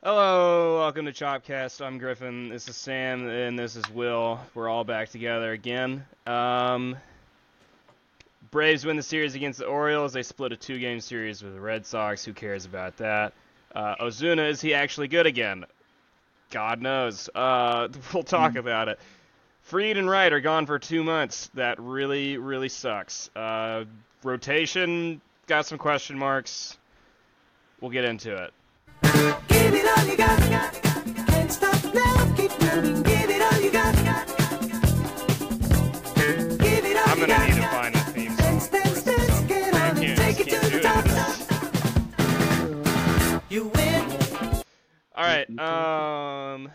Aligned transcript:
Hello, 0.00 0.78
welcome 0.78 1.06
to 1.06 1.12
Chopcast. 1.12 1.84
I'm 1.84 1.98
Griffin. 1.98 2.50
This 2.50 2.68
is 2.68 2.76
Sam, 2.76 3.28
and 3.28 3.58
this 3.58 3.74
is 3.74 3.90
Will. 3.90 4.38
We're 4.54 4.68
all 4.68 4.84
back 4.84 5.08
together 5.08 5.50
again. 5.50 6.04
Um, 6.24 6.96
Braves 8.52 8.86
win 8.86 8.96
the 8.96 9.02
series 9.02 9.34
against 9.34 9.58
the 9.58 9.66
Orioles. 9.66 10.12
They 10.12 10.22
split 10.22 10.52
a 10.52 10.56
two-game 10.56 11.00
series 11.00 11.42
with 11.42 11.52
the 11.52 11.60
Red 11.60 11.84
Sox. 11.84 12.24
Who 12.24 12.32
cares 12.32 12.64
about 12.64 12.98
that? 12.98 13.32
Uh, 13.74 13.96
Ozuna, 13.96 14.48
is 14.48 14.60
he 14.60 14.72
actually 14.72 15.08
good 15.08 15.26
again? 15.26 15.64
God 16.50 16.80
knows. 16.80 17.28
Uh, 17.34 17.88
we'll 18.14 18.22
talk 18.22 18.54
about 18.54 18.86
it. 18.86 19.00
Fried 19.62 19.96
and 19.96 20.08
Wright 20.08 20.32
are 20.32 20.38
gone 20.38 20.66
for 20.66 20.78
two 20.78 21.02
months. 21.02 21.50
That 21.54 21.80
really, 21.80 22.36
really 22.36 22.68
sucks. 22.68 23.30
Uh, 23.34 23.84
rotation 24.22 25.20
got 25.48 25.66
some 25.66 25.76
question 25.78 26.16
marks. 26.16 26.78
We'll 27.80 27.90
get 27.90 28.04
into 28.04 28.48
it. 29.02 29.47
Um, 45.58 46.70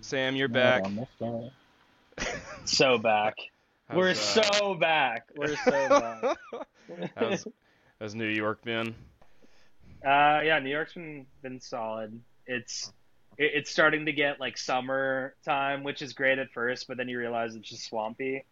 Sam, 0.00 0.36
you're 0.36 0.48
back. 0.48 0.84
So 2.64 2.98
back. 2.98 3.36
How's, 3.88 3.96
We're 3.96 4.10
uh, 4.10 4.14
so 4.14 4.74
back. 4.74 5.28
We're 5.36 5.54
so 5.54 5.88
back. 5.88 6.36
how's, 7.14 7.46
how's 8.00 8.14
New 8.16 8.26
York 8.26 8.64
been? 8.64 8.92
Uh, 10.06 10.40
yeah, 10.44 10.58
New 10.60 10.70
York's 10.70 10.94
been 10.94 11.26
been 11.42 11.60
solid. 11.60 12.20
It's 12.46 12.92
it, 13.38 13.50
it's 13.54 13.70
starting 13.70 14.06
to 14.06 14.12
get 14.12 14.38
like 14.38 14.56
summer 14.56 15.34
time, 15.44 15.82
which 15.82 16.00
is 16.02 16.12
great 16.12 16.38
at 16.38 16.52
first, 16.52 16.86
but 16.86 16.96
then 16.96 17.08
you 17.08 17.18
realize 17.18 17.54
it's 17.56 17.68
just 17.68 17.86
swampy. 17.88 18.44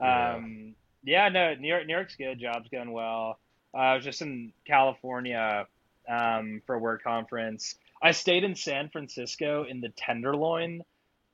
Yeah. 0.00 0.34
Um, 0.36 0.74
yeah, 1.04 1.28
no, 1.28 1.54
New 1.54 1.68
York 1.68 1.86
New 1.86 1.92
York's 1.94 2.16
good. 2.16 2.38
Job's 2.40 2.68
going 2.70 2.92
well. 2.92 3.38
Uh, 3.74 3.78
I 3.78 3.94
was 3.96 4.04
just 4.04 4.22
in 4.22 4.52
California 4.66 5.66
um, 6.08 6.62
for 6.66 6.76
a 6.76 6.78
work 6.78 7.02
conference. 7.02 7.74
I 8.02 8.12
stayed 8.12 8.42
in 8.44 8.54
San 8.54 8.88
Francisco 8.88 9.64
in 9.68 9.80
the 9.80 9.90
Tenderloin. 9.90 10.82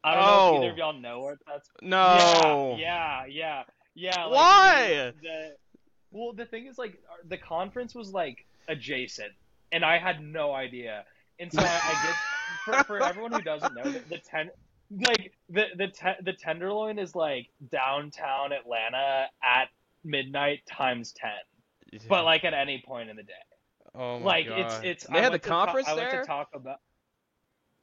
I 0.05 0.14
don't 0.14 0.22
know 0.22 0.28
Oh. 0.31 0.55
if 0.56 0.62
either 0.62 0.72
of 0.72 0.78
y'all 0.78 0.92
know 0.92 1.20
where 1.20 1.38
that's 1.47 1.69
No. 1.83 2.77
Yeah, 2.78 3.27
yeah, 3.27 3.27
yeah. 3.27 3.62
yeah 3.94 4.25
like, 4.25 4.34
Why? 4.34 5.12
The, 5.22 5.56
well, 6.10 6.33
the 6.33 6.44
thing 6.47 6.66
is, 6.66 6.78
like, 6.78 6.98
the 7.28 7.36
conference 7.38 7.94
was 7.94 8.12
like 8.12 8.44
adjacent, 8.69 9.33
and 9.72 9.84
I 9.84 9.98
had 9.98 10.22
no 10.22 10.52
idea. 10.52 11.05
And 11.38 11.52
so 11.52 11.61
I, 11.61 11.64
I 11.64 12.06
get 12.06 12.14
for, 12.64 12.84
for 12.84 13.02
everyone 13.02 13.33
who 13.33 13.42
doesn't 13.42 13.75
know, 13.75 13.84
the, 13.84 14.00
the 14.08 14.19
ten, 14.19 14.50
like 14.91 15.33
the 15.48 15.66
the 15.77 15.88
te- 15.88 16.22
the 16.25 16.33
Tenderloin 16.33 16.98
is 16.98 17.14
like 17.14 17.48
downtown 17.70 18.52
Atlanta 18.52 19.27
at 19.42 19.69
midnight 20.05 20.60
times 20.66 21.12
ten, 21.12 22.00
but 22.08 22.25
like 22.25 22.44
at 22.44 22.55
any 22.55 22.83
point 22.86 23.10
in 23.10 23.16
the 23.16 23.22
day. 23.22 23.33
oh 23.94 24.19
my 24.19 24.25
like 24.25 24.48
God. 24.48 24.58
it's 24.60 24.80
it's. 24.83 25.06
They 25.06 25.19
I 25.19 25.22
had 25.22 25.33
the 25.33 25.38
to 25.38 25.48
ta- 25.48 25.64
conference 25.66 25.88
I 25.88 25.94
went 25.94 26.10
to 26.10 26.25
talk 26.25 26.48
about. 26.55 26.78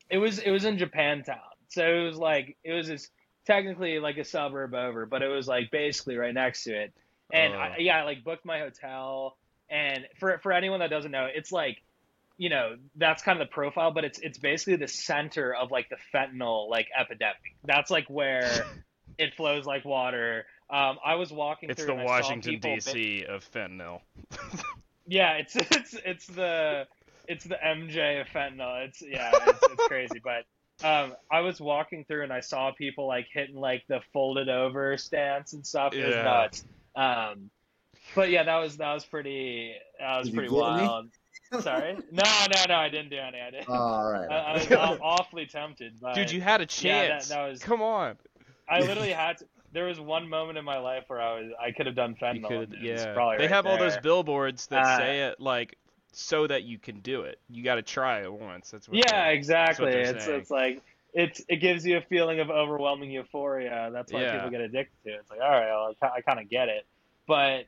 It 0.10 0.18
was 0.18 0.40
it 0.40 0.52
was 0.52 0.66
in 0.66 0.78
Japantown, 0.78 1.40
so 1.70 1.84
it 1.88 2.04
was 2.06 2.18
like 2.18 2.58
it 2.64 2.74
was 2.74 2.88
this 2.88 3.10
technically 3.46 4.00
like 4.00 4.18
a 4.18 4.24
suburb 4.26 4.74
over, 4.74 5.06
but 5.06 5.22
it 5.22 5.28
was 5.28 5.48
like 5.48 5.72
basically 5.72 6.18
right 6.18 6.34
next 6.34 6.64
to 6.66 6.74
it. 6.76 6.94
And 7.32 7.54
Oh. 7.54 7.58
I, 7.58 7.78
yeah, 7.80 8.00
I 8.00 8.04
like 8.04 8.24
booked 8.24 8.46
my 8.46 8.60
hotel. 8.60 9.38
And 9.70 10.06
for 10.20 10.40
for 10.44 10.52
anyone 10.52 10.80
that 10.80 10.90
doesn't 10.90 11.12
know, 11.12 11.28
it's 11.34 11.52
like, 11.52 11.82
you 12.38 12.50
know, 12.50 12.76
that's 12.96 13.24
kind 13.24 13.42
of 13.42 13.48
the 13.48 13.52
profile, 13.52 13.92
but 13.92 14.04
it's 14.04 14.20
it's 14.20 14.38
basically 14.38 14.76
the 14.78 14.88
center 14.88 15.54
of 15.54 15.72
like 15.72 15.90
the 15.90 15.98
fentanyl 16.14 16.70
like 16.70 16.88
epidemic. 16.98 17.56
That's 17.64 17.90
like 17.90 18.06
where 18.10 18.66
it 19.18 19.34
flows 19.36 19.66
like 19.66 19.86
water. 19.86 20.46
Um, 20.70 20.98
I 21.04 21.16
was 21.16 21.32
walking 21.32 21.70
it's 21.70 21.84
through 21.84 21.96
the 21.96 22.04
Washington 22.04 22.60
D.C. 22.60 23.26
of 23.28 23.50
fentanyl. 23.52 24.02
yeah, 25.08 25.34
it's 25.34 25.56
it's 25.56 25.96
it's 26.06 26.28
the 26.28 26.88
it's 27.28 27.46
the 27.46 27.58
MJ 27.64 28.22
of 28.22 28.28
fentanyl. 28.28 28.86
It's 28.88 29.02
yeah, 29.02 29.32
it's, 29.34 29.64
it's 29.64 29.84
crazy. 29.88 30.22
But 30.24 30.46
um, 30.86 31.14
I 31.32 31.42
was 31.42 31.60
walking 31.60 32.06
through 32.06 32.24
and 32.24 32.34
I 32.34 32.42
saw 32.42 32.72
people 32.72 33.08
like 33.08 33.28
hitting 33.32 33.56
like 33.56 33.84
the 33.88 34.02
folded 34.14 34.50
over 34.50 34.98
stance 34.98 35.54
and 35.54 35.66
stuff. 35.66 35.94
It 35.94 36.06
was 36.06 36.16
Yeah. 36.16 36.24
nuts. 36.24 36.66
Um, 36.96 37.50
but 38.16 38.30
yeah, 38.30 38.44
that 38.44 38.58
was 38.58 38.78
that 38.78 38.94
was 38.94 39.06
pretty 39.06 39.74
that 40.00 40.18
was 40.18 40.28
Did 40.30 40.36
pretty 40.36 40.50
get 40.50 40.58
any? 40.58 40.88
wild. 40.88 41.08
Sorry, 41.62 41.94
no, 42.12 42.24
no, 42.24 42.64
no, 42.68 42.76
I 42.76 42.90
didn't 42.90 43.10
do 43.10 43.18
any. 43.18 43.40
I 43.40 43.52
didn't. 43.52 43.70
Oh, 43.70 43.74
all 43.74 44.12
right. 44.12 44.30
I, 44.30 44.52
I 44.76 44.90
was 44.90 45.00
awfully 45.02 45.46
tempted, 45.46 45.94
but 46.02 46.16
Dude, 46.16 46.32
you 46.32 46.42
had 46.42 46.60
a 46.60 46.64
yeah, 46.64 46.66
that- 46.66 47.10
chance. 47.12 47.28
that 47.30 47.48
was- 47.48 47.62
Come 47.62 47.82
on. 47.82 48.18
I 48.68 48.80
literally 48.80 49.12
had 49.12 49.38
to. 49.38 49.46
There 49.72 49.86
was 49.86 50.00
one 50.00 50.28
moment 50.30 50.58
in 50.58 50.66
my 50.66 50.80
life 50.80 51.04
where 51.08 51.22
I 51.22 51.40
was 51.40 51.52
I 51.62 51.72
could 51.72 51.86
have 51.86 51.96
done 51.96 52.12
You 52.20 52.26
fentanyl. 52.26 52.48
could, 52.48 52.74
and 52.74 52.86
it 52.86 52.92
was 52.94 53.04
yeah. 53.06 53.14
probably 53.14 53.38
They 53.38 53.44
right 53.44 53.52
have 53.52 53.66
all 53.68 53.78
those 53.78 53.98
billboards 53.98 54.68
that 54.68 54.84
Uh, 54.86 54.98
say 54.98 55.22
it 55.28 55.40
like 55.40 55.78
so 56.14 56.48
that 56.48 56.64
you 56.64 56.80
can 56.80 57.00
do 57.02 57.22
it. 57.24 57.40
You 57.50 57.64
got 57.64 57.76
to 57.76 57.82
try 57.84 58.22
it 58.22 58.32
once. 58.34 58.72
That's 58.72 58.88
what. 58.90 58.98
Yeah, 58.98 59.28
exactly. 59.28 59.92
they're 59.92 60.16
It's 60.16 60.26
saying. 60.26 60.40
it's 60.40 60.50
like 60.50 60.82
it's 61.14 61.42
it 61.48 61.58
gives 61.58 61.86
you 61.86 61.98
a 61.98 62.02
feeling 62.02 62.40
of 62.40 62.50
overwhelming 62.50 63.12
euphoria. 63.12 63.90
That's 63.94 64.12
why 64.12 64.22
Yeah. 64.22 64.34
people 64.36 64.50
get 64.50 64.62
addicted 64.62 64.96
to 65.04 65.10
it. 65.14 65.18
It's 65.22 65.30
like, 65.30 65.42
all 65.42 65.50
right, 65.50 65.68
well, 65.68 65.94
I, 66.16 66.22
kind 66.22 66.40
of 66.40 66.50
get 66.50 66.70
it. 66.70 66.86
But 67.28 67.66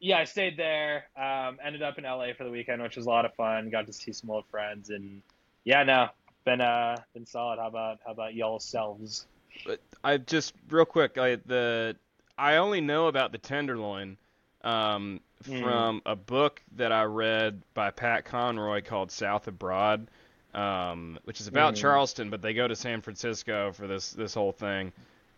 yeah, 0.00 0.18
I 0.18 0.24
stayed 0.24 0.56
there. 0.56 1.04
Um, 1.16 1.58
ended 1.64 1.82
up 1.82 1.98
in 1.98 2.04
LA 2.04 2.32
for 2.36 2.44
the 2.44 2.50
weekend, 2.50 2.82
which 2.82 2.96
was 2.96 3.06
a 3.06 3.08
lot 3.08 3.24
of 3.24 3.34
fun. 3.34 3.70
Got 3.70 3.86
to 3.86 3.92
see 3.92 4.12
some 4.12 4.30
old 4.30 4.44
friends, 4.50 4.90
and 4.90 5.22
yeah, 5.64 5.82
no, 5.82 6.08
been 6.44 6.60
uh 6.60 6.96
been 7.14 7.26
solid. 7.26 7.58
How 7.58 7.68
about 7.68 7.98
how 8.04 8.12
about 8.12 8.34
y'all 8.34 8.60
selves? 8.60 9.26
But 9.66 9.80
I 10.04 10.18
just 10.18 10.54
real 10.70 10.84
quick, 10.84 11.18
I 11.18 11.36
the 11.36 11.96
I 12.36 12.56
only 12.56 12.80
know 12.80 13.08
about 13.08 13.32
the 13.32 13.38
tenderloin 13.38 14.16
um, 14.62 15.20
Mm. 15.46 15.60
from 15.60 16.02
a 16.04 16.16
book 16.16 16.62
that 16.76 16.90
I 16.92 17.04
read 17.04 17.62
by 17.74 17.90
Pat 17.90 18.24
Conroy 18.24 18.82
called 18.82 19.10
South 19.12 19.46
of 19.46 19.56
Broad, 19.58 20.08
um, 20.52 21.18
which 21.24 21.40
is 21.40 21.46
about 21.46 21.74
Mm. 21.74 21.78
Charleston, 21.78 22.30
but 22.30 22.42
they 22.42 22.54
go 22.54 22.66
to 22.66 22.74
San 22.74 23.00
Francisco 23.00 23.72
for 23.72 23.86
this 23.86 24.10
this 24.12 24.34
whole 24.34 24.52
thing. 24.52 24.92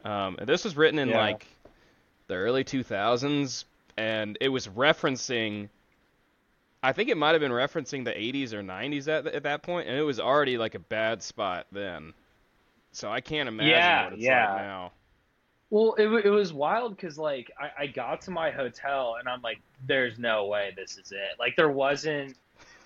Um, 0.04 0.36
and 0.38 0.48
this 0.48 0.64
was 0.64 0.76
written 0.76 0.98
in 0.98 1.08
Yeah. 1.08 1.18
like 1.18 1.46
the 2.28 2.34
early 2.34 2.64
2000s, 2.64 3.64
and 3.96 4.36
it 4.40 4.48
was 4.48 4.68
referencing. 4.68 5.68
I 6.82 6.92
think 6.92 7.10
it 7.10 7.16
might 7.16 7.32
have 7.32 7.40
been 7.40 7.52
referencing 7.52 8.04
the 8.04 8.12
80s 8.12 8.52
or 8.54 8.62
90s 8.62 9.08
at, 9.08 9.26
at 9.26 9.42
that 9.42 9.62
point, 9.62 9.88
and 9.88 9.96
it 9.98 10.02
was 10.02 10.18
already 10.18 10.56
like 10.58 10.74
a 10.74 10.78
bad 10.78 11.22
spot 11.22 11.66
then. 11.72 12.14
So 12.92 13.10
I 13.10 13.20
can't 13.20 13.48
imagine 13.48 13.68
Yeah, 13.68 14.04
what 14.04 14.12
it's 14.14 14.22
yeah. 14.24 14.54
like 14.54 14.54
now. 14.54 14.92
Well, 15.70 15.94
it, 15.98 16.08
it 16.26 16.30
was 16.30 16.52
wild 16.52 16.96
because 16.96 17.16
like 17.18 17.50
I, 17.58 17.84
I 17.84 17.86
got 17.86 18.22
to 18.22 18.30
my 18.32 18.50
hotel 18.50 19.16
and 19.18 19.28
I'm 19.28 19.40
like, 19.42 19.60
there's 19.86 20.18
no 20.18 20.46
way 20.46 20.72
this 20.76 20.98
is 20.98 21.12
it. 21.12 21.38
Like 21.38 21.54
there 21.56 21.70
wasn't 21.70 22.36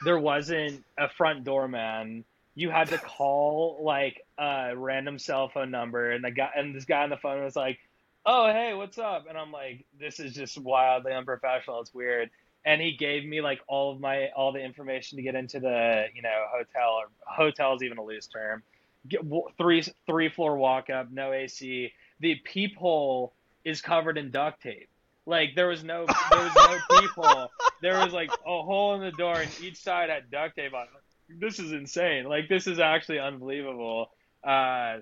there 0.02 0.18
wasn't 0.18 0.84
a 0.98 1.08
front 1.08 1.44
doorman. 1.44 2.24
You 2.54 2.70
had 2.70 2.90
to 2.90 2.98
call 2.98 3.80
like 3.82 4.20
a 4.38 4.72
random 4.76 5.18
cell 5.18 5.48
phone 5.48 5.70
number, 5.70 6.12
and 6.12 6.24
the 6.24 6.30
guy 6.30 6.50
and 6.56 6.74
this 6.74 6.84
guy 6.84 7.02
on 7.02 7.10
the 7.10 7.16
phone 7.16 7.42
was 7.42 7.56
like, 7.56 7.78
"Oh 8.26 8.46
hey, 8.46 8.74
what's 8.74 8.98
up?" 8.98 9.26
And 9.28 9.36
I'm 9.36 9.52
like, 9.52 9.84
"This 9.98 10.20
is 10.20 10.34
just 10.34 10.58
wildly 10.58 11.12
unprofessional. 11.12 11.80
It's 11.80 11.94
weird." 11.94 12.30
And 12.66 12.80
he 12.80 12.96
gave 12.96 13.24
me 13.24 13.42
like 13.42 13.60
all 13.66 13.92
of 13.92 14.00
my 14.00 14.28
all 14.36 14.52
the 14.52 14.64
information 14.64 15.16
to 15.16 15.22
get 15.22 15.34
into 15.34 15.60
the 15.60 16.06
you 16.14 16.22
know 16.22 16.44
hotel. 16.50 16.90
Or 16.92 17.08
hotel 17.26 17.74
is 17.74 17.82
even 17.82 17.98
a 17.98 18.04
loose 18.04 18.26
term. 18.26 18.62
Get, 19.06 19.20
three 19.58 19.84
three 20.06 20.30
floor 20.30 20.56
walk 20.56 20.88
up, 20.90 21.10
no 21.10 21.32
AC 21.32 21.92
the 22.20 22.36
peephole 22.36 23.34
is 23.64 23.80
covered 23.80 24.18
in 24.18 24.30
duct 24.30 24.62
tape. 24.62 24.88
Like 25.26 25.54
there 25.54 25.68
was 25.68 25.82
no 25.82 26.06
there 26.30 26.42
was 26.42 26.54
no 26.54 26.78
peephole. 27.00 27.50
There 27.80 27.98
was 27.98 28.12
like 28.12 28.30
a 28.30 28.62
hole 28.62 28.94
in 28.94 29.00
the 29.00 29.12
door 29.12 29.40
and 29.40 29.50
each 29.62 29.76
side 29.76 30.10
had 30.10 30.30
duct 30.30 30.56
tape 30.56 30.74
on 30.74 30.84
it. 30.84 31.40
This 31.40 31.58
is 31.58 31.72
insane. 31.72 32.24
Like 32.24 32.48
this 32.48 32.66
is 32.66 32.78
actually 32.78 33.18
unbelievable. 33.18 34.10
Uh 34.42 34.98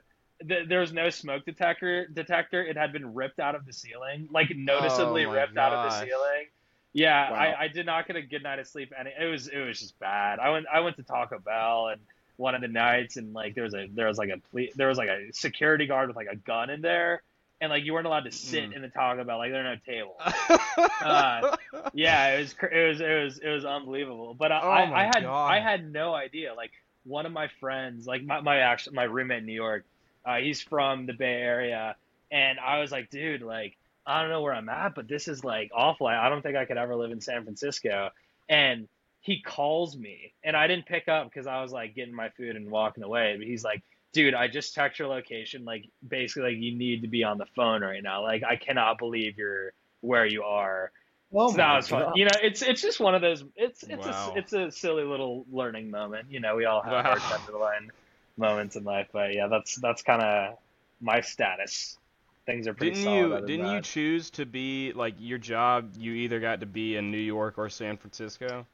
th- 0.49 0.69
there 0.69 0.81
was 0.81 0.93
no 0.93 1.11
smoke 1.11 1.45
detector 1.45 2.07
detector. 2.07 2.63
It 2.63 2.77
had 2.77 2.93
been 2.93 3.15
ripped 3.15 3.39
out 3.41 3.55
of 3.55 3.67
the 3.67 3.73
ceiling, 3.73 4.29
like 4.31 4.51
noticeably 4.55 5.25
Oh 5.27 5.33
ripped 5.33 5.57
out 5.57 5.73
of 5.73 5.91
the 5.91 6.01
ceiling. 6.01 6.47
Yeah, 6.95 7.31
Wow. 7.31 7.37
I, 7.39 7.61
I 7.65 7.69
did 7.69 7.87
not 7.87 8.07
get 8.07 8.17
a 8.17 8.23
good 8.23 8.43
night 8.43 8.59
of 8.59 8.67
sleep, 8.67 8.93
and 8.99 9.09
it 9.09 9.25
was 9.27 9.49
it 9.49 9.59
was 9.59 9.79
just 9.81 9.99
bad. 9.99 10.39
I 10.39 10.51
went 10.51 10.67
I 10.73 10.81
went 10.81 10.97
to 10.97 11.03
Taco 11.03 11.39
Bell 11.39 11.89
and 11.89 12.01
one 12.37 12.55
of 12.55 12.61
the 12.61 12.69
nights, 12.69 13.17
and 13.17 13.33
like 13.33 13.55
there 13.55 13.65
was 13.65 13.75
a 13.75 13.87
there 13.95 14.07
was 14.07 14.19
like 14.19 14.29
a 14.31 14.39
ple- 14.51 14.73
there 14.77 14.89
was 14.89 14.99
like 14.99 15.09
a 15.09 15.33
security 15.33 15.87
guard 15.87 16.09
with 16.09 16.17
like 16.17 16.29
a 16.31 16.37
gun 16.37 16.69
in 16.71 16.83
there, 16.83 17.23
and 17.61 17.71
like 17.71 17.85
you 17.85 17.95
weren't 17.95 18.07
allowed 18.07 18.25
to 18.25 18.33
sit 18.33 18.71
Mm. 18.71 18.77
in 18.77 18.83
the 18.83 18.89
Taco 18.89 19.25
Bell, 19.25 19.39
like 19.39 19.53
there 19.53 19.65
are 19.67 19.75
no 19.75 19.81
tables. 19.87 20.17
Uh, 21.03 21.57
yeah, 21.95 22.35
it 22.37 22.41
was 22.41 22.55
it 22.71 22.89
was 22.89 23.01
it 23.01 23.25
was 23.25 23.39
it 23.39 23.49
was 23.49 23.65
unbelievable. 23.65 24.35
But 24.35 24.53
I, 24.53 24.61
Oh 24.63 24.69
I, 24.71 25.01
I 25.01 25.05
had 25.05 25.23
God. 25.23 25.47
I 25.53 25.61
had 25.61 25.91
no 25.93 26.15
idea. 26.15 26.55
Like 26.55 26.71
one 27.05 27.27
of 27.27 27.33
my 27.33 27.49
friends, 27.61 28.07
like 28.07 28.23
my 28.25 28.41
my 28.41 28.59
actual 28.59 28.93
my 28.95 29.05
roommate 29.05 29.39
in 29.41 29.47
New 29.47 29.53
York, 29.53 29.85
uh, 30.25 30.37
he's 30.37 30.61
from 30.61 31.07
the 31.07 31.13
Bay 31.13 31.35
Area, 31.41 31.97
and 32.31 32.59
I 32.59 32.81
was 32.81 32.91
like, 32.91 33.11
dude, 33.11 33.43
like 33.43 33.77
I 34.07 34.21
don't 34.21 34.31
know 34.31 34.43
where 34.43 34.55
I'm 34.55 34.69
at, 34.69 34.95
but 34.95 35.09
this 35.09 35.29
is 35.29 35.45
like 35.45 35.71
awful. 35.75 36.07
I, 36.07 36.27
I 36.27 36.29
don't 36.29 36.43
think 36.43 36.57
I 36.57 36.65
could 36.65 36.77
ever 36.79 36.97
live 36.97 37.13
in 37.13 37.21
San 37.21 37.45
Francisco. 37.45 38.11
And 38.49 38.89
he 39.21 39.41
calls 39.41 39.97
me 39.97 40.33
and 40.43 40.57
I 40.57 40.67
didn't 40.67 40.87
pick 40.87 41.07
up 41.09 41.27
because 41.29 41.47
I 41.47 41.63
was 41.63 41.73
like 41.73 41.95
getting 41.95 42.15
my 42.15 42.31
food 42.31 42.57
and 42.57 42.71
walking 42.71 43.05
away. 43.05 43.37
But 43.39 43.47
he's 43.47 43.63
like, 43.63 43.83
dude, 44.13 44.35
I 44.35 44.49
just 44.49 44.75
checked 44.75 44.99
your 44.99 45.09
location. 45.09 45.65
Like 45.65 45.85
basically 46.07 46.55
like 46.55 46.63
you 46.63 46.77
need 46.77 47.03
to 47.03 47.09
be 47.09 47.23
on 47.23 47.39
the 47.39 47.47
phone 47.55 47.83
right 47.83 48.03
now. 48.03 48.23
Like 48.23 48.43
I 48.43 48.57
cannot 48.57 48.99
believe 48.99 49.39
you're 49.39 49.73
where 50.01 50.27
you 50.27 50.43
are. 50.43 50.91
Oh 51.35 51.51
so 51.51 51.57
that 51.59 51.71
my 51.71 51.77
was 51.77 51.89
fun. 51.89 52.01
God. 52.03 52.17
You 52.17 52.25
know, 52.25 52.39
it's 52.43 52.63
it's 52.63 52.83
just 52.83 52.99
one 52.99 53.15
of 53.15 53.23
those 53.23 53.45
it's 53.55 53.85
it's 53.85 54.07
Wow. 54.07 54.33
a 54.35 54.39
it's 54.39 54.53
a 54.53 54.73
silly 54.73 55.05
little 55.05 55.47
learning 55.53 55.91
moment. 55.91 56.31
You 56.31 56.41
know, 56.41 56.57
we 56.57 56.65
all 56.65 56.83
have 56.83 56.93
Wow. 56.93 57.11
our 57.13 57.21
Tenderloin 57.21 57.93
moments 58.37 58.77
in 58.77 58.85
life, 58.85 59.09
but 59.13 59.35
yeah, 59.35 59.49
that's 59.49 59.77
that's 59.77 60.03
kind 60.03 60.23
of 60.23 60.59
my 61.01 61.21
status. 61.21 61.99
Things 62.47 62.67
are 62.67 62.75
pretty 62.75 62.93
Didn't 62.93 62.95
solid. 62.95 63.33
you 63.39 63.41
didn't 63.41 63.65
you 63.67 63.81
choose 63.81 64.31
to 64.33 64.45
be 64.45 64.93
like 64.93 65.15
your 65.19 65.39
job? 65.39 65.95
You 65.97 66.13
either 66.13 66.39
got 66.41 66.61
to 66.61 66.67
be 66.67 66.97
in 66.97 67.11
New 67.11 67.17
York 67.17 67.57
or 67.57 67.71
San 67.71 67.97
Francisco. 67.97 68.67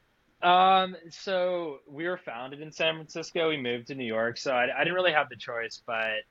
Um, 0.42 0.96
so 1.10 1.80
we 1.88 2.06
were 2.06 2.16
founded 2.18 2.60
in 2.60 2.70
San 2.72 2.94
Francisco. 2.94 3.48
We 3.48 3.56
moved 3.56 3.88
to 3.88 3.94
New 3.94 4.04
York, 4.06 4.38
so 4.38 4.52
I, 4.52 4.68
I 4.74 4.78
didn't 4.84 4.94
really 4.94 5.12
have 5.12 5.28
the 5.28 5.36
choice. 5.36 5.82
But 5.84 6.22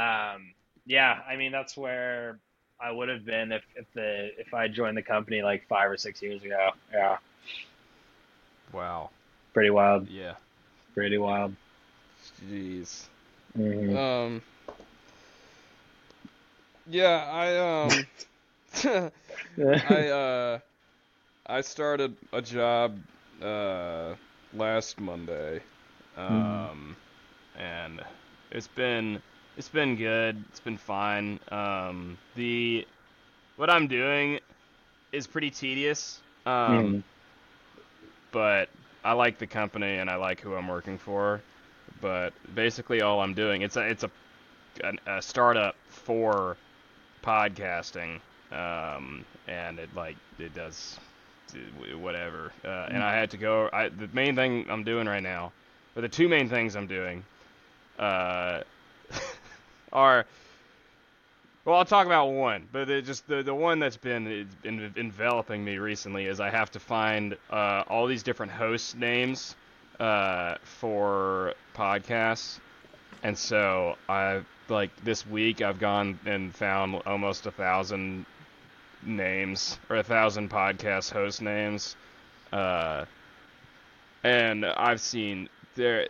um, 0.00 0.54
yeah, 0.84 1.20
I 1.28 1.36
mean 1.36 1.50
that's 1.52 1.76
where 1.76 2.38
I 2.80 2.92
would 2.92 3.08
have 3.08 3.24
been 3.24 3.50
if, 3.52 3.64
if 3.74 3.86
the 3.94 4.30
if 4.38 4.54
I 4.54 4.68
joined 4.68 4.96
the 4.96 5.02
company 5.02 5.42
like 5.42 5.66
five 5.68 5.90
or 5.90 5.96
six 5.96 6.22
years 6.22 6.42
ago. 6.44 6.70
Yeah, 6.92 7.18
Wow. 8.72 9.10
pretty 9.52 9.70
wild. 9.70 10.08
Yeah. 10.08 10.34
Pretty 10.94 11.18
wild. 11.18 11.54
Jeez. 12.40 13.08
Mhm. 13.54 13.98
Um. 13.98 14.42
Yeah, 16.86 17.24
I 17.30 17.56
um. 17.58 18.06
I 19.82 20.08
uh. 20.08 20.58
I 21.46 21.60
started 21.62 22.16
a 22.32 22.42
job 22.42 23.02
uh 23.40 24.14
last 24.52 25.00
Monday. 25.00 25.62
Um, 26.16 26.96
and 27.54 28.00
it's 28.50 28.68
been 28.68 29.22
it's 29.56 29.68
been 29.68 29.96
good. 29.96 30.44
It's 30.48 30.60
been 30.60 30.78
fine. 30.78 31.40
Um, 31.50 32.18
the 32.34 32.86
what 33.56 33.70
I'm 33.70 33.88
doing 33.88 34.40
is 35.12 35.26
pretty 35.26 35.50
tedious. 35.50 36.22
Um, 36.46 36.94
Mhm. 36.94 37.02
but 38.32 38.70
I 39.04 39.12
like 39.12 39.38
the 39.38 39.46
company 39.46 39.96
and 39.98 40.10
I 40.10 40.16
like 40.16 40.40
who 40.40 40.54
I'm 40.54 40.68
working 40.68 40.98
for. 40.98 41.44
But 42.00 42.32
basically, 42.54 43.02
all 43.02 43.20
I'm 43.20 43.34
doing 43.34 43.62
it's 43.62 43.76
a 43.76 43.88
it's 43.88 44.04
a 44.04 44.10
a, 44.82 45.16
a 45.18 45.22
startup 45.22 45.76
for 45.88 46.56
podcasting, 47.22 48.20
um, 48.52 49.24
and 49.48 49.78
it 49.78 49.88
like 49.94 50.16
it 50.38 50.54
does 50.54 50.98
whatever. 51.98 52.52
Uh, 52.64 52.88
and 52.90 53.02
I 53.02 53.14
had 53.14 53.30
to 53.30 53.36
go. 53.36 53.68
I 53.72 53.88
the 53.88 54.08
main 54.12 54.34
thing 54.34 54.66
I'm 54.68 54.84
doing 54.84 55.06
right 55.06 55.22
now, 55.22 55.52
or 55.94 56.02
the 56.02 56.08
two 56.08 56.28
main 56.28 56.48
things 56.48 56.76
I'm 56.76 56.86
doing, 56.86 57.24
uh, 57.98 58.62
are 59.92 60.26
well, 61.64 61.74
I'll 61.74 61.84
talk 61.84 62.06
about 62.06 62.26
one, 62.26 62.68
but 62.70 62.88
it 62.88 63.04
just 63.04 63.26
the 63.26 63.42
the 63.42 63.54
one 63.54 63.80
that's 63.80 63.96
been, 63.96 64.48
been 64.62 64.92
enveloping 64.96 65.64
me 65.64 65.78
recently 65.78 66.26
is 66.26 66.38
I 66.38 66.50
have 66.50 66.70
to 66.72 66.80
find 66.80 67.36
uh, 67.50 67.82
all 67.88 68.06
these 68.06 68.22
different 68.22 68.52
host 68.52 68.96
names 68.96 69.56
uh, 70.00 70.56
for 70.64 71.54
podcasts, 71.74 72.58
and 73.22 73.36
so 73.38 73.96
I 74.08 74.42
like 74.68 74.90
this 75.04 75.26
week 75.26 75.62
I've 75.62 75.78
gone 75.78 76.18
and 76.26 76.54
found 76.54 77.02
almost 77.06 77.46
a 77.46 77.50
thousand 77.50 78.26
names 79.02 79.78
or 79.88 79.96
a 79.96 80.02
thousand 80.02 80.50
podcast 80.50 81.12
host 81.12 81.42
names, 81.42 81.96
uh, 82.52 83.04
and 84.24 84.64
I've 84.64 85.00
seen 85.00 85.48
there 85.74 86.08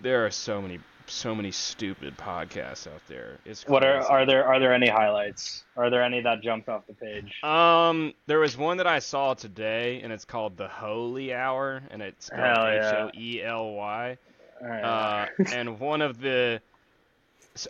there 0.00 0.26
are 0.26 0.30
so 0.30 0.60
many 0.62 0.78
so 1.06 1.34
many 1.34 1.50
stupid 1.50 2.16
podcasts 2.16 2.86
out 2.86 3.00
there. 3.08 3.38
It's 3.44 3.66
What 3.66 3.84
are 3.84 4.02
are 4.02 4.26
there 4.26 4.44
are 4.46 4.58
there 4.58 4.72
any 4.74 4.88
highlights? 4.88 5.64
Are 5.76 5.90
there 5.90 6.02
any 6.02 6.20
that 6.22 6.42
jumped 6.42 6.68
off 6.68 6.86
the 6.86 6.94
page? 6.94 7.42
Um, 7.42 8.12
there 8.26 8.38
was 8.38 8.56
one 8.56 8.76
that 8.78 8.86
I 8.86 8.98
saw 8.98 9.34
today, 9.34 10.00
and 10.02 10.12
it's 10.12 10.24
called 10.24 10.56
the 10.56 10.68
Holy 10.68 11.32
Hour, 11.32 11.82
and 11.90 12.02
it's 12.02 12.30
H. 12.32 12.38
O 12.38 13.10
E 13.14 13.42
L 13.42 13.72
Y. 13.74 14.18
Uh, 14.64 15.26
and 15.52 15.78
one 15.78 16.00
of 16.02 16.18
the, 16.20 16.60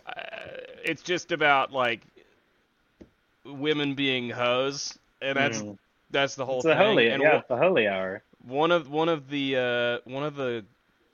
uh, 0.07 0.11
it's 0.83 1.01
just 1.01 1.31
about 1.31 1.71
like 1.71 2.01
women 3.45 3.93
being 3.95 4.29
hoes, 4.29 4.97
and 5.21 5.37
that's 5.37 5.61
Mm. 5.61 5.77
that's 6.11 6.35
the 6.35 6.45
whole 6.45 6.57
it's 6.57 6.65
the 6.65 6.75
holy 6.75 7.09
and 7.09 7.21
yeah, 7.21 7.33
one- 7.35 7.43
the 7.49 7.57
holy 7.57 7.87
hour. 7.87 8.21
one 8.47 8.71
of 8.71 8.89
one 8.89 9.09
of 9.09 9.29
the 9.29 9.55
uh, 9.57 10.09
one 10.11 10.23
of 10.23 10.35
the 10.35 10.63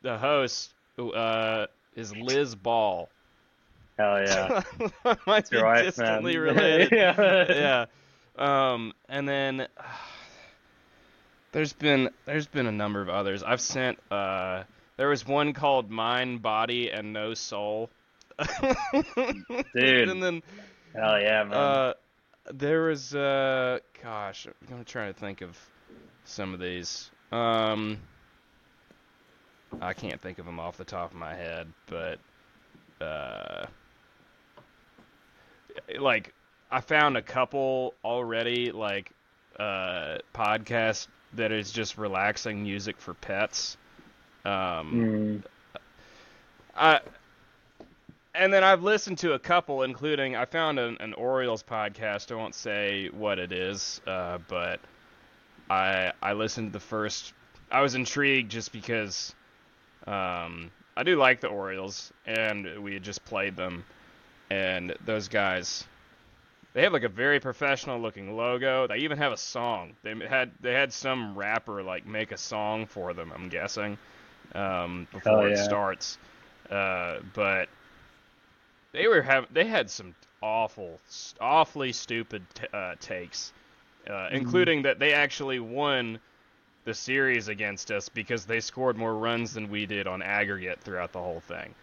the 0.01 0.17
hosts 0.17 0.73
uh, 0.99 1.65
is 1.95 2.15
Liz 2.15 2.55
Ball. 2.55 3.09
Hell 3.97 4.21
yeah. 4.25 4.61
Might 5.27 5.49
be 5.49 5.57
Your 5.57 5.65
wife, 5.65 5.77
man. 5.77 5.85
distantly 5.85 6.37
related. 6.39 6.89
yeah. 6.91 7.85
yeah. 8.37 8.73
Um, 8.73 8.93
and 9.07 9.27
then 9.27 9.67
there's 11.51 11.73
been 11.73 12.09
there's 12.25 12.47
been 12.47 12.65
a 12.67 12.71
number 12.71 13.01
of 13.01 13.09
others. 13.09 13.43
I've 13.43 13.61
sent 13.61 13.99
uh 14.11 14.63
there 14.97 15.09
was 15.09 15.25
one 15.27 15.53
called 15.53 15.89
Mind, 15.89 16.41
Body, 16.41 16.89
and 16.91 17.13
No 17.13 17.33
Soul. 17.33 17.89
Dude. 19.75 20.09
And 20.09 20.23
then 20.23 20.41
Hell 20.95 21.19
yeah, 21.19 21.43
man. 21.43 21.53
uh 21.53 21.93
there 22.51 22.83
was 22.83 23.13
uh 23.13 23.79
gosh, 24.01 24.47
I'm 24.47 24.67
trying 24.67 24.79
to 24.83 24.91
try 24.91 25.07
to 25.07 25.13
think 25.13 25.41
of 25.41 25.57
some 26.25 26.53
of 26.53 26.59
these. 26.59 27.11
Um 27.31 27.99
I 29.81 29.93
can't 29.93 30.19
think 30.21 30.39
of 30.39 30.45
them 30.45 30.59
off 30.59 30.77
the 30.77 30.83
top 30.83 31.11
of 31.11 31.17
my 31.17 31.33
head, 31.33 31.67
but 31.87 32.19
uh 33.01 33.65
like 35.99 36.33
I 36.71 36.81
found 36.81 37.17
a 37.17 37.21
couple 37.21 37.93
already 38.03 38.71
like 38.71 39.11
uh 39.59 40.17
podcast 40.33 41.07
that 41.33 41.51
is 41.51 41.71
just 41.71 41.97
relaxing 41.97 42.63
music 42.63 42.99
for 42.99 43.13
pets. 43.13 43.77
Um 44.45 45.43
Mm. 45.43 45.43
I 46.75 46.99
and 48.35 48.51
then 48.51 48.63
I've 48.63 48.81
listened 48.81 49.19
to 49.19 49.33
a 49.33 49.39
couple, 49.39 49.83
including 49.83 50.35
I 50.35 50.45
found 50.45 50.79
an, 50.79 50.97
an 50.99 51.13
Orioles 51.13 51.61
podcast. 51.61 52.31
I 52.31 52.35
won't 52.35 52.55
say 52.55 53.09
what 53.09 53.37
it 53.37 53.51
is, 53.51 54.01
uh, 54.07 54.39
but 54.47 54.79
I 55.69 56.13
I 56.21 56.33
listened 56.33 56.69
to 56.69 56.73
the 56.73 56.83
first. 56.83 57.33
I 57.71 57.81
was 57.81 57.95
intrigued 57.95 58.51
just 58.51 58.71
because 58.71 59.35
um, 60.07 60.71
I 60.95 61.03
do 61.03 61.15
like 61.15 61.41
the 61.41 61.47
Orioles, 61.47 62.11
and 62.25 62.83
we 62.83 62.93
had 62.93 63.03
just 63.03 63.23
played 63.25 63.55
them, 63.55 63.85
and 64.49 64.95
those 65.05 65.27
guys. 65.27 65.85
They 66.73 66.81
have 66.81 66.93
like 66.93 67.03
a 67.03 67.09
very 67.09 67.39
professional 67.39 67.99
looking 67.99 68.35
logo. 68.35 68.87
They 68.87 68.97
even 68.97 69.19
have 69.19 69.31
a 69.31 69.37
song. 69.37 69.93
They 70.01 70.15
had 70.27 70.51
they 70.59 70.73
had 70.73 70.91
some 70.91 71.37
rapper 71.37 71.83
like 71.83 72.05
make 72.07 72.31
a 72.31 72.37
song 72.37 72.87
for 72.87 73.13
them. 73.13 73.31
I'm 73.33 73.47
guessing 73.49 73.97
um, 74.55 75.07
before 75.11 75.43
Hell 75.43 75.51
it 75.51 75.57
starts. 75.57 76.17
Uh, 76.69 77.17
but 77.33 77.69
they 78.91 79.07
were 79.07 79.21
have 79.21 79.47
they 79.53 79.65
had 79.65 79.89
some 79.89 80.15
awful, 80.41 80.99
awfully 81.39 81.91
stupid 81.91 82.43
t- 82.53 82.65
uh, 82.73 82.95
takes, 82.99 83.53
uh, 84.09 84.29
including 84.31 84.83
that 84.83 84.99
they 84.99 85.13
actually 85.13 85.59
won 85.59 86.19
the 86.85 86.93
series 86.93 87.47
against 87.47 87.91
us 87.91 88.09
because 88.09 88.45
they 88.45 88.59
scored 88.59 88.97
more 88.97 89.15
runs 89.15 89.53
than 89.53 89.69
we 89.69 89.85
did 89.85 90.07
on 90.07 90.21
aggregate 90.21 90.79
throughout 90.81 91.11
the 91.13 91.19
whole 91.19 91.39
thing. 91.41 91.73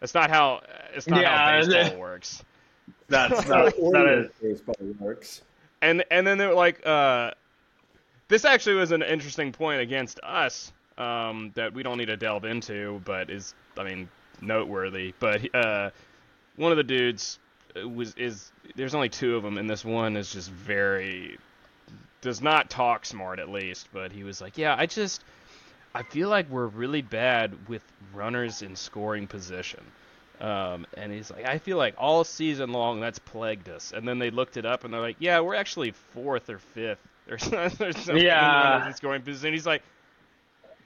That's 0.00 0.14
not 0.14 0.30
how. 0.30 0.62
It's 0.94 1.06
not 1.06 1.20
Yeah, 1.20 1.58
how 1.60 1.64
the- 1.64 1.72
baseball 1.72 1.98
works. 2.00 2.42
That's 3.08 3.46
not 3.46 3.46
How 3.46 3.64
that, 3.64 3.74
that 3.76 3.78
Orioles 3.80 4.26
is 4.26 4.32
baseball 4.60 4.74
works. 4.98 5.42
and 5.82 6.04
and 6.10 6.26
then 6.26 6.38
they're 6.38 6.54
like, 6.54 6.84
uh, 6.86 7.32
this 8.28 8.44
actually 8.44 8.76
was 8.76 8.92
an 8.92 9.02
interesting 9.02 9.52
point 9.52 9.80
against 9.80 10.18
us 10.22 10.72
um, 10.98 11.52
that 11.54 11.72
we 11.74 11.82
don't 11.82 11.98
need 11.98 12.06
to 12.06 12.16
delve 12.16 12.44
into, 12.44 13.00
but 13.04 13.30
is 13.30 13.54
I 13.76 13.84
mean 13.84 14.08
noteworthy. 14.40 15.12
But 15.20 15.54
uh, 15.54 15.90
one 16.56 16.72
of 16.72 16.76
the 16.78 16.84
dudes 16.84 17.38
was 17.86 18.14
is 18.14 18.50
there's 18.74 18.94
only 18.94 19.08
two 19.08 19.36
of 19.36 19.42
them, 19.42 19.58
and 19.58 19.68
this 19.68 19.84
one 19.84 20.16
is 20.16 20.32
just 20.32 20.50
very 20.50 21.38
does 22.20 22.40
not 22.42 22.70
talk 22.70 23.06
smart 23.06 23.38
at 23.38 23.48
least. 23.48 23.88
But 23.92 24.12
he 24.12 24.22
was 24.24 24.40
like, 24.40 24.58
yeah, 24.58 24.74
I 24.78 24.86
just 24.86 25.22
I 25.94 26.02
feel 26.02 26.28
like 26.28 26.48
we're 26.50 26.66
really 26.66 27.02
bad 27.02 27.68
with 27.68 27.82
runners 28.14 28.62
in 28.62 28.76
scoring 28.76 29.26
position. 29.26 29.82
Um, 30.40 30.86
and 30.96 31.12
he's 31.12 31.30
like, 31.30 31.44
I 31.44 31.58
feel 31.58 31.76
like 31.76 31.94
all 31.98 32.24
season 32.24 32.72
long 32.72 33.00
that's 33.00 33.18
plagued 33.18 33.68
us. 33.68 33.92
And 33.94 34.08
then 34.08 34.18
they 34.18 34.30
looked 34.30 34.56
it 34.56 34.64
up 34.64 34.84
and 34.84 34.94
they're 34.94 35.00
like, 35.00 35.16
yeah, 35.18 35.40
we're 35.40 35.54
actually 35.54 35.90
fourth 36.14 36.48
or 36.48 36.58
fifth 36.58 37.06
or 37.30 37.36
something. 37.38 37.86
or 37.88 37.92
something 37.92 38.16
in 38.16 38.22
Yeah. 38.22 38.86
in 38.86 38.94
scoring 38.94 39.20
position. 39.22 39.48
And 39.48 39.54
he's 39.54 39.66
like, 39.66 39.82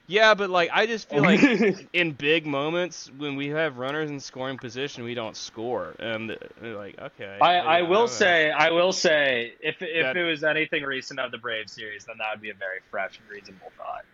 yeah, 0.07 0.33
but 0.35 0.49
like 0.49 0.69
I 0.73 0.85
just 0.85 1.09
feel 1.09 1.23
like 1.23 1.87
in 1.93 2.11
big 2.11 2.45
moments 2.45 3.09
when 3.17 3.35
we 3.35 3.47
have 3.49 3.77
runners 3.77 4.09
in 4.09 4.19
scoring 4.19 4.57
position, 4.57 5.03
we 5.03 5.13
don't 5.13 5.35
score. 5.35 5.95
And 5.99 6.37
like, 6.61 6.99
okay. 6.99 7.37
I, 7.41 7.55
yeah, 7.55 7.63
I 7.63 7.81
will 7.83 8.01
know. 8.01 8.05
say 8.07 8.51
I 8.51 8.71
will 8.71 8.91
say 8.93 9.53
if 9.61 9.81
if 9.81 10.03
That- 10.03 10.17
it 10.17 10.23
was 10.23 10.43
anything 10.43 10.83
recent 10.83 11.19
of 11.19 11.31
the 11.31 11.37
Brave 11.37 11.69
series, 11.69 12.05
then 12.05 12.17
that 12.19 12.27
would 12.33 12.41
be 12.41 12.49
a 12.51 12.53
very 12.55 12.79
fresh 12.91 13.19
and 13.19 13.29
reasonable 13.29 13.71
thought. 13.77 14.05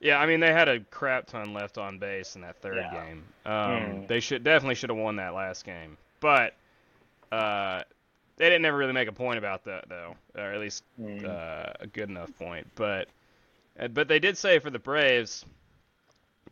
Yeah, 0.00 0.18
I 0.18 0.26
mean 0.26 0.40
they 0.40 0.52
had 0.52 0.68
a 0.68 0.80
crap 0.80 1.26
ton 1.26 1.54
left 1.54 1.78
on 1.78 1.98
base 1.98 2.36
in 2.36 2.42
that 2.42 2.60
third 2.60 2.76
Yeah. 2.76 2.92
game. 3.04 3.24
Um, 3.46 3.52
Mm. 3.52 4.08
They 4.08 4.20
should 4.20 4.44
definitely 4.44 4.74
should 4.74 4.90
have 4.90 4.98
won 4.98 5.16
that 5.16 5.34
last 5.34 5.64
game, 5.64 5.96
but 6.20 6.54
uh, 7.32 7.82
they 8.36 8.46
didn't 8.50 8.64
ever 8.66 8.76
really 8.76 8.92
make 8.92 9.08
a 9.08 9.12
point 9.12 9.38
about 9.38 9.64
that 9.64 9.88
though, 9.88 10.14
or 10.36 10.52
at 10.52 10.60
least 10.60 10.84
Mm. 11.00 11.24
uh, 11.24 11.72
a 11.80 11.86
good 11.86 12.08
enough 12.10 12.30
point. 12.38 12.66
But 12.74 13.08
uh, 13.08 13.10
but 13.92 14.08
they 14.08 14.18
did 14.18 14.36
say 14.38 14.58
for 14.58 14.70
the 14.70 14.78
Braves, 14.78 15.44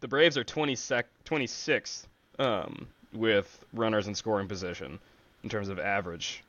the 0.01 0.09
Braves 0.09 0.37
are 0.37 0.45
20 0.45 0.75
sec- 0.75 1.09
26th 1.25 2.07
um, 2.39 2.87
with 3.13 3.65
runners 3.73 4.07
in 4.09 4.15
scoring 4.15 4.49
position 4.49 4.99
in 5.43 5.49
terms 5.49 5.69
of 5.69 5.79
average 5.79 6.43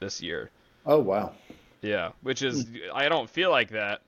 this 0.00 0.20
year. 0.22 0.50
Oh 0.86 0.98
wow. 0.98 1.32
Yeah, 1.82 2.12
which 2.22 2.42
is 2.42 2.66
I 2.94 3.08
don't 3.08 3.28
feel 3.28 3.50
like 3.50 3.70
that, 3.70 4.02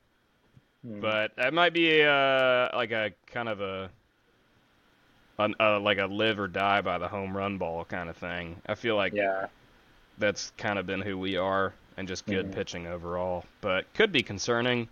Mm. 0.87 1.01
but 1.01 1.35
that 1.37 1.53
might 1.55 1.73
be 1.73 2.03
uh 2.03 2.69
like 2.77 2.93
a 2.93 3.13
kind 3.27 3.49
of 3.49 3.61
a, 3.61 3.91
an, 5.39 5.55
uh, 5.61 5.81
like 5.81 5.99
a 5.99 6.07
live 6.07 6.39
or 6.39 6.49
die 6.49 6.81
by 6.81 6.99
the 6.99 7.09
home 7.09 7.37
run 7.37 7.59
ball 7.59 7.85
kind 7.85 8.09
of 8.09 8.17
thing. 8.17 8.57
I 8.67 8.75
feel 8.75 8.97
like 8.97 9.15
yeah. 9.15 9.47
that's 10.19 10.53
kind 10.59 10.79
of 10.79 10.87
been 10.87 11.01
who 11.01 11.19
we 11.19 11.37
are 11.37 11.75
and 11.97 12.07
just 12.07 12.27
good 12.27 12.51
Mhm. 12.51 12.53
pitching 12.53 12.87
overall, 12.87 13.45
but 13.61 13.93
could 13.95 14.13
be 14.13 14.23
concerning 14.23 14.89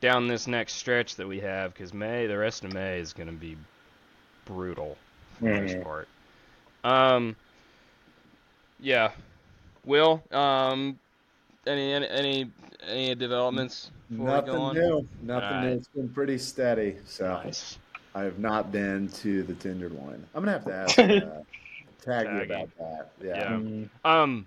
down 0.00 0.28
this 0.28 0.46
next 0.46 0.74
stretch 0.74 1.16
that 1.16 1.26
we 1.26 1.40
have 1.40 1.72
because 1.74 1.92
May 1.92 2.26
the 2.26 2.38
rest 2.38 2.64
of 2.64 2.72
May 2.72 2.98
is 3.00 3.12
going 3.12 3.28
to 3.28 3.34
be 3.34 3.56
brutal 4.44 4.96
for 5.38 5.44
the 5.44 5.60
most 5.60 5.76
Mhm. 5.76 5.82
part. 5.82 6.08
Um, 6.84 7.36
yeah, 8.80 9.10
Will, 9.84 10.22
um, 10.30 10.98
any 11.66 11.92
any 11.92 12.08
any, 12.08 12.50
any 12.86 13.14
developments 13.14 13.90
before 14.10 14.26
we 14.26 14.32
Nothing 14.32 14.72
new. 14.74 15.08
Nothing 15.22 15.46
Alright. 15.48 15.62
new. 15.70 15.76
It's 15.76 15.88
been 15.88 16.08
pretty 16.08 16.38
steady. 16.38 16.96
So 17.04 17.26
Nice. 17.44 17.78
I 18.14 18.22
have 18.22 18.38
not 18.38 18.70
been 18.72 19.08
to 19.08 19.42
the 19.42 19.54
Tenderloin. 19.54 20.24
I'm 20.34 20.42
gonna 20.44 20.52
have 20.52 20.64
to 20.64 20.74
ask 20.74 20.98
uh, 20.98 21.02
Taggy 21.02 21.44
Taggy. 22.04 22.44
about 22.44 22.68
that. 22.78 23.10
Yeah. 23.22 23.36
Yeah. 23.36 23.48
Mm. 23.58 23.88
Um, 24.04 24.46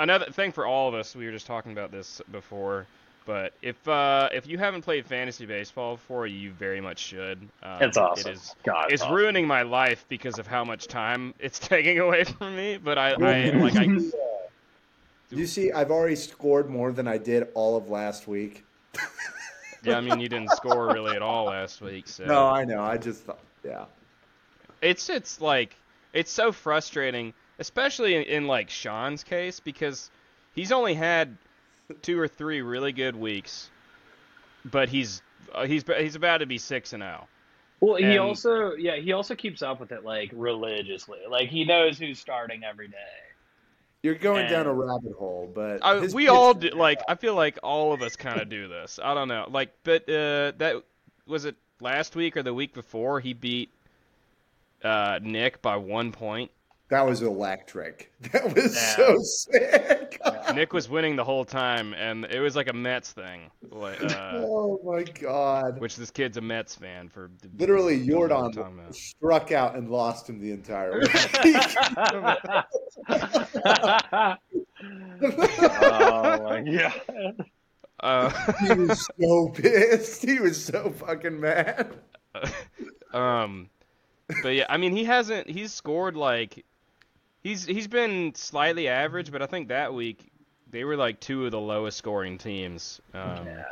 another 0.00 0.26
thing 0.26 0.52
for 0.52 0.66
all 0.66 0.88
of 0.88 0.94
us, 0.94 1.14
we 1.14 1.24
were 1.26 1.32
just 1.32 1.46
talking 1.46 1.72
about 1.72 1.90
this 1.92 2.20
before, 2.32 2.86
but 3.26 3.52
if 3.60 3.86
uh, 3.86 4.28
if 4.32 4.46
you 4.46 4.56
haven't 4.56 4.82
played 4.82 5.04
fantasy 5.04 5.44
baseball 5.44 5.96
before, 5.96 6.26
you 6.26 6.52
very 6.52 6.80
much 6.80 7.00
should. 7.00 7.38
Um, 7.62 7.82
It's 7.82 7.96
awesome. 7.96 8.30
It 8.30 8.36
is. 8.36 8.54
God, 8.62 8.92
It's 8.92 9.02
awesome. 9.02 9.14
ruining 9.14 9.46
my 9.46 9.62
life 9.62 10.06
because 10.08 10.38
of 10.38 10.46
how 10.46 10.64
much 10.64 10.86
time 10.86 11.34
it's 11.38 11.58
taking 11.74 11.98
away 11.98 12.24
from 12.24 12.56
me. 12.56 12.78
But 12.78 12.96
I, 12.96 13.10
I 13.10 13.50
like 13.50 13.76
I. 13.76 13.86
You 15.30 15.44
see, 15.46 15.72
I've 15.72 15.90
already 15.90 16.14
scored 16.14 16.70
more 16.70 16.92
than 16.92 17.08
I 17.08 17.18
did 17.18 17.48
all 17.54 17.76
of 17.76 17.90
last 17.90 18.28
week. 18.28 18.64
Yeah, 19.82 19.98
I 19.98 20.00
mean 20.00 20.20
you 20.20 20.28
didn't 20.28 20.50
score 20.52 20.86
really 20.86 21.16
at 21.16 21.22
all 21.22 21.46
last 21.46 21.80
week, 21.80 22.06
so 22.06 22.24
No, 22.26 22.46
I 22.46 22.64
know. 22.64 22.80
I 22.82 22.96
just 22.96 23.24
thought, 23.24 23.40
yeah. 23.64 23.86
it's 24.82 25.08
it's 25.10 25.40
like 25.40 25.74
it's 26.12 26.30
so 26.30 26.52
frustrating, 26.52 27.34
especially 27.58 28.14
in, 28.14 28.22
in 28.22 28.46
like 28.46 28.70
Sean's 28.70 29.24
case 29.24 29.58
because 29.58 30.10
he's 30.54 30.70
only 30.70 30.94
had 30.94 31.36
two 32.02 32.18
or 32.18 32.28
three 32.28 32.62
really 32.62 32.92
good 32.92 33.16
weeks, 33.16 33.70
but 34.64 34.88
he's 34.88 35.22
uh, 35.54 35.66
he's 35.66 35.84
he's 35.98 36.14
about 36.14 36.38
to 36.38 36.46
be 36.46 36.58
six 36.58 36.92
and 36.92 37.02
oh. 37.02 37.06
zero. 37.06 37.28
Well, 37.80 37.96
he 37.96 38.04
And- 38.04 38.18
also 38.18 38.72
yeah 38.74 38.96
he 38.96 39.12
also 39.12 39.34
keeps 39.34 39.62
up 39.62 39.80
with 39.80 39.92
it 39.92 40.04
like 40.04 40.30
religiously. 40.32 41.20
Like 41.28 41.48
he 41.48 41.64
knows 41.64 41.98
who's 41.98 42.18
starting 42.18 42.64
every 42.64 42.88
day. 42.88 42.96
You're 44.02 44.14
going 44.14 44.42
And- 44.42 44.50
down 44.50 44.66
a 44.66 44.72
rabbit 44.72 45.14
hole, 45.18 45.50
but 45.54 45.82
his 46.02 46.14
we 46.14 46.28
all 46.28 46.54
do, 46.54 46.70
like 46.70 47.00
I 47.08 47.14
feel 47.14 47.34
like 47.34 47.58
all 47.62 47.92
of 47.92 48.02
us 48.02 48.16
kind 48.16 48.40
of 48.40 48.48
do 48.48 48.68
this. 48.68 48.98
I 49.02 49.14
don't 49.14 49.28
know, 49.28 49.46
like, 49.50 49.70
but 49.82 50.02
uh, 50.08 50.52
that 50.58 50.82
was 51.26 51.44
it 51.44 51.56
last 51.80 52.16
week 52.16 52.36
or 52.36 52.42
the 52.42 52.54
week 52.54 52.72
before 52.72 53.20
he 53.20 53.34
beat 53.34 53.70
uh, 54.82 55.18
Nick 55.22 55.60
by 55.62 55.76
one 55.76 56.12
point. 56.12 56.50
That 56.88 57.04
was 57.04 57.20
electric. 57.22 58.12
That 58.32 58.54
was 58.54 58.74
Yeah. 58.74 58.96
so 58.96 59.16
sick. 59.22 60.20
Nick 60.54 60.72
was 60.72 60.88
winning 60.88 61.16
the 61.16 61.24
whole 61.24 61.44
time, 61.44 61.92
and 61.94 62.24
it 62.26 62.40
was 62.40 62.54
like 62.56 62.68
a 62.68 62.72
Mets 62.72 63.10
thing, 63.12 63.50
like, 63.70 64.00
uh, 64.02 64.30
oh 64.44 64.80
my 64.84 65.02
god. 65.02 65.80
which 65.80 65.96
this 65.96 66.10
kid's 66.10 66.36
a 66.36 66.40
Mets 66.40 66.74
fan 66.76 67.08
for. 67.08 67.30
Literally, 67.58 67.98
don't 67.98 68.08
know 68.08 68.18
what 68.18 68.32
I'm 68.46 68.52
Jordan 68.52 68.92
struck 68.92 69.52
out 69.52 69.74
and 69.76 69.90
lost 69.90 70.28
him 70.28 70.40
the 70.40 70.52
entire 70.52 71.00
week. 71.00 71.10
oh 75.82 76.40
my 76.44 76.60
god. 76.60 77.46
Uh, 78.00 78.30
he 78.60 78.72
was 78.74 79.08
so 79.20 79.48
pissed. 79.54 80.22
He 80.24 80.38
was 80.38 80.62
so 80.62 80.90
fucking 80.92 81.40
mad. 81.40 81.96
um, 83.12 83.70
but 84.42 84.50
yeah, 84.50 84.66
I 84.68 84.76
mean, 84.76 84.94
he 84.94 85.04
hasn't. 85.04 85.48
He's 85.48 85.72
scored 85.72 86.16
like, 86.16 86.64
he's 87.46 87.64
he's 87.64 87.86
been 87.86 88.34
slightly 88.34 88.88
average, 88.88 89.30
but 89.30 89.40
I 89.42 89.46
think 89.46 89.68
that 89.68 89.94
week 89.94 90.18
they 90.70 90.84
were 90.84 90.96
like 90.96 91.20
two 91.20 91.44
of 91.46 91.52
the 91.52 91.60
lowest 91.60 91.96
scoring 91.96 92.38
teams. 92.38 93.00
Um, 93.14 93.46
Yeah. 93.46 93.64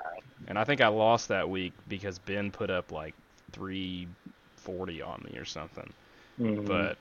And 0.47 0.59
I 0.59 0.65
think 0.65 0.81
I 0.83 0.89
lost 0.89 1.29
that 1.29 1.49
week 1.49 1.73
because 1.89 2.19
Ben 2.19 2.51
put 2.51 2.71
up 2.71 2.93
like 2.93 3.15
three 3.53 4.07
forty 4.57 5.01
on 5.03 5.27
me 5.31 5.39
or 5.39 5.45
something. 5.45 5.91
Mhm. 6.41 6.67
But 6.67 6.99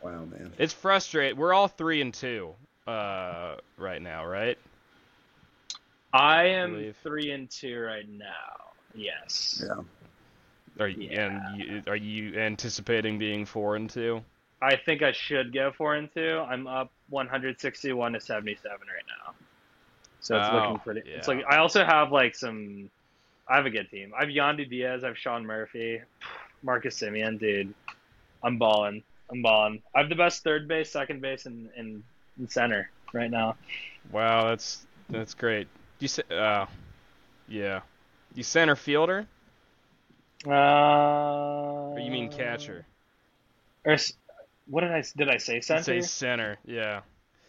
Wow, 0.00 0.24
man. 0.24 0.52
it's 0.58 0.72
frustrating. 0.72 1.36
We're 1.36 1.52
all 1.52 1.68
three 1.68 2.00
and 2.00 2.14
two 2.14 2.54
uh, 2.86 3.56
right 3.76 4.00
now, 4.00 4.24
right? 4.26 4.56
I 6.12 6.44
am 6.44 6.72
believe. 6.74 6.96
three 7.02 7.32
and 7.32 7.50
two 7.50 7.80
right 7.80 8.08
now. 8.08 8.70
Yes. 8.94 9.62
Yeah. 9.66 9.82
Are 10.78 10.88
you, 10.88 11.08
and 11.10 11.58
you, 11.58 11.82
are 11.86 11.96
you 11.96 12.38
anticipating 12.38 13.18
being 13.18 13.44
four 13.46 13.76
and 13.76 13.90
two? 13.90 14.22
I 14.64 14.76
think 14.76 15.02
I 15.02 15.12
should 15.12 15.52
go 15.52 15.72
four 15.72 15.94
and 15.94 16.08
two. 16.14 16.42
I'm 16.48 16.66
up 16.66 16.90
161 17.10 18.12
to 18.12 18.20
77 18.20 18.70
right 18.72 19.04
now. 19.26 19.34
So 20.20 20.38
it's 20.38 20.48
Oh, 20.50 20.56
looking 20.56 20.78
pretty. 20.78 21.02
It's 21.04 21.28
like 21.28 21.44
I 21.48 21.58
also 21.58 21.84
have 21.84 22.10
like 22.12 22.34
some. 22.34 22.90
I 23.46 23.56
have 23.56 23.66
a 23.66 23.70
good 23.70 23.90
team. 23.90 24.12
I 24.16 24.20
have 24.20 24.30
Yandy 24.30 24.68
Diaz. 24.68 25.04
I 25.04 25.08
have 25.08 25.18
Sean 25.18 25.44
Murphy, 25.44 26.00
Marcus 26.62 26.98
Semien. 26.98 27.38
Dude, 27.38 27.74
I'm 28.42 28.56
balling. 28.58 29.02
I'm 29.30 29.42
balling. 29.42 29.82
I 29.94 30.00
have 30.00 30.08
the 30.08 30.14
best 30.14 30.42
third 30.44 30.66
base, 30.66 30.90
second 30.90 31.20
base, 31.20 31.44
and 31.46 31.68
and, 31.76 32.02
and 32.38 32.50
center 32.50 32.90
right 33.12 33.30
now. 33.30 33.56
Wow, 34.12 34.48
that's 34.48 34.86
that's 35.10 35.34
great. 35.34 35.68
You 35.98 36.08
say, 36.08 36.22
uh, 36.30 36.66
yeah, 37.48 37.80
you 38.34 38.42
center 38.42 38.76
fielder, 38.76 39.26
Uh, 40.46 40.50
or 41.92 41.98
you 42.00 42.10
mean 42.10 42.30
catcher? 42.30 42.86
Or 43.84 43.96
what 44.66 44.80
did 44.82 44.90
I 44.92 45.02
did 45.16 45.28
I 45.30 45.38
say? 45.38 45.60
Center. 45.60 45.82
say 45.82 46.00
center, 46.00 46.58
yeah. 46.64 47.00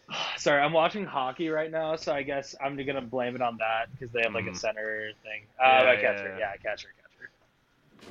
Sorry, 0.36 0.60
I'm 0.62 0.72
watching 0.72 1.04
hockey 1.04 1.48
right 1.48 1.70
now, 1.70 1.96
so 1.96 2.12
I 2.12 2.22
guess 2.22 2.54
I'm 2.62 2.76
gonna 2.76 3.00
blame 3.00 3.34
it 3.34 3.42
on 3.42 3.56
that 3.58 3.90
because 3.92 4.12
they 4.12 4.22
have 4.22 4.34
like 4.34 4.44
Mhm. 4.44 4.52
a 4.52 4.56
center 4.56 5.10
thing. 5.22 5.42
Yeah, 5.58 5.64
Uh, 5.66 5.82
yeah, 5.92 6.00
catcher, 6.00 6.28
yeah. 6.28 6.38
yeah, 6.38 6.56
catcher, 6.56 6.88
catcher. 7.02 7.30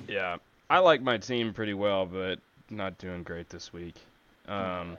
Yeah, 0.08 0.38
I 0.70 0.80
like 0.80 1.02
my 1.02 1.18
team 1.18 1.54
pretty 1.54 1.74
well, 1.74 2.06
but 2.06 2.40
not 2.70 2.98
doing 2.98 3.24
great 3.24 3.50
this 3.50 3.72
week. 3.72 3.96
Um, 4.48 4.98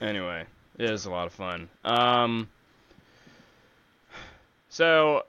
anyway, 0.00 0.44
it 0.78 0.90
is 0.90 1.06
a 1.06 1.10
lot 1.10 1.26
of 1.26 1.32
fun. 1.32 1.68
Um, 1.84 2.48
so 4.68 5.24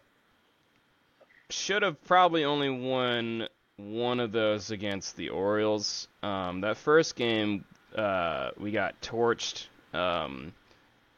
should 1.50 1.84
have 1.84 2.04
probably 2.06 2.44
only 2.44 2.70
won 2.70 3.48
one 3.78 4.20
of 4.20 4.32
those 4.32 4.72
against 4.72 5.16
the 5.18 5.30
Orioles. 5.30 6.08
Um, 6.22 6.62
that 6.62 6.78
first 6.78 7.16
game, 7.16 7.66
uh, 7.96 8.52
we 8.58 8.72
got 8.72 9.00
torched. 9.02 9.68
Um, 9.94 10.54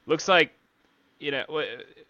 looks 0.06 0.28
like 0.28 0.52
you 1.20 1.32
know 1.32 1.46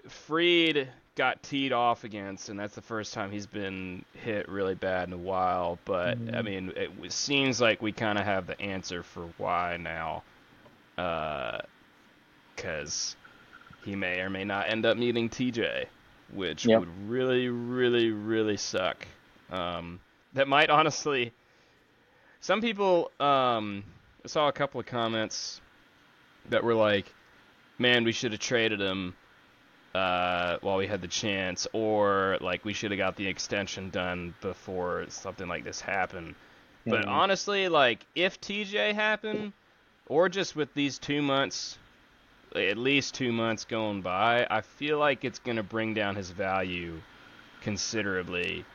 Fried 0.08 0.90
got 1.16 1.42
teed 1.44 1.72
off 1.72 2.04
against, 2.04 2.50
and 2.50 2.60
that's 2.60 2.76
the 2.76 2.82
first 2.82 3.14
time 3.14 3.32
he's 3.32 3.46
been 3.48 4.04
hit 4.14 4.50
really 4.50 4.76
bad 4.76 5.08
in 5.08 5.14
a 5.14 5.18
while. 5.18 5.80
But 5.86 6.18
I 6.34 6.42
mean, 6.42 6.74
it 6.76 7.12
seems 7.12 7.62
like 7.62 7.82
we 7.82 7.92
kind 7.92 8.18
of 8.18 8.26
have 8.26 8.48
the 8.48 8.60
answer 8.62 9.04
for 9.04 9.28
why 9.38 9.78
now, 9.78 10.24
because 12.56 13.16
he 13.84 13.96
may 13.96 14.20
or 14.20 14.30
may 14.30 14.44
not 14.44 14.70
end 14.70 14.86
up 14.86 14.98
meeting 14.98 15.30
TJ, 15.30 15.86
which 16.34 16.66
Yep. 16.66 16.80
would 16.80 17.10
really, 17.10 17.50
really, 17.50 18.12
really 18.12 18.58
suck. 18.58 19.06
Um, 19.52 20.00
that 20.36 20.48
might 20.48 20.70
honestly. 20.70 21.32
Some 22.42 22.62
people, 22.62 23.12
um, 23.20 23.84
I 24.24 24.28
saw 24.28 24.48
a 24.48 24.52
couple 24.52 24.80
of 24.80 24.86
comments 24.86 25.60
that 26.50 26.64
were 26.64 26.76
like, 26.76 27.08
"Man, 27.80 28.04
we 28.04 28.12
should 28.12 28.32
have 28.34 28.42
traded 28.42 28.80
him 28.80 29.16
uh, 29.96 30.58
while 30.62 30.78
we 30.78 30.88
had 30.88 31.02
the 31.02 31.08
chance, 31.08 31.68
or 31.74 32.38
like 32.42 32.64
we 32.66 32.74
should 32.74 32.92
have 32.92 32.98
got 32.98 33.16
the 33.16 33.28
extension 33.28 33.90
done 33.90 34.36
before 34.42 35.06
something 35.10 35.48
like 35.48 35.64
this 35.64 35.82
happened." 35.82 36.36
But 36.90 37.06
Mhm. 37.06 37.08
honestly, 37.08 37.68
like 37.70 38.06
if 38.14 38.40
TJ 38.42 38.94
happened, 38.94 39.54
or 40.08 40.30
just 40.30 40.56
with 40.56 40.74
these 40.76 41.00
two 41.00 41.22
months, 41.22 41.80
at 42.56 42.78
least 42.78 43.16
two 43.16 43.32
months 43.32 43.66
going 43.66 44.02
by, 44.02 44.46
I 44.50 44.62
feel 44.62 45.00
like 45.00 45.24
it's 45.26 45.40
gonna 45.40 45.64
bring 45.64 45.94
down 45.94 46.16
his 46.16 46.30
value 46.30 47.02
considerably 47.62 48.66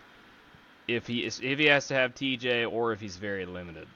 if 0.94 1.06
he 1.06 1.24
is 1.24 1.40
if 1.42 1.58
he 1.58 1.66
has 1.66 1.86
to 1.88 1.94
have 1.94 2.14
TJ 2.14 2.70
or 2.70 2.92
if 2.92 3.00
he's 3.00 3.16
very 3.16 3.46
limited. 3.46 3.86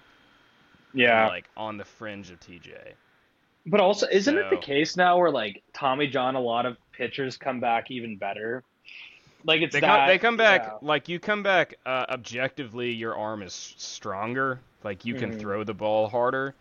Yeah, 0.97 1.27
Like 1.27 1.49
on 1.57 1.77
the 1.77 1.85
fringe 1.85 2.31
of 2.31 2.39
TJ. 2.39 2.71
but 3.67 3.81
also, 3.81 4.07
isn't 4.13 4.37
it 4.39 4.49
the 4.51 4.57
case 4.59 4.97
now 4.97 5.19
where 5.19 5.31
like 5.31 5.63
Tommy 5.73 6.07
John, 6.07 6.37
a 6.37 6.41
lot 6.41 6.67
of 6.67 6.77
pitchers 6.93 7.37
come 7.37 7.59
back 7.59 7.91
even 7.91 8.17
better? 8.17 8.63
Like 9.45 9.61
it's 9.61 9.73
They 9.75 9.81
that, 9.81 9.87
come, 9.99 10.07
they 10.09 10.19
come 10.19 10.37
back 10.37 10.63
yeah. 10.65 10.73
like 10.83 11.09
you 11.09 11.19
come 11.19 11.43
back 11.43 11.75
uh, 11.85 12.07
objectively. 12.09 12.93
Your 12.93 13.17
arm 13.17 13.43
is 13.43 13.53
stronger. 13.77 14.61
Like 14.85 15.05
you 15.05 15.15
can 15.15 15.33
Mhm. 15.33 15.41
throw 15.41 15.65
the 15.65 15.75
ball 15.75 16.09
harder, 16.09 16.55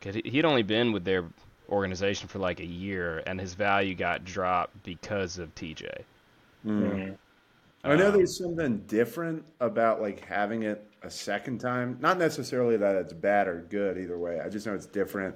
cause 0.00 0.14
he- 0.14 0.30
he'd 0.30 0.46
only 0.46 0.62
been 0.62 0.92
with 0.92 1.04
their 1.04 1.26
organization 1.68 2.26
for 2.28 2.38
like 2.38 2.60
a 2.60 2.66
year, 2.66 3.22
and 3.26 3.38
his 3.38 3.52
value 3.52 3.94
got 3.94 4.24
dropped 4.24 4.82
because 4.82 5.36
of 5.38 5.54
TJ. 5.54 5.90
Mm. 6.66 7.18
I 7.84 7.96
know 7.96 8.08
Um, 8.08 8.14
there's 8.16 8.38
something 8.38 8.78
different 8.86 9.44
about 9.60 10.00
like 10.00 10.24
having 10.24 10.62
it 10.62 10.86
a 11.02 11.10
second 11.10 11.58
time. 11.58 11.98
Not 12.00 12.18
necessarily 12.18 12.76
that 12.78 12.96
it's 12.96 13.12
bad 13.12 13.46
or 13.46 13.66
good 13.68 13.98
either 13.98 14.18
way. 14.18 14.40
I 14.40 14.48
just 14.48 14.66
know 14.66 14.74
it's 14.74 14.86
different. 14.86 15.34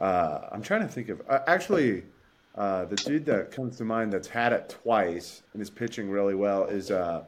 Uh, 0.00 0.40
I'm 0.52 0.62
trying 0.62 0.82
to 0.82 0.88
think 0.88 1.08
of 1.08 1.22
uh, 1.28 1.40
actually 1.46 2.04
uh, 2.56 2.86
the 2.86 2.96
dude 2.96 3.24
that 3.26 3.50
comes 3.52 3.76
to 3.78 3.84
mind 3.84 4.12
that's 4.12 4.28
had 4.28 4.52
it 4.52 4.68
twice 4.82 5.42
and 5.52 5.62
is 5.62 5.70
pitching 5.70 6.10
really 6.10 6.34
well 6.34 6.64
is 6.64 6.90
uh, 6.90 7.24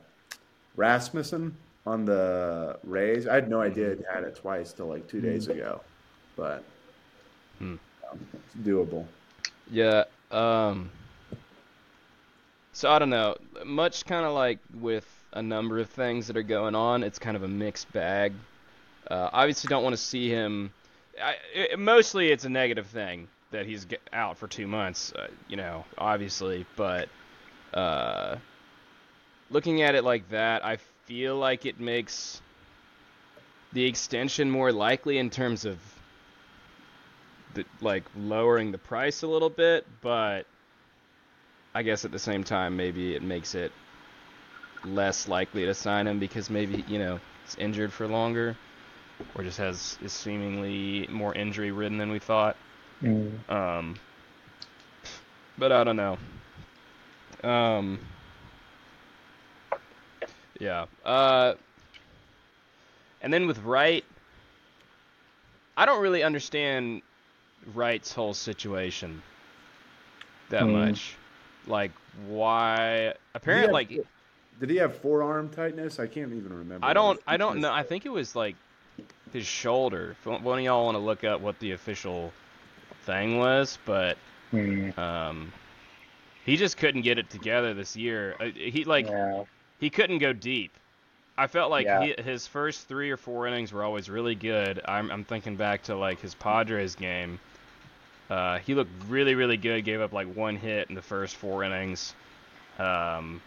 Rasmussen 0.77 1.57
on 1.87 2.05
the 2.05 2.79
Rays. 2.85 3.27
I 3.27 3.35
had 3.37 3.49
no 3.49 3.61
idea 3.61 3.95
he 3.97 4.03
had 4.13 4.25
it 4.25 4.35
twice 4.37 4.73
till 4.73 4.87
like 4.89 5.07
two 5.07 5.21
days 5.21 5.49
ago, 5.49 5.81
but 6.37 6.65
Hmm. 7.59 7.77
um, 8.11 8.29
it's 8.35 8.55
doable. 8.67 9.07
Yeah. 9.71 10.05
Um. 10.31 10.91
So 12.79 12.89
I 12.89 13.01
don't 13.01 13.11
know. 13.11 13.37
Much 13.67 14.05
kind 14.05 14.25
of 14.25 14.35
like 14.35 14.61
with 14.73 15.05
a 15.33 15.43
number 15.43 15.81
of 15.81 15.91
things 15.91 16.29
that 16.29 16.37
are 16.37 16.45
going 16.45 16.77
on, 16.77 17.03
it's 17.03 17.19
kind 17.19 17.37
of 17.37 17.43
a 17.43 17.49
mixed 17.49 17.93
bag. 17.93 18.35
Uh, 19.11 19.29
obviously, 19.33 19.67
don't 19.67 19.83
want 19.83 19.95
to 19.95 20.01
see 20.01 20.29
him. 20.29 20.73
I, 21.21 21.35
it, 21.53 21.77
mostly, 21.77 22.31
it's 22.31 22.45
a 22.45 22.49
negative 22.49 22.87
thing 22.87 23.27
that 23.51 23.67
he's 23.67 23.85
out 24.13 24.39
for 24.39 24.47
two 24.47 24.69
months. 24.69 25.13
Uh, 25.13 25.27
you 25.49 25.57
know, 25.57 25.87
obviously, 25.99 26.67
but 26.77 27.09
uh, 27.75 28.37
looking 29.51 29.83
at 29.83 29.97
it 29.97 30.05
like 30.05 30.29
that, 30.29 30.65
I 30.65 30.77
feel 31.07 31.37
like 31.37 31.67
it 31.67 31.81
makes 31.81 32.41
the 33.73 33.85
extension 33.87 34.49
more 34.49 34.71
likely 34.71 35.19
in 35.19 35.31
terms 35.31 35.65
of 35.65 35.81
the, 37.55 37.65
like 37.81 38.05
lowering 38.17 38.71
the 38.71 38.79
price 38.79 39.23
a 39.23 39.27
little 39.27 39.51
bit, 39.51 39.85
but 40.01 40.47
I 41.79 41.83
guess 41.83 42.05
at 42.05 42.11
the 42.11 42.19
same 42.19 42.43
time 42.43 42.77
maybe 42.77 43.15
it 43.15 43.23
makes 43.23 43.55
it 43.55 43.73
less 44.83 45.29
likely 45.29 45.65
to 45.65 45.75
sign 45.75 46.09
him 46.09 46.19
because 46.19 46.51
maybe 46.51 46.85
you 46.89 46.99
know 46.99 47.21
he's 47.45 47.55
injured 47.55 47.93
for 47.93 48.09
longer, 48.09 48.59
or 49.37 49.45
just 49.45 49.59
has 49.59 49.97
is 50.03 50.13
seemingly 50.13 51.07
more 51.09 51.33
injury 51.37 51.71
ridden 51.71 51.99
than 51.99 52.11
we 52.11 52.19
thought. 52.19 52.59
Mhm. 53.01 53.45
Um, 53.49 53.95
but 55.57 55.71
I 55.71 55.85
don't 55.85 55.97
know. 55.97 56.19
Um, 57.45 58.01
yeah. 60.61 60.87
Uh, 61.05 61.55
and 63.21 63.33
then 63.33 63.47
with 63.47 63.59
Wright, 63.61 64.05
I 65.77 65.87
don't 65.87 66.03
really 66.03 66.25
understand 66.25 67.03
Wright's 67.67 68.13
whole 68.13 68.35
situation 68.35 69.23
that 70.51 70.67
Hmm. 70.67 70.69
much. 70.69 71.18
Like, 71.69 71.93
why? 72.27 73.15
Apparently, 73.35 73.73
like 73.73 74.07
Did 74.61 74.71
he 74.71 74.77
have 74.77 74.97
forearm 74.97 75.49
tightness? 75.51 75.99
I 75.99 76.07
can't 76.07 76.33
even 76.33 76.53
remember. 76.53 76.85
I 76.87 76.93
don't. 76.93 77.21
I 77.27 77.37
don't 77.37 77.61
know. 77.61 77.73
I 77.73 77.83
think 77.83 78.07
it 78.07 78.11
was 78.11 78.35
like 78.35 78.57
his 79.33 79.47
shoulder. 79.47 80.13
If 80.19 80.27
one 80.27 80.43
one 80.43 80.59
of 80.59 80.65
y'all 80.65 80.85
want 80.85 80.97
to 80.97 81.01
look 81.01 81.25
up 81.25 81.41
what 81.41 81.59
the 81.61 81.73
official 81.73 82.33
thing 83.05 83.39
was, 83.39 83.79
but 83.85 84.17
Mhm. 84.53 84.97
um, 84.99 85.53
he 86.45 86.57
just 86.57 86.77
couldn't 86.79 87.03
get 87.03 87.19
it 87.19 87.29
together 87.31 87.75
this 87.75 87.97
year. 87.97 88.35
Uh, 88.41 88.47
He 88.47 88.85
like 88.85 89.07
yeah. 89.07 89.45
he 89.81 89.91
couldn't 89.91 90.19
go 90.19 90.33
deep. 90.33 90.73
I 91.37 91.47
felt 91.47 91.71
like 91.71 91.87
Yeah. 91.87 92.03
he, 92.17 92.23
his 92.23 92.47
first 92.49 92.89
three 92.89 93.11
or 93.11 93.17
four 93.17 93.47
innings 93.47 93.73
were 93.73 93.85
always 93.85 94.11
really 94.11 94.35
good. 94.35 94.81
I'm, 94.87 95.09
I'm 95.11 95.23
thinking 95.23 95.55
back 95.55 95.85
to 95.85 95.95
like 95.95 96.21
his 96.21 96.35
Padres 96.35 96.97
game. 96.97 97.39
Uh, 98.31 98.59
he 98.59 98.75
looked 98.75 98.91
really, 99.09 99.35
really 99.35 99.57
good. 99.57 99.85
Gave 99.85 100.01
up 100.01 100.13
like 100.13 100.35
one 100.35 100.57
hit 100.57 100.89
in 100.89 100.95
the 100.95 101.03
first 101.03 101.37
four 101.37 101.65
innings, 101.65 102.15
um, 102.79 103.41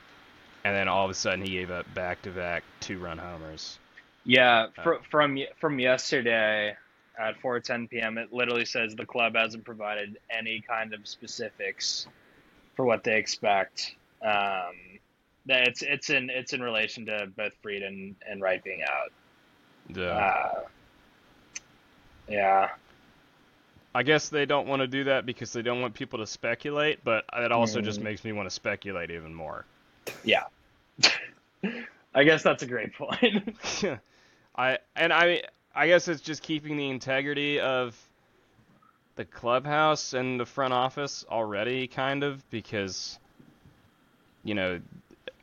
and 0.63 0.75
then 0.75 0.87
all 0.87 1.05
of 1.05 1.11
a 1.11 1.13
sudden 1.13 1.41
he 1.45 1.51
gave 1.51 1.69
up 1.71 1.91
back-to-back 1.93 2.63
two-run 2.79 3.17
homers. 3.17 3.77
Yeah, 4.23 4.67
Uh, 4.77 4.81
fr- 4.83 5.03
from 5.09 5.37
from 5.59 5.79
yesterday 5.79 6.75
at 7.19 7.39
4:10 7.41 7.89
p.m. 7.89 8.17
It 8.17 8.33
literally 8.33 8.65
says 8.65 8.95
the 8.95 9.05
club 9.05 9.35
hasn't 9.35 9.65
provided 9.65 10.17
any 10.29 10.61
kind 10.61 10.93
of 10.93 11.07
specifics 11.07 12.07
for 12.75 12.85
what 12.85 13.03
they 13.03 13.17
expect. 13.17 13.95
Um, 14.21 14.75
that 15.47 15.67
it's 15.67 15.81
it's 15.81 16.09
in 16.09 16.29
it's 16.29 16.53
in 16.53 16.61
relation 16.61 17.05
to 17.07 17.27
both 17.35 17.53
Fried 17.61 17.81
and, 17.81 18.15
and 18.27 18.41
Wright 18.41 18.63
being 18.63 18.83
out. 18.83 19.11
Yeah. 19.89 20.05
Uh, 20.05 20.59
yeah, 22.29 22.69
I 23.93 24.03
guess 24.03 24.29
they 24.29 24.45
don't 24.45 24.67
want 24.67 24.81
to 24.81 24.87
do 24.87 25.05
that 25.05 25.25
because 25.25 25.51
they 25.53 25.61
don't 25.61 25.81
want 25.81 25.93
people 25.93 26.19
to 26.19 26.27
speculate, 26.27 27.03
but 27.03 27.25
it 27.33 27.51
also 27.51 27.81
just 27.81 27.99
Mm. 27.99 28.03
makes 28.03 28.23
me 28.23 28.31
want 28.31 28.47
to 28.47 28.53
speculate 28.53 29.11
even 29.11 29.33
more. 29.33 29.65
yeah. 30.23 30.43
I 32.13 32.23
guess 32.23 32.43
that's 32.43 32.63
a 32.63 32.67
great 32.67 32.93
point. 32.93 33.57
I 34.55 34.79
and 34.95 35.13
I 35.13 35.43
I 35.73 35.87
guess 35.87 36.07
it's 36.07 36.21
just 36.21 36.41
keeping 36.43 36.77
the 36.77 36.89
integrity 36.89 37.59
of 37.59 37.97
the 39.15 39.25
clubhouse 39.25 40.13
and 40.13 40.39
the 40.39 40.45
front 40.45 40.73
office 40.73 41.25
already 41.29 41.87
kind 41.87 42.23
of 42.23 42.47
because 42.49 43.19
you 44.43 44.53
know 44.55 44.79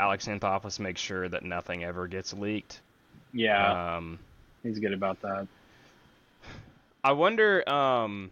Alex 0.00 0.26
Anthopoulos 0.26 0.78
makes 0.78 1.00
sure 1.00 1.28
that 1.28 1.44
nothing 1.44 1.84
ever 1.84 2.06
gets 2.06 2.32
leaked. 2.32 2.80
yeah, 3.32 3.76
Um 3.96 4.18
he's 4.62 4.78
good 4.78 4.92
about 4.92 5.20
that. 5.22 5.46
I 7.04 7.12
wonder 7.12 7.68
um 7.68 8.30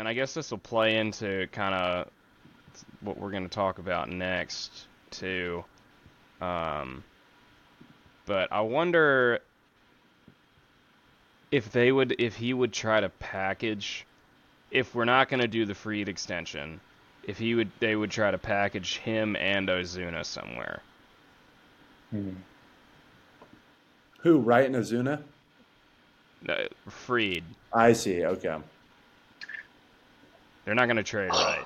and 0.00 0.08
I 0.08 0.14
guess 0.14 0.32
this 0.32 0.50
will 0.50 0.58
play 0.58 0.96
into 0.96 1.46
kind 1.52 1.74
of 1.74 2.08
what 3.02 3.18
we're 3.18 3.30
going 3.30 3.42
to 3.42 3.54
talk 3.54 3.78
about 3.78 4.08
next 4.08 4.86
too. 5.10 5.62
Um 6.40 7.04
but 8.24 8.50
I 8.50 8.62
wonder 8.62 9.40
if 11.50 11.70
they 11.70 11.92
would 11.92 12.16
if 12.18 12.34
he 12.34 12.54
would 12.54 12.72
try 12.72 13.00
to 13.00 13.10
package 13.10 14.06
if 14.70 14.94
we're 14.94 15.04
not 15.04 15.28
going 15.28 15.40
to 15.40 15.48
do 15.48 15.66
the 15.66 15.74
Fried 15.74 16.08
extension 16.08 16.80
if 17.24 17.36
he 17.36 17.54
would 17.54 17.70
they 17.78 17.94
would 17.94 18.10
try 18.10 18.30
to 18.30 18.38
package 18.38 18.96
him 18.96 19.36
and 19.36 19.68
Ozuna 19.68 20.24
somewhere. 20.24 20.80
Who? 24.20 24.38
Wright 24.38 24.64
and 24.64 24.76
Ozuna? 24.76 25.22
No, 26.42 26.68
Fried. 26.88 27.44
I 27.74 27.92
see. 27.92 28.24
Okay. 28.24 28.56
They're 30.70 30.76
not 30.76 30.86
going 30.86 30.98
to 30.98 31.02
trade 31.02 31.30
right. 31.32 31.64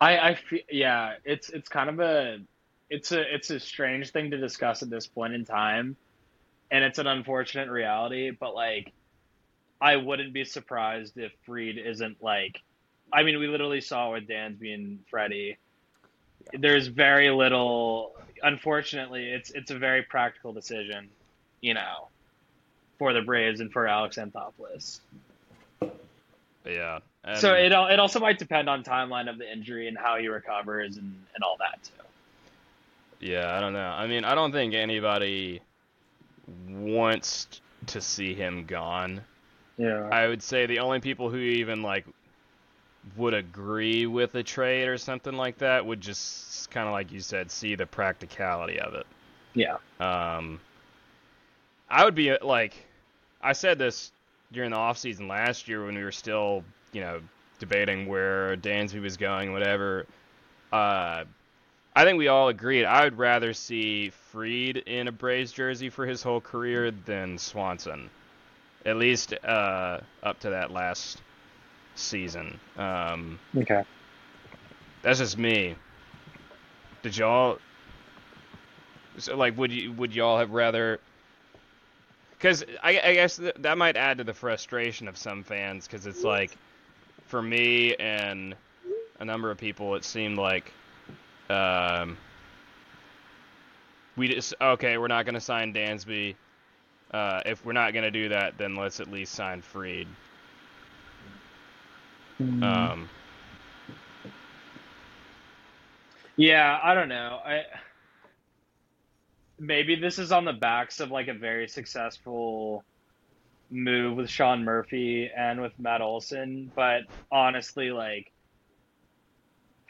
I, 0.00 0.18
I 0.18 0.34
feel, 0.36 0.60
yeah, 0.70 1.14
it's 1.24 1.50
it's 1.50 1.68
kind 1.68 1.90
of 1.90 1.98
a 1.98 2.38
it's 2.88 3.10
a 3.10 3.34
it's 3.34 3.50
a 3.50 3.58
strange 3.58 4.12
thing 4.12 4.30
to 4.30 4.38
discuss 4.38 4.80
at 4.84 4.90
this 4.90 5.08
point 5.08 5.34
in 5.34 5.44
time, 5.44 5.96
and 6.70 6.84
it's 6.84 7.00
an 7.00 7.08
unfortunate 7.08 7.68
reality. 7.68 8.30
But 8.30 8.54
like, 8.54 8.92
I 9.80 9.96
wouldn't 9.96 10.32
be 10.32 10.44
surprised 10.44 11.18
if 11.18 11.32
Fried 11.46 11.78
isn't 11.78 12.22
like, 12.22 12.62
I 13.12 13.24
mean, 13.24 13.40
we 13.40 13.48
literally 13.48 13.80
saw 13.80 14.12
with 14.12 14.28
Dansby 14.28 14.72
and 14.72 15.00
Freddie. 15.10 15.56
There's 16.52 16.86
very 16.86 17.30
little. 17.30 18.14
Unfortunately, 18.40 19.30
it's 19.30 19.50
it's 19.50 19.72
a 19.72 19.78
very 19.78 20.02
practical 20.02 20.52
decision, 20.52 21.08
you 21.60 21.74
know, 21.74 22.06
for 23.00 23.12
the 23.12 23.22
Braves 23.22 23.58
and 23.58 23.72
for 23.72 23.88
Alex 23.88 24.16
Anthopoulos. 24.16 25.00
Yeah. 26.64 27.00
And- 27.24 27.38
So 27.38 27.54
it 27.54 27.72
it 27.72 27.98
also 28.00 28.20
might 28.20 28.38
depend 28.38 28.68
on 28.68 28.82
timeline 28.84 29.28
of 29.28 29.38
the 29.38 29.50
injury 29.50 29.88
and 29.88 29.98
how 29.98 30.16
he 30.16 30.28
recovers 30.28 30.96
and, 30.96 31.24
and 31.34 31.44
all 31.44 31.56
that 31.58 31.82
too. 31.82 31.92
Yeah, 33.20 33.56
I 33.56 33.60
don't 33.60 33.72
know. 33.72 33.80
I 33.90 34.06
mean, 34.06 34.24
I 34.24 34.34
don't 34.34 34.52
think 34.52 34.74
anybody 34.74 35.60
wants 36.68 37.48
to 37.86 38.00
see 38.00 38.34
him 38.34 38.64
gone. 38.64 39.20
Yeah. 39.76 40.08
I 40.10 40.28
would 40.28 40.42
say 40.42 40.66
the 40.66 40.78
only 40.80 41.00
people 41.00 41.30
who 41.30 41.38
even 41.38 41.82
like 41.82 42.04
would 43.16 43.34
agree 43.34 44.06
with 44.06 44.34
a 44.34 44.42
trade 44.42 44.88
or 44.88 44.98
something 44.98 45.34
like 45.34 45.58
that 45.58 45.84
would 45.86 46.00
just 46.00 46.70
kind 46.70 46.86
of 46.86 46.92
like 46.92 47.10
you 47.12 47.20
said 47.20 47.50
see 47.50 47.74
the 47.74 47.86
practicality 47.86 48.78
of 48.80 48.94
it. 48.94 49.06
yeah. 49.54 49.76
Um, 50.00 50.60
I 51.90 52.04
would 52.04 52.14
be 52.14 52.36
like, 52.42 52.74
I 53.40 53.52
said 53.54 53.78
this 53.78 54.12
during 54.52 54.70
the 54.70 54.76
off 54.76 54.98
season 54.98 55.26
last 55.26 55.68
year 55.68 55.84
when 55.86 55.94
we 55.94 56.04
were 56.04 56.12
still, 56.12 56.64
you 56.92 57.00
know, 57.00 57.20
debating 57.58 58.06
where 58.06 58.56
Dansby 58.56 59.00
was 59.00 59.16
going, 59.16 59.52
whatever. 59.52 60.06
Uh, 60.72 61.24
I 61.94 62.04
think 62.04 62.18
we 62.18 62.28
all 62.28 62.48
agreed. 62.48 62.84
I 62.84 63.04
would 63.04 63.18
rather 63.18 63.52
see 63.52 64.10
Fried 64.10 64.76
in 64.76 65.08
a 65.08 65.12
Braves 65.12 65.52
jersey 65.52 65.90
for 65.90 66.06
his 66.06 66.22
whole 66.22 66.40
career 66.40 66.90
than 66.90 67.38
Swanson, 67.38 68.08
at 68.86 68.96
least 68.96 69.32
uh, 69.44 69.98
up 70.22 70.38
to 70.40 70.50
that 70.50 70.70
last 70.70 71.20
season. 71.96 72.58
Um, 72.76 73.38
Okay. 73.56 73.82
that's 75.02 75.18
just 75.18 75.38
me. 75.38 75.74
Did 77.02 77.16
y'all? 77.16 77.58
So 79.18 79.36
like, 79.36 79.56
would 79.58 79.72
you 79.72 79.92
would 79.92 80.14
y'all 80.14 80.38
have 80.38 80.50
rather? 80.50 81.00
Because 82.30 82.64
I, 82.82 83.00
I 83.00 83.14
guess 83.14 83.36
th- 83.36 83.56
that 83.58 83.76
might 83.76 83.96
add 83.96 84.18
to 84.18 84.24
the 84.24 84.34
frustration 84.34 85.08
of 85.08 85.16
some 85.16 85.42
fans. 85.42 85.86
Because 85.88 86.06
it's 86.06 86.22
like, 86.22 86.56
for 87.28 87.40
me 87.40 87.94
and 87.96 88.56
a 89.20 89.24
number 89.24 89.50
of 89.50 89.58
people, 89.58 89.94
it 89.94 90.04
seemed 90.04 90.38
like, 90.38 90.72
um, 91.48 92.16
we 94.16 94.28
just 94.28 94.54
okay, 94.60 94.98
we're 94.98 95.06
not 95.06 95.24
going 95.24 95.34
to 95.34 95.40
sign 95.40 95.72
Dansby. 95.72 96.34
Uh, 97.12 97.40
if 97.46 97.64
we're 97.64 97.72
not 97.72 97.92
going 97.92 98.04
to 98.04 98.10
do 98.10 98.28
that, 98.28 98.58
then 98.58 98.74
let's 98.74 99.00
at 99.00 99.10
least 99.10 99.34
sign 99.34 99.62
Fried. 99.62 100.08
Um, 102.40 103.08
Yeah, 106.38 106.78
I 106.80 106.94
don't 106.94 107.08
know. 107.08 107.40
I 107.44 107.64
maybe 109.58 109.96
this 109.96 110.20
is 110.20 110.30
on 110.30 110.44
the 110.44 110.52
backs 110.52 111.00
of 111.00 111.10
like 111.10 111.26
a 111.26 111.34
very 111.34 111.66
successful 111.66 112.84
move 113.70 114.16
with 114.16 114.30
Sean 114.30 114.64
Murphy 114.64 115.30
and 115.36 115.60
with 115.60 115.72
Matt 115.78 116.00
Olson, 116.00 116.72
but 116.74 117.02
honestly, 117.30 117.90
like, 117.90 118.32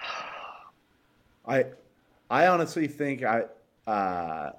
I 1.46 1.66
I 2.30 2.46
honestly 2.48 2.86
think 2.86 3.22
I 3.22 3.44
uh, 3.86 4.52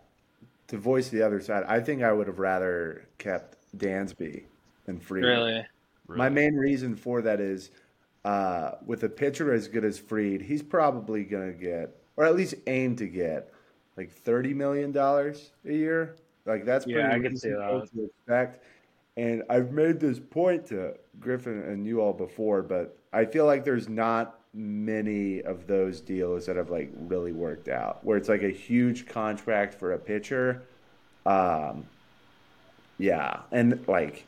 to 0.68 0.78
voice 0.78 1.10
the 1.10 1.22
other 1.22 1.40
side. 1.40 1.64
I 1.68 1.80
think 1.80 2.02
I 2.02 2.12
would 2.12 2.28
have 2.28 2.40
rather 2.40 3.06
kept 3.18 3.58
Dansby 3.78 4.44
than 4.86 5.00
Fried. 5.00 5.24
really, 5.24 5.66
My 6.08 6.30
main 6.30 6.56
reason 6.56 6.96
for 6.96 7.22
that 7.22 7.40
is 7.40 7.72
uh, 8.26 8.72
with 8.86 9.04
a 9.04 9.10
pitcher 9.10 9.54
as 9.54 9.68
good 9.68 9.86
as 9.86 10.00
Fried, 10.00 10.42
he's 10.42 10.64
probably 10.64 11.24
going 11.24 11.54
to 11.54 11.58
get, 11.58 11.96
or 12.18 12.26
at 12.26 12.36
least 12.36 12.56
aim 12.68 12.96
to 12.98 13.08
get, 13.08 13.54
like 13.98 14.12
thirty 14.12 14.54
million 14.54 14.92
dollars 14.92 15.52
a 15.66 15.74
year. 15.74 16.16
Like 16.46 16.66
that's 16.66 16.86
pretty 16.86 17.10
Yeah, 17.10 17.14
I 17.14 17.20
can 17.20 17.38
see 17.38 17.50
reasonable 17.50 17.82
that. 17.82 17.92
to 17.92 18.06
expect. 18.06 18.64
And 19.20 19.44
I've 19.50 19.74
made 19.74 20.00
this 20.00 20.18
point 20.18 20.68
to 20.68 20.96
Griffin 21.20 21.62
and 21.64 21.86
you 21.86 22.00
all 22.00 22.14
before, 22.14 22.62
but 22.62 22.98
I 23.12 23.26
feel 23.26 23.46
like 23.46 23.66
there's 23.66 23.90
not 23.90 24.40
many 24.54 25.42
of 25.42 25.68
those 25.68 26.00
deals 26.00 26.46
that 26.46 26.56
have 26.56 26.70
like 26.70 26.90
really 26.96 27.34
worked 27.34 27.68
out, 27.68 28.00
where 28.06 28.16
it's 28.16 28.30
like 28.30 28.44
a 28.44 28.50
huge 28.50 29.08
contract 29.08 29.74
for 29.74 29.92
a 29.92 30.00
pitcher. 30.00 30.64
Um, 31.26 31.86
yeah, 32.98 33.42
and 33.52 33.86
like 33.90 34.26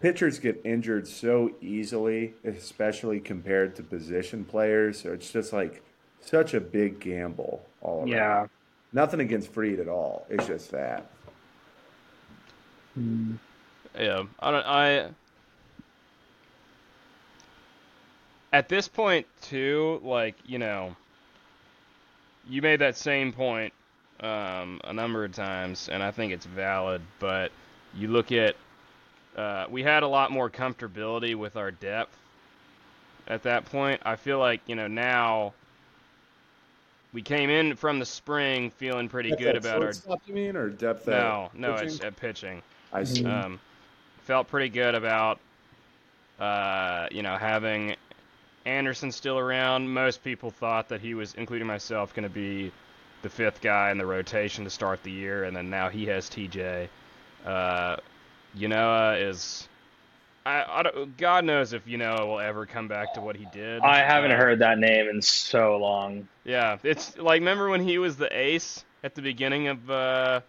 pitchers 0.00 0.40
get 0.40 0.60
injured 0.64 1.06
so 1.06 1.52
easily, 1.60 2.34
especially 2.44 3.20
compared 3.20 3.76
to 3.76 3.84
position 3.84 4.44
players. 4.44 5.00
So 5.00 5.12
it's 5.12 5.30
just 5.30 5.52
like 5.52 5.80
such 6.20 6.54
a 6.54 6.60
big 6.60 6.98
gamble 6.98 7.64
all 7.82 8.00
around. 8.00 8.08
yeah, 8.08 8.46
Nothing 8.92 9.20
against 9.20 9.52
Fried 9.52 9.78
at 9.78 9.86
all. 9.88 10.26
It's 10.28 10.48
just 10.48 10.72
that. 10.72 11.06
Yeah, 13.98 14.24
I 14.40 14.50
don't. 14.50 14.66
I 14.66 15.08
at 18.52 18.68
this 18.68 18.88
point 18.88 19.26
too, 19.42 20.00
like 20.02 20.36
you 20.46 20.58
know, 20.58 20.96
you 22.48 22.62
made 22.62 22.80
that 22.80 22.96
same 22.96 23.32
point 23.32 23.72
um, 24.20 24.80
a 24.84 24.92
number 24.92 25.24
of 25.24 25.32
times, 25.32 25.88
and 25.88 26.02
I 26.02 26.10
think 26.10 26.32
it's 26.32 26.46
valid. 26.46 27.02
But 27.18 27.52
you 27.94 28.08
look 28.08 28.32
at, 28.32 28.56
uh, 29.36 29.66
we 29.70 29.82
had 29.82 30.02
a 30.02 30.08
lot 30.08 30.30
more 30.30 30.50
comfortability 30.50 31.36
with 31.36 31.56
our 31.56 31.70
depth 31.70 32.16
at 33.28 33.42
that 33.44 33.64
point. 33.66 34.00
I 34.04 34.16
feel 34.16 34.38
like 34.38 34.60
you 34.66 34.74
know 34.74 34.86
now. 34.88 35.52
We 37.12 37.22
came 37.22 37.48
in 37.48 37.76
from 37.76 38.00
the 38.00 38.04
spring 38.04 38.70
feeling 38.70 39.08
pretty 39.08 39.36
good 39.36 39.54
about 39.54 39.80
our. 39.80 39.92
you 40.26 40.34
mean, 40.34 40.56
or 40.56 40.68
depth? 40.68 41.06
at 41.06 41.14
No, 41.16 41.48
no, 41.54 41.74
pitching? 41.74 41.88
it's 41.88 42.00
at 42.00 42.16
pitching. 42.16 42.60
I 42.92 43.04
see. 43.04 43.24
Um, 43.24 43.60
felt 44.24 44.48
pretty 44.48 44.68
good 44.68 44.94
about, 44.94 45.38
uh, 46.40 47.06
you 47.10 47.22
know, 47.22 47.36
having 47.36 47.96
Anderson 48.66 49.12
still 49.12 49.38
around. 49.38 49.88
Most 49.92 50.24
people 50.24 50.50
thought 50.50 50.88
that 50.88 51.00
he 51.00 51.14
was, 51.14 51.34
including 51.34 51.66
myself, 51.66 52.14
going 52.14 52.24
to 52.28 52.34
be 52.34 52.72
the 53.22 53.28
fifth 53.30 53.60
guy 53.60 53.90
in 53.90 53.98
the 53.98 54.06
rotation 54.06 54.64
to 54.64 54.70
start 54.70 55.02
the 55.02 55.10
year, 55.12 55.44
and 55.44 55.56
then 55.56 55.70
now 55.70 55.88
he 55.88 56.06
has 56.06 56.28
TJ. 56.28 56.88
Uh, 57.46 57.96
Ynoa 58.56 59.28
is, 59.28 59.68
I, 60.46 60.64
I 60.66 60.82
don't, 60.82 61.16
God 61.16 61.44
knows 61.44 61.72
if 61.72 61.84
Ynoa 61.86 62.26
will 62.26 62.40
ever 62.40 62.66
come 62.66 62.88
back 62.88 63.14
to 63.14 63.20
what 63.20 63.36
he 63.36 63.46
did. 63.52 63.82
I 63.82 63.98
haven't 63.98 64.32
Uh, 64.32 64.36
heard 64.36 64.58
that 64.60 64.78
name 64.78 65.08
in 65.08 65.22
so 65.22 65.76
long. 65.78 66.28
Yeah, 66.44 66.78
it's 66.82 67.16
like 67.18 67.40
remember 67.40 67.68
when 67.68 67.82
he 67.86 67.98
was 67.98 68.16
the 68.16 68.28
ace 68.36 68.84
at 69.02 69.14
the 69.14 69.22
beginning 69.22 69.68
of 69.68 69.90
uh, 69.90 70.40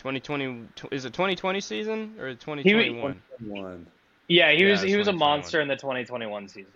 2020? 0.00 0.68
Is 0.90 1.04
it 1.04 1.12
2020 1.12 1.60
season 1.60 2.14
or 2.18 2.30
2021? 2.34 3.22
One. 3.40 3.86
Yeah, 4.28 4.50
he 4.52 4.64
Yeah, 4.64 4.70
was 4.70 4.80
he 4.80 4.96
was 4.96 5.08
a 5.08 5.12
monster 5.12 5.60
in 5.60 5.68
the 5.68 5.76
2021 5.76 6.48
season, 6.48 6.72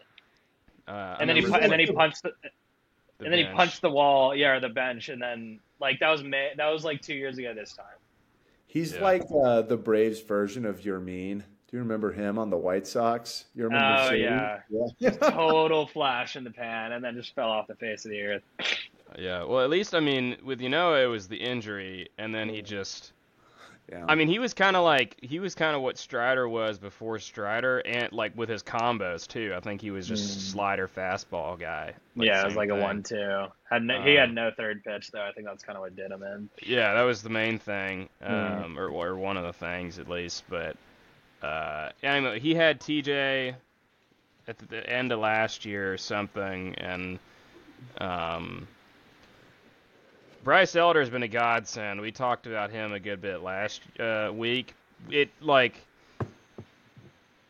Uh, 0.86 1.16
and 1.18 1.28
then 1.28 1.36
he 1.36 1.42
remember 1.42 1.58
pu- 1.58 1.62
and 1.64 1.72
then 1.72 1.80
he 1.80 1.86
punched 1.86 2.22
the, 2.22 2.32
the 2.42 3.24
and 3.24 3.32
then 3.32 3.38
he 3.38 3.46
punched 3.54 3.80
the 3.80 3.90
wall, 3.90 4.34
yeah, 4.34 4.50
or 4.50 4.60
the 4.60 4.68
bench, 4.68 5.08
and 5.08 5.22
then 5.22 5.58
like 5.80 5.98
that 6.00 6.10
was 6.10 6.22
May, 6.22 6.52
that 6.56 6.68
was 6.68 6.84
like 6.84 7.00
two 7.00 7.14
years 7.14 7.38
ago 7.38 7.54
this 7.54 7.72
time. 7.72 7.86
He's 8.66 8.92
Yeah. 8.94 9.02
like 9.02 9.22
uh, 9.44 9.62
the 9.62 9.76
Braves 9.78 10.20
version 10.20 10.66
of 10.66 10.80
Yermin. 10.80 11.38
Do 11.40 11.76
you 11.76 11.78
remember 11.78 12.12
him 12.12 12.38
on 12.38 12.50
the 12.50 12.56
White 12.58 12.86
Sox? 12.86 13.46
You 13.54 13.64
remember? 13.64 13.96
Oh, 14.10 14.12
yeah. 14.12 14.60
yeah. 14.98 15.10
Total 15.10 15.86
flash 15.96 16.36
in 16.36 16.44
the 16.44 16.50
pan, 16.50 16.92
and 16.92 17.02
then 17.02 17.14
just 17.14 17.34
fell 17.34 17.48
off 17.50 17.68
the 17.68 17.74
face 17.76 18.04
of 18.04 18.10
the 18.10 18.20
earth. 18.20 18.42
Yeah, 19.18 19.44
well, 19.44 19.60
at 19.62 19.70
least 19.70 19.94
I 19.94 20.00
mean, 20.00 20.36
with 20.44 20.60
Ynoa, 20.60 21.04
it 21.04 21.06
was 21.06 21.28
the 21.28 21.36
injury, 21.36 22.08
and 22.18 22.34
then 22.34 22.48
he 22.48 22.62
just. 22.62 23.12
Yeah. 23.92 24.06
I 24.08 24.14
mean, 24.14 24.28
he 24.28 24.38
was 24.38 24.54
kind 24.54 24.76
of 24.76 24.82
like 24.84 25.16
he 25.20 25.40
was 25.40 25.54
kind 25.54 25.76
of 25.76 25.82
what 25.82 25.98
Strider 25.98 26.48
was 26.48 26.78
before 26.78 27.18
Strider, 27.18 27.80
and 27.80 28.10
like 28.12 28.34
with 28.34 28.48
his 28.48 28.62
combos 28.62 29.28
too. 29.28 29.52
I 29.54 29.60
think 29.60 29.82
he 29.82 29.90
was 29.90 30.08
just 30.08 30.50
slider 30.50 30.88
fastball 30.88 31.60
guy. 31.60 31.92
Like, 32.16 32.26
yeah, 32.26 32.40
it 32.40 32.44
was 32.46 32.54
same 32.54 32.58
like 32.58 32.70
a 32.70 32.76
one-two. 32.76 33.44
Had 33.70 33.82
no, 33.82 34.00
he 34.00 34.12
Um, 34.12 34.20
had 34.20 34.34
no 34.34 34.50
third 34.56 34.82
pitch 34.84 35.10
though. 35.10 35.20
I 35.22 35.32
think 35.32 35.46
that's 35.46 35.62
kind 35.62 35.76
of 35.76 35.82
what 35.82 35.94
did 35.94 36.10
him 36.10 36.22
in. 36.22 36.48
Yeah, 36.62 36.94
that 36.94 37.02
was 37.02 37.22
the 37.22 37.28
main 37.28 37.58
thing, 37.58 38.08
Mhm. 38.26 38.64
um, 38.64 38.78
or, 38.78 38.88
or 38.88 39.16
one 39.16 39.36
of 39.36 39.44
the 39.44 39.52
things 39.52 39.98
at 39.98 40.08
least. 40.08 40.44
But 40.48 40.76
uh, 41.42 41.90
anyway, 42.02 42.40
he 42.40 42.54
had 42.54 42.80
TJ 42.80 43.54
at 44.48 44.58
the, 44.58 44.66
the 44.66 44.88
end 44.90 45.12
of 45.12 45.18
last 45.18 45.66
year 45.66 45.92
or 45.92 45.98
something, 45.98 46.74
and 46.76 47.18
um, 47.98 48.66
Bryce 50.44 50.76
Elder 50.76 51.00
has 51.00 51.08
been 51.08 51.22
a 51.22 51.28
godsend. 51.28 52.00
We 52.02 52.12
talked 52.12 52.46
about 52.46 52.70
him 52.70 52.92
a 52.92 53.00
good 53.00 53.22
bit 53.22 53.42
last 53.42 53.80
uh, 53.98 54.30
week. 54.32 54.74
It 55.10 55.30
like 55.40 55.74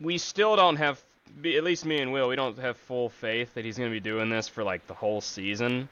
we 0.00 0.16
still 0.16 0.54
don't 0.54 0.76
have, 0.76 1.02
at 1.44 1.64
least 1.64 1.85
me 1.85 1.98
and 2.00 2.12
Will, 2.12 2.28
we 2.28 2.37
don't 2.37 2.57
have 2.59 2.76
full 2.76 3.09
faith 3.09 3.52
that 3.54 3.64
he's 3.64 3.76
going 3.76 3.90
to 3.90 3.92
be 3.94 4.00
doing 4.00 4.30
this 4.30 4.46
for 4.46 4.62
like 4.62 4.87
the 4.87 4.94
whole 4.94 5.20
season. 5.20 5.88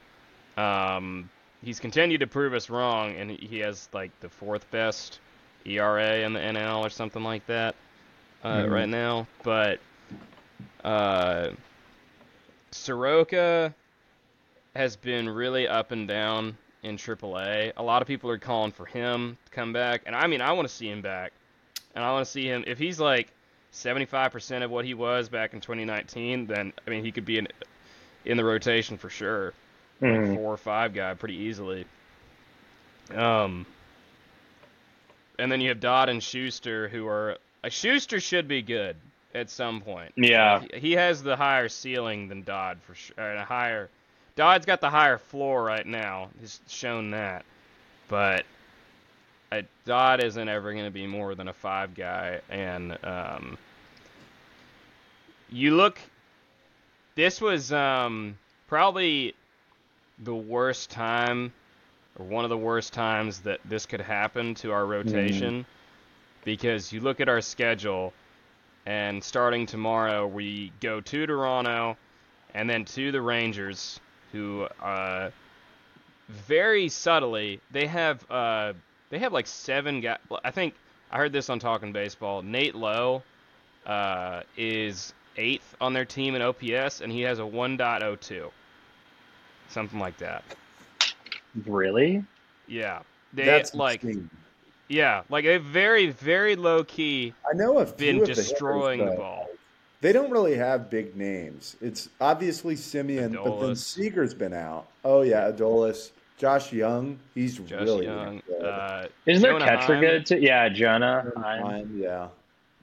Um, 0.55 1.29
he's 1.61 1.79
continued 1.79 2.19
to 2.19 2.27
prove 2.27 2.53
us 2.53 2.69
wrong, 2.69 3.15
and 3.17 3.29
he 3.31 3.59
has 3.59 3.89
like 3.91 4.17
the 4.21 4.29
fourth 4.29 4.69
best 4.71 5.19
ERA 5.65 6.19
in 6.19 6.31
the 6.31 6.39
NL 6.39 6.85
or 6.85 6.89
something 6.89 7.23
like 7.23 7.45
that 7.47 7.75
uh, 8.45 8.63
Mhm. 8.63 8.71
right 8.71 8.89
now. 8.89 9.27
But 9.43 9.79
uh, 10.85 11.49
Soroka 12.71 13.73
has 14.73 14.95
been 14.95 15.27
really 15.27 15.67
up 15.67 15.91
and 15.91 16.07
down 16.07 16.57
in 16.83 16.97
AAA. 16.97 17.71
A 17.75 17.81
A 17.81 17.83
lot 17.83 18.01
of 18.01 18.07
people 18.07 18.29
are 18.29 18.37
calling 18.37 18.71
for 18.71 18.85
him 18.85 19.37
to 19.45 19.51
come 19.51 19.73
back, 19.73 20.03
and 20.05 20.15
I 20.15 20.27
mean, 20.27 20.41
I 20.41 20.51
want 20.51 20.67
to 20.67 20.73
see 20.73 20.89
him 20.89 21.01
back, 21.01 21.31
and 21.95 22.03
I 22.03 22.11
want 22.11 22.25
to 22.25 22.31
see 22.31 22.45
him 22.45 22.63
if 22.67 22.77
he's 22.77 22.99
like 22.99 23.29
75% 23.73 24.63
of 24.63 24.69
what 24.69 24.85
he 24.85 24.93
was 24.93 25.29
back 25.29 25.53
in 25.53 25.61
2019. 25.61 26.45
Then 26.47 26.73
I 26.85 26.89
mean, 26.89 27.03
he 27.03 27.11
could 27.11 27.25
be 27.25 27.37
in 27.39 27.47
in 28.25 28.37
the 28.37 28.43
rotation 28.45 28.97
for 28.97 29.09
sure 29.09 29.53
like 30.01 30.11
Mhm. 30.11 30.35
four 30.35 30.53
or 30.53 30.57
five 30.57 30.93
guy 30.93 31.13
pretty 31.13 31.35
easily. 31.35 31.85
Um, 33.13 33.65
and 35.39 35.51
then 35.51 35.61
you 35.61 35.69
have 35.69 35.79
Dodd 35.79 36.09
and 36.09 36.21
Shuster, 36.21 36.87
who 36.87 37.07
are 37.07 37.37
uh, 37.63 37.69
Shuster 37.69 38.19
should 38.19 38.47
be 38.47 38.61
good 38.61 38.95
at 39.33 39.49
some 39.49 39.81
point. 39.81 40.13
Yeah. 40.15 40.61
He- 40.73 40.79
he 40.79 40.91
has 40.93 41.23
the 41.23 41.35
higher 41.35 41.69
ceiling 41.69 42.27
than 42.27 42.43
Dodd 42.43 42.79
for 42.85 42.95
sure. 42.95 43.15
And 43.17 43.39
a 43.39 43.45
higher, 43.45 43.89
Dodd's 44.35 44.65
got 44.65 44.81
the 44.81 44.89
higher 44.89 45.17
floor 45.17 45.63
right 45.63 45.85
now. 45.85 46.29
He's 46.39 46.59
shown 46.67 47.11
that, 47.11 47.45
but 48.07 48.45
uh, 49.51 49.61
Dodd 49.85 50.23
isn't 50.23 50.49
ever 50.49 50.73
going 50.73 50.85
to 50.85 50.91
be 50.91 51.05
more 51.05 51.35
than 51.35 51.47
a 51.47 51.53
five 51.53 51.93
guy. 51.93 52.41
And 52.49 52.97
um, 53.03 53.57
you 55.51 55.75
look, 55.75 55.99
this 57.15 57.39
was 57.39 57.71
um, 57.71 58.37
probably 58.67 59.35
the 60.17 60.33
worst 60.33 60.89
time, 60.89 61.53
or 62.17 62.25
one 62.25 62.43
of 62.43 62.49
the 62.49 62.57
worst 62.57 62.93
times 62.93 63.41
that 63.41 63.59
this 63.65 63.85
could 63.85 64.01
happen 64.01 64.55
to 64.55 64.71
our 64.71 64.85
rotation, 64.85 65.65
because 66.43 66.91
you 66.91 67.01
look 67.01 67.21
at 67.21 67.29
our 67.29 67.41
schedule 67.41 68.13
and 68.85 69.23
starting 69.23 69.65
tomorrow 69.65 70.27
we 70.27 70.71
go 70.81 70.99
to 70.99 71.25
Toronto 71.25 71.95
and 72.53 72.69
then 72.69 72.83
to 72.83 73.11
the 73.11 73.21
Rangers 73.21 73.99
who 74.33 74.63
uh 74.81 75.29
very 76.27 76.89
subtly 76.89 77.61
they 77.71 77.87
have 77.87 78.29
uh 78.29 78.73
they 79.09 79.19
have 79.19 79.31
like 79.31 79.47
seven 79.47 80.01
guys 80.01 80.17
I 80.43 80.51
think 80.51 80.73
I 81.11 81.17
heard 81.17 81.31
this 81.31 81.49
on 81.49 81.59
Talking 81.59 81.93
Baseball. 81.93 82.41
Nate 82.41 82.75
Lowe 82.75 83.21
uh 83.85 84.41
is 84.57 85.13
8th 85.37 85.61
on 85.79 85.93
their 85.93 86.05
team 86.05 86.35
in 86.35 86.41
OPS 86.41 87.01
and 87.01 87.11
he 87.11 87.21
has 87.21 87.39
a 87.39 87.43
1.02 87.43 88.49
something 89.69 89.99
like 89.99 90.17
that. 90.17 90.43
Really? 91.65 92.23
yeah. 92.67 93.01
They 93.33 93.45
That's 93.45 93.73
like 93.73 94.03
insane. 94.03 94.29
yeah 94.89 95.23
like 95.29 95.45
a 95.45 95.57
very 95.57 96.07
very 96.11 96.55
low 96.55 96.83
key 96.83 97.33
I 97.49 97.55
know 97.55 97.83
few 97.85 97.95
been 97.95 98.15
of 98.21 98.21
the 98.27 98.27
hitters, 98.33 98.49
destroying 98.49 99.05
the 99.05 99.11
ball 99.13 99.42
They 100.03 100.11
don't 100.11 100.29
really 100.29 100.57
have 100.57 100.89
big 100.89 101.15
names. 101.15 101.77
It's 101.81 102.09
obviously 102.19 102.75
Semien, 102.75 103.33
but 103.41 103.61
then 103.61 103.69
Adolis. 103.69 103.77
Seager's 103.77 104.33
been 104.33 104.53
out. 104.53 104.85
Oh 105.05 105.21
yeah, 105.21 105.49
Adolis, 105.49 106.11
Josh 106.37 106.73
Jung, 106.73 107.17
he's 107.33 107.57
Josh 107.57 107.71
really 107.85 108.05
Jung 108.07 108.41
good. 108.45 108.65
uh 108.65 109.07
Isn't 109.25 109.41
their 109.41 109.57
catcher 109.59 109.93
Heim. 109.93 110.01
good 110.01 110.25
too? 110.25 110.39
Yeah, 110.39 110.67
Jonah. 110.67 111.31
Heim. 111.37 111.61
Fine, 111.61 111.97
yeah. 111.97 112.27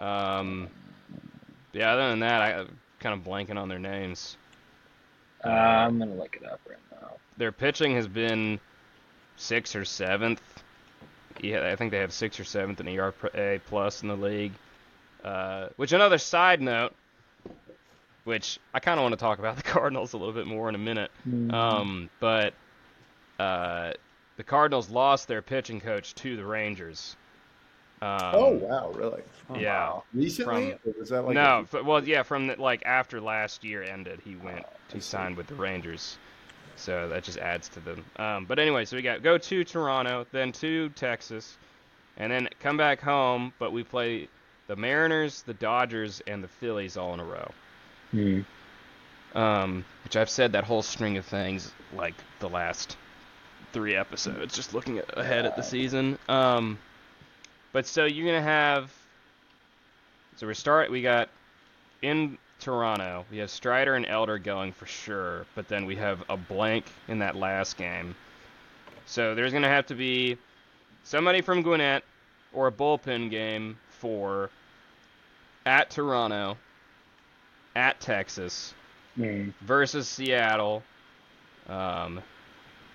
Um, 0.01 0.69
yeah, 1.75 1.93
other 1.93 2.09
than 2.09 2.21
that, 2.21 2.41
I 2.41 2.61
I'm 2.61 2.79
kind 3.01 3.13
of 3.21 3.23
blanking 3.23 3.59
on 3.59 3.69
their 3.69 3.79
names. 3.79 4.39
Uh, 5.45 5.49
I'm 5.51 5.99
gonna 5.99 6.15
look 6.15 6.39
it 6.41 6.47
up 6.51 6.61
right 6.67 6.79
now. 6.91 7.11
Their 7.37 7.53
pitching 7.53 7.95
has 7.97 8.09
been 8.09 8.59
sixth 9.37 9.77
or 9.77 9.85
seventh. 9.85 10.41
Yeah, 11.43 11.69
I 11.71 11.77
think 11.77 11.91
they 11.91 11.99
have 11.99 12.15
sixth 12.15 12.41
or 12.41 12.45
seventh 12.45 12.81
in 12.81 12.89
ERA 12.89 13.61
plus 13.67 14.01
in 14.01 14.09
the 14.09 14.17
league. 14.17 14.53
Uh, 15.23 15.69
which 15.77 15.93
another 15.93 16.17
side 16.17 16.63
note, 16.63 16.95
which 18.31 18.61
I 18.73 18.79
kind 18.79 19.01
of 19.01 19.03
want 19.03 19.13
to 19.13 19.17
talk 19.19 19.41
about 19.41 19.57
the 19.57 19.63
Cardinals 19.75 20.13
a 20.13 20.17
little 20.17 20.33
bit 20.33 20.47
more 20.47 20.69
in 20.69 20.77
a 20.77 20.79
minute. 20.79 21.11
Um, 21.51 22.09
but 22.21 22.55
uh, 23.41 23.93
the 24.37 24.45
Cardinals 24.45 24.89
lost 24.89 25.27
their 25.27 25.43
pitching 25.43 25.81
coach 25.81 26.15
to 26.15 26.37
the 26.37 26.45
Rangers. 26.45 27.17
Um, 28.01 28.19
oh 28.33 28.51
wow, 28.53 28.93
really? 28.95 29.23
Oh, 29.51 29.57
yeah. 29.59 29.99
Recently? 30.15 30.71
From- 30.83 30.93
Or 30.93 31.01
was 31.01 31.09
that 31.09 31.23
like 31.23 31.35
no, 31.35 31.67
a- 31.73 31.79
f- 31.81 31.85
well, 31.85 32.07
yeah, 32.07 32.23
from 32.23 32.47
the, 32.47 32.55
like 32.57 32.85
after 32.87 33.21
last 33.21 33.65
year 33.65 33.83
ended, 33.83 34.21
he 34.25 34.37
went 34.37 34.65
to 34.91 35.01
sign 35.01 35.35
with 35.35 35.49
the 35.49 35.55
Rangers, 35.57 36.17
so 36.77 37.09
that 37.09 37.25
just 37.25 37.39
adds 37.39 37.69
to 37.71 37.81
them. 37.81 38.05
Um, 38.17 38.45
but 38.47 38.59
anyway, 38.61 38.85
so 38.85 38.97
we 38.97 39.03
got 39.03 39.25
go 39.25 39.37
to 39.39 39.65
Toronto, 39.65 40.25
then 40.31 40.53
to 40.53 40.89
Texas, 40.91 41.59
and 42.17 42.31
then 42.33 42.49
come 42.61 42.77
back 42.77 43.01
home. 43.01 43.53
But 43.59 43.73
we 43.73 43.83
play 43.83 44.29
the 44.69 44.77
Mariners, 44.77 45.43
the 45.43 45.55
Dodgers, 45.55 46.23
and 46.29 46.43
the 46.45 46.49
Phillies 46.49 46.97
all 46.97 47.13
in 47.13 47.19
a 47.21 47.25
row. 47.25 47.51
Hmm. 48.11 48.41
Um, 49.35 49.85
which 50.05 50.17
I've 50.17 50.31
said 50.31 50.53
that 50.53 50.65
whole 50.65 50.83
string 50.83 51.17
of 51.17 51.25
things 51.25 51.73
like 51.95 52.15
the 52.41 52.49
last 52.49 52.97
three 53.73 53.95
episodes, 53.95 54.55
just 54.55 54.75
looking 54.75 55.01
ahead 55.15 55.47
at 55.47 55.57
the 55.57 55.63
season. 55.63 56.19
Um, 56.29 56.79
but 57.73 57.87
so 57.87 58.05
you're 58.05 58.27
gonna 58.27 58.43
have. 58.43 58.93
So 60.37 60.47
we 60.47 60.55
start. 60.55 60.91
We 60.91 61.03
got 61.03 61.29
in 62.03 62.39
Toronto. 62.59 63.25
We 63.31 63.39
have 63.39 63.51
Strider 63.51 63.95
and 63.95 64.07
Elder 64.07 64.39
going 64.39 64.73
for 64.73 64.87
sure, 64.87 65.47
but 65.55 65.69
then 65.69 65.87
we 65.87 65.97
have 65.97 66.23
a 66.29 66.37
blank 66.37 66.87
in 67.09 67.19
that 67.21 67.37
last 67.37 67.77
game. 67.77 68.17
So 69.07 69.35
there's 69.35 69.53
gonna 69.53 69.69
have 69.69 69.87
to 69.87 69.95
be 69.95 70.37
somebody 71.05 71.41
from 71.41 71.63
Gwinnett 71.63 72.03
or 72.53 72.67
a 72.67 72.73
bullpen 72.73 73.31
game 73.31 73.79
for 73.89 74.51
at 75.67 75.91
Toronto, 75.91 76.57
at 77.75 78.01
Texas, 78.01 78.75
Hmm. 79.17 79.51
versus 79.63 80.09
Seattle. 80.09 80.83
Um, 81.69 82.21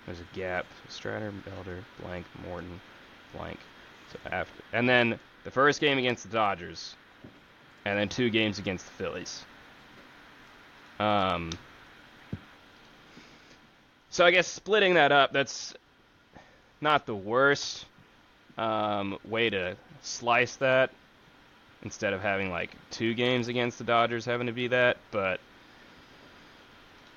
there's 0.06 0.20
a 0.20 0.36
gap. 0.36 0.66
Strider, 0.88 1.32
Elder, 1.56 1.84
blank, 2.02 2.26
Morton, 2.46 2.80
blank. 3.36 3.58
So 4.12 4.18
after, 4.30 4.62
and 4.72 4.88
then 4.88 5.18
the 5.44 5.50
first 5.50 5.80
game 5.80 5.98
against 5.98 6.24
the 6.24 6.30
Dodgers, 6.30 6.94
and 7.84 7.98
then 7.98 8.08
two 8.08 8.30
games 8.30 8.58
against 8.58 8.86
the 8.86 8.92
Phillies. 8.92 9.44
Um. 10.98 11.50
So 14.10 14.24
I 14.24 14.30
guess 14.30 14.46
splitting 14.46 14.94
that 14.94 15.12
up, 15.12 15.32
that's 15.32 15.74
not 16.80 17.04
the 17.04 17.14
worst 17.14 17.84
um, 18.56 19.18
way 19.28 19.50
to 19.50 19.76
slice 20.02 20.56
that. 20.56 20.90
Instead 21.82 22.12
of 22.12 22.20
having 22.20 22.50
like 22.50 22.70
two 22.90 23.14
games 23.14 23.48
against 23.48 23.78
the 23.78 23.84
Dodgers 23.84 24.24
having 24.24 24.46
to 24.46 24.52
be 24.52 24.68
that, 24.68 24.96
but 25.10 25.40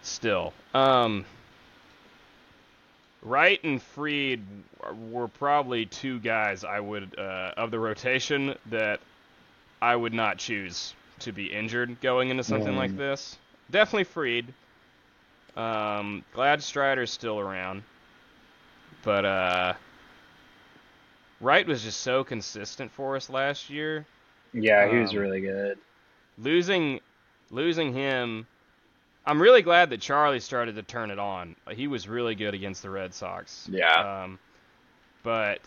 still. 0.02 0.54
Um, 0.74 1.26
Wright 3.22 3.62
and 3.63 3.82
Fried 3.82 4.41
were 5.12 5.28
probably 5.28 5.86
two 5.86 6.19
guys 6.19 6.63
I 6.63 6.80
would 6.80 7.17
uh, 7.17 7.54
of 7.58 7.72
the 7.72 7.80
rotation 7.80 8.56
that 8.67 9.00
I 9.82 9.95
would 9.95 10.13
not 10.13 10.38
choose 10.38 10.93
to 11.19 11.32
be 11.32 11.48
injured 11.48 12.00
going 12.02 12.30
into 12.30 12.43
something 12.43 12.76
like 12.76 12.95
this. 12.95 13.38
Definitely 13.72 14.06
Fried. 14.06 14.54
Um, 15.58 16.24
glad 16.34 16.63
Strider's 16.63 17.12
still 17.12 17.39
around, 17.39 17.84
but 19.04 19.26
uh, 19.26 19.74
Wright 21.41 21.67
was 21.67 21.84
just 21.84 22.02
so 22.02 22.24
consistent 22.24 22.91
for 22.91 23.15
us 23.15 23.30
last 23.30 23.69
year 23.69 24.06
Yeah, 24.54 24.88
he 24.90 24.98
was 24.98 25.14
Um, 25.14 25.18
really 25.18 25.42
good. 25.42 25.78
losing 26.38 27.00
losing 27.52 27.94
him 27.94 28.48
I'm 29.26 29.42
really 29.42 29.62
glad 29.62 29.92
that 29.92 30.02
Charlie 30.02 30.40
started 30.40 30.76
to 30.76 30.84
turn 30.84 31.12
it 31.12 31.20
on. 31.20 31.56
He 31.72 31.88
was 31.88 32.08
really 32.08 32.34
good 32.36 32.54
against 32.56 32.82
the 32.82 32.90
Red 32.90 33.14
Sox. 33.14 33.68
Yeah. 33.72 34.24
Um, 34.24 34.40
but 35.24 35.60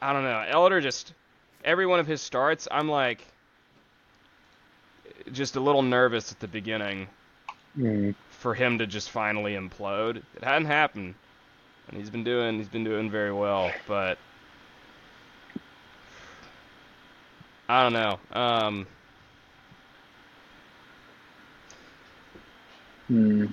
I 0.00 0.12
don't 0.12 0.22
know. 0.24 0.44
Elder 0.48 0.80
just 0.80 1.12
every 1.64 1.86
one 1.86 1.98
of 1.98 2.06
his 2.06 2.20
starts, 2.22 2.68
I'm 2.70 2.88
like 2.88 3.26
just 5.32 5.56
a 5.56 5.60
little 5.60 5.82
nervous 5.82 6.30
at 6.32 6.40
the 6.40 6.48
beginning 6.48 7.08
Hmm. 7.74 8.10
for 8.30 8.54
him 8.54 8.78
to 8.78 8.86
just 8.86 9.10
finally 9.10 9.54
implode. 9.54 10.22
It 10.36 10.44
hadn't 10.44 10.66
happened, 10.66 11.14
and 11.88 11.96
he's 11.98 12.10
been 12.10 12.24
doing 12.24 12.56
he's 12.58 12.68
been 12.68 12.84
doing 12.84 13.10
very 13.10 13.32
well. 13.32 13.72
But 13.86 14.18
I 17.68 17.82
don't 17.82 17.92
know. 17.92 18.18
Um, 18.32 18.86
Hmm. 23.08 23.46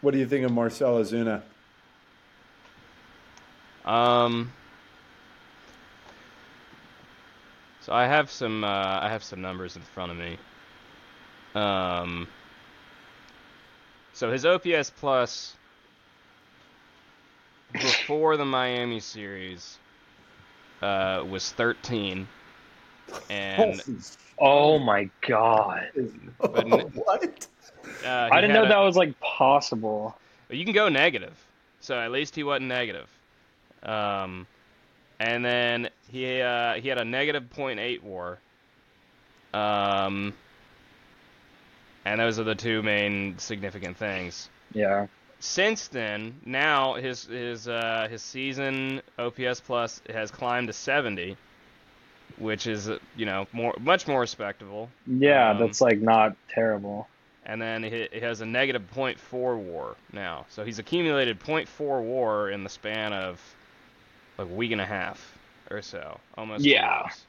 What 0.00 0.12
do 0.12 0.18
you 0.18 0.26
think 0.26 0.46
of 0.46 0.52
Marcell 0.52 0.96
Ozuna? 0.96 1.42
Um. 3.84 4.50
So 7.82 7.92
I 7.92 8.06
have 8.06 8.30
some 8.30 8.64
uh, 8.64 9.00
I 9.02 9.08
have 9.10 9.22
some 9.22 9.42
numbers 9.42 9.76
in 9.76 9.82
front 9.82 10.12
of 10.12 10.18
me. 10.18 10.38
Um. 11.54 12.28
So 14.14 14.30
his 14.30 14.46
OPS 14.46 14.90
plus 14.90 15.54
before 17.72 18.36
the 18.36 18.44
Miami 18.44 19.00
series 19.00 19.78
uh, 20.84 21.24
was 21.24 21.50
13, 21.52 22.28
and 23.30 23.82
Oh 24.38 24.78
my 24.78 25.08
god. 25.26 25.90
But 26.38 26.66
what? 26.94 27.46
uh, 28.04 28.28
I 28.30 28.40
didn't 28.40 28.54
know 28.54 28.64
a- 28.64 28.68
that 28.68 28.78
was 28.78 28.96
like 28.96 29.18
possible. 29.20 30.16
But 30.48 30.56
you 30.58 30.64
can 30.64 30.74
go 30.74 30.88
negative. 30.88 31.34
So 31.80 31.98
at 31.98 32.10
least 32.10 32.34
he 32.34 32.42
wasn't 32.42 32.66
negative. 32.66 33.08
Um, 33.82 34.46
and 35.20 35.44
then 35.44 35.90
he 36.10 36.40
uh, 36.40 36.74
he 36.74 36.88
had 36.88 36.98
a 36.98 37.04
negative 37.04 37.44
.8 37.54 38.02
WAR. 38.02 38.38
Um, 39.52 40.34
and 42.04 42.20
those 42.20 42.38
are 42.38 42.44
the 42.44 42.54
two 42.54 42.82
main 42.82 43.38
significant 43.38 43.96
things. 43.96 44.48
Yeah. 44.72 45.06
Since 45.44 45.88
then, 45.88 46.40
now 46.46 46.94
his 46.94 47.26
his 47.26 47.68
uh, 47.68 48.08
his 48.10 48.22
season 48.22 49.02
OPS 49.18 49.60
plus 49.60 50.00
has 50.08 50.30
climbed 50.30 50.68
to 50.68 50.72
70, 50.72 51.36
which 52.38 52.66
is 52.66 52.88
uh, 52.88 52.98
you 53.14 53.26
know 53.26 53.46
more 53.52 53.74
much 53.78 54.08
more 54.08 54.20
respectable. 54.20 54.88
Yeah, 55.06 55.50
Um, 55.50 55.58
that's 55.58 55.80
like 55.82 56.00
not 56.00 56.34
terrible. 56.48 57.06
And 57.46 57.60
then 57.60 57.82
he, 57.82 58.08
he 58.10 58.20
has 58.20 58.40
a 58.40 58.46
negative 58.46 58.82
0.4 58.96 59.58
WAR 59.58 59.96
now, 60.14 60.46
so 60.48 60.64
he's 60.64 60.78
accumulated 60.78 61.38
0.4 61.40 62.02
WAR 62.02 62.48
in 62.48 62.64
the 62.64 62.70
span 62.70 63.12
of 63.12 63.38
like 64.38 64.48
a 64.48 64.54
week 64.54 64.72
and 64.72 64.80
a 64.80 64.86
half 64.86 65.36
or 65.70 65.82
so, 65.82 66.18
almost. 66.38 66.64
Yeah. 66.64 67.02
weeks, 67.02 67.22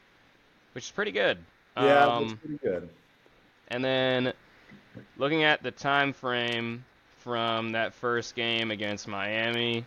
which 0.71 0.85
is 0.85 0.91
pretty 0.91 1.11
good. 1.11 1.37
Yeah, 1.75 2.05
Um, 2.05 2.27
that's 2.29 2.39
pretty 2.39 2.59
good. 2.63 2.89
And 3.67 3.83
then 3.83 4.33
looking 5.17 5.43
at 5.43 5.61
the 5.61 5.71
time 5.71 6.13
frame 6.13 6.85
from 7.25 7.71
that 7.71 7.95
first 7.95 8.35
game 8.35 8.69
against 8.69 9.07
Miami, 9.07 9.83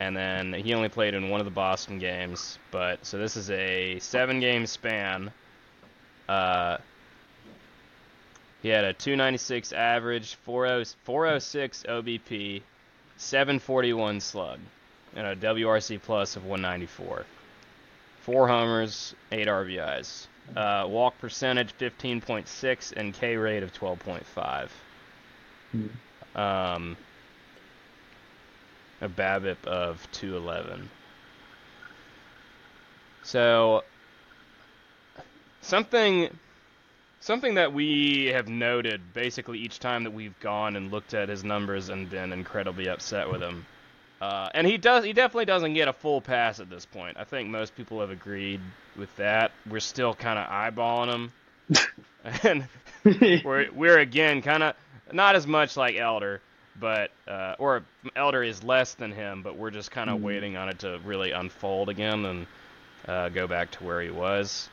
and 0.00 0.16
then 0.16 0.54
he 0.54 0.72
only 0.72 0.88
played 0.88 1.12
in 1.12 1.28
one 1.28 1.38
of 1.38 1.44
the 1.44 1.50
Boston 1.50 1.98
games, 1.98 2.58
but 2.70 3.04
so 3.04 3.18
this 3.18 3.36
is 3.36 3.50
a 3.50 3.98
seven 3.98 4.40
game 4.40 4.66
span. 4.66 5.30
Uh, 6.26 6.78
he 8.62 8.70
had 8.70 8.84
a 8.84 8.94
296 8.94 9.74
average, 9.74 10.34
40, 10.46 10.86
406 11.04 11.84
OBP, 11.88 12.62
741 13.18 14.20
slug, 14.20 14.58
and 15.14 15.26
a 15.26 15.36
WRC 15.36 16.00
plus 16.02 16.36
of 16.36 16.46
194. 16.46 17.26
Four 18.22 18.48
homers, 18.48 19.14
eight 19.30 19.46
RBIs. 19.46 20.26
Uh, 20.56 20.86
walk 20.88 21.18
percentage 21.18 21.76
15.6 21.78 22.92
and 22.96 23.12
K 23.12 23.36
rate 23.36 23.62
of 23.62 23.74
12.5. 23.74 24.68
Um, 26.36 26.96
a 29.00 29.08
BABIP 29.08 29.64
of 29.66 30.06
211. 30.12 30.88
So 33.22 33.82
something 35.62 36.30
something 37.20 37.54
that 37.54 37.72
we 37.72 38.26
have 38.26 38.48
noted 38.48 39.00
basically 39.12 39.58
each 39.58 39.80
time 39.80 40.04
that 40.04 40.12
we've 40.12 40.38
gone 40.40 40.76
and 40.76 40.92
looked 40.92 41.14
at 41.14 41.28
his 41.28 41.42
numbers 41.42 41.88
and 41.88 42.08
been 42.08 42.32
incredibly 42.32 42.88
upset 42.88 43.28
with 43.28 43.42
him. 43.42 43.66
Uh, 44.20 44.48
and 44.54 44.66
he 44.66 44.78
does 44.78 45.04
he 45.04 45.12
definitely 45.12 45.44
doesn't 45.44 45.74
get 45.74 45.88
a 45.88 45.92
full 45.92 46.20
pass 46.20 46.60
at 46.60 46.70
this 46.70 46.86
point. 46.86 47.16
I 47.18 47.24
think 47.24 47.48
most 47.48 47.74
people 47.76 48.00
have 48.00 48.10
agreed 48.10 48.60
with 48.96 49.14
that. 49.16 49.52
We're 49.68 49.80
still 49.80 50.14
kind 50.14 50.38
of 50.38 50.48
eyeballing 50.48 51.12
him. 51.12 51.32
and 52.42 52.66
we're 53.44 53.70
we're 53.72 53.98
again 53.98 54.42
kind 54.42 54.62
of 54.62 54.74
not 55.12 55.36
as 55.36 55.46
much 55.46 55.76
like 55.76 55.96
Elder, 55.96 56.40
but 56.78 57.10
uh, 57.28 57.54
or 57.58 57.82
Elder 58.14 58.42
is 58.42 58.62
less 58.62 58.94
than 58.94 59.12
him, 59.12 59.42
but 59.42 59.56
we're 59.56 59.70
just 59.70 59.90
kind 59.90 60.10
of 60.10 60.22
waiting 60.22 60.56
on 60.56 60.68
it 60.68 60.78
to 60.80 61.00
really 61.04 61.32
unfold 61.32 61.88
again 61.88 62.24
and 62.24 62.46
uh, 63.08 63.28
go 63.28 63.46
back 63.46 63.70
to 63.72 63.84
where 63.84 64.00
he 64.00 64.10
was. 64.10 64.68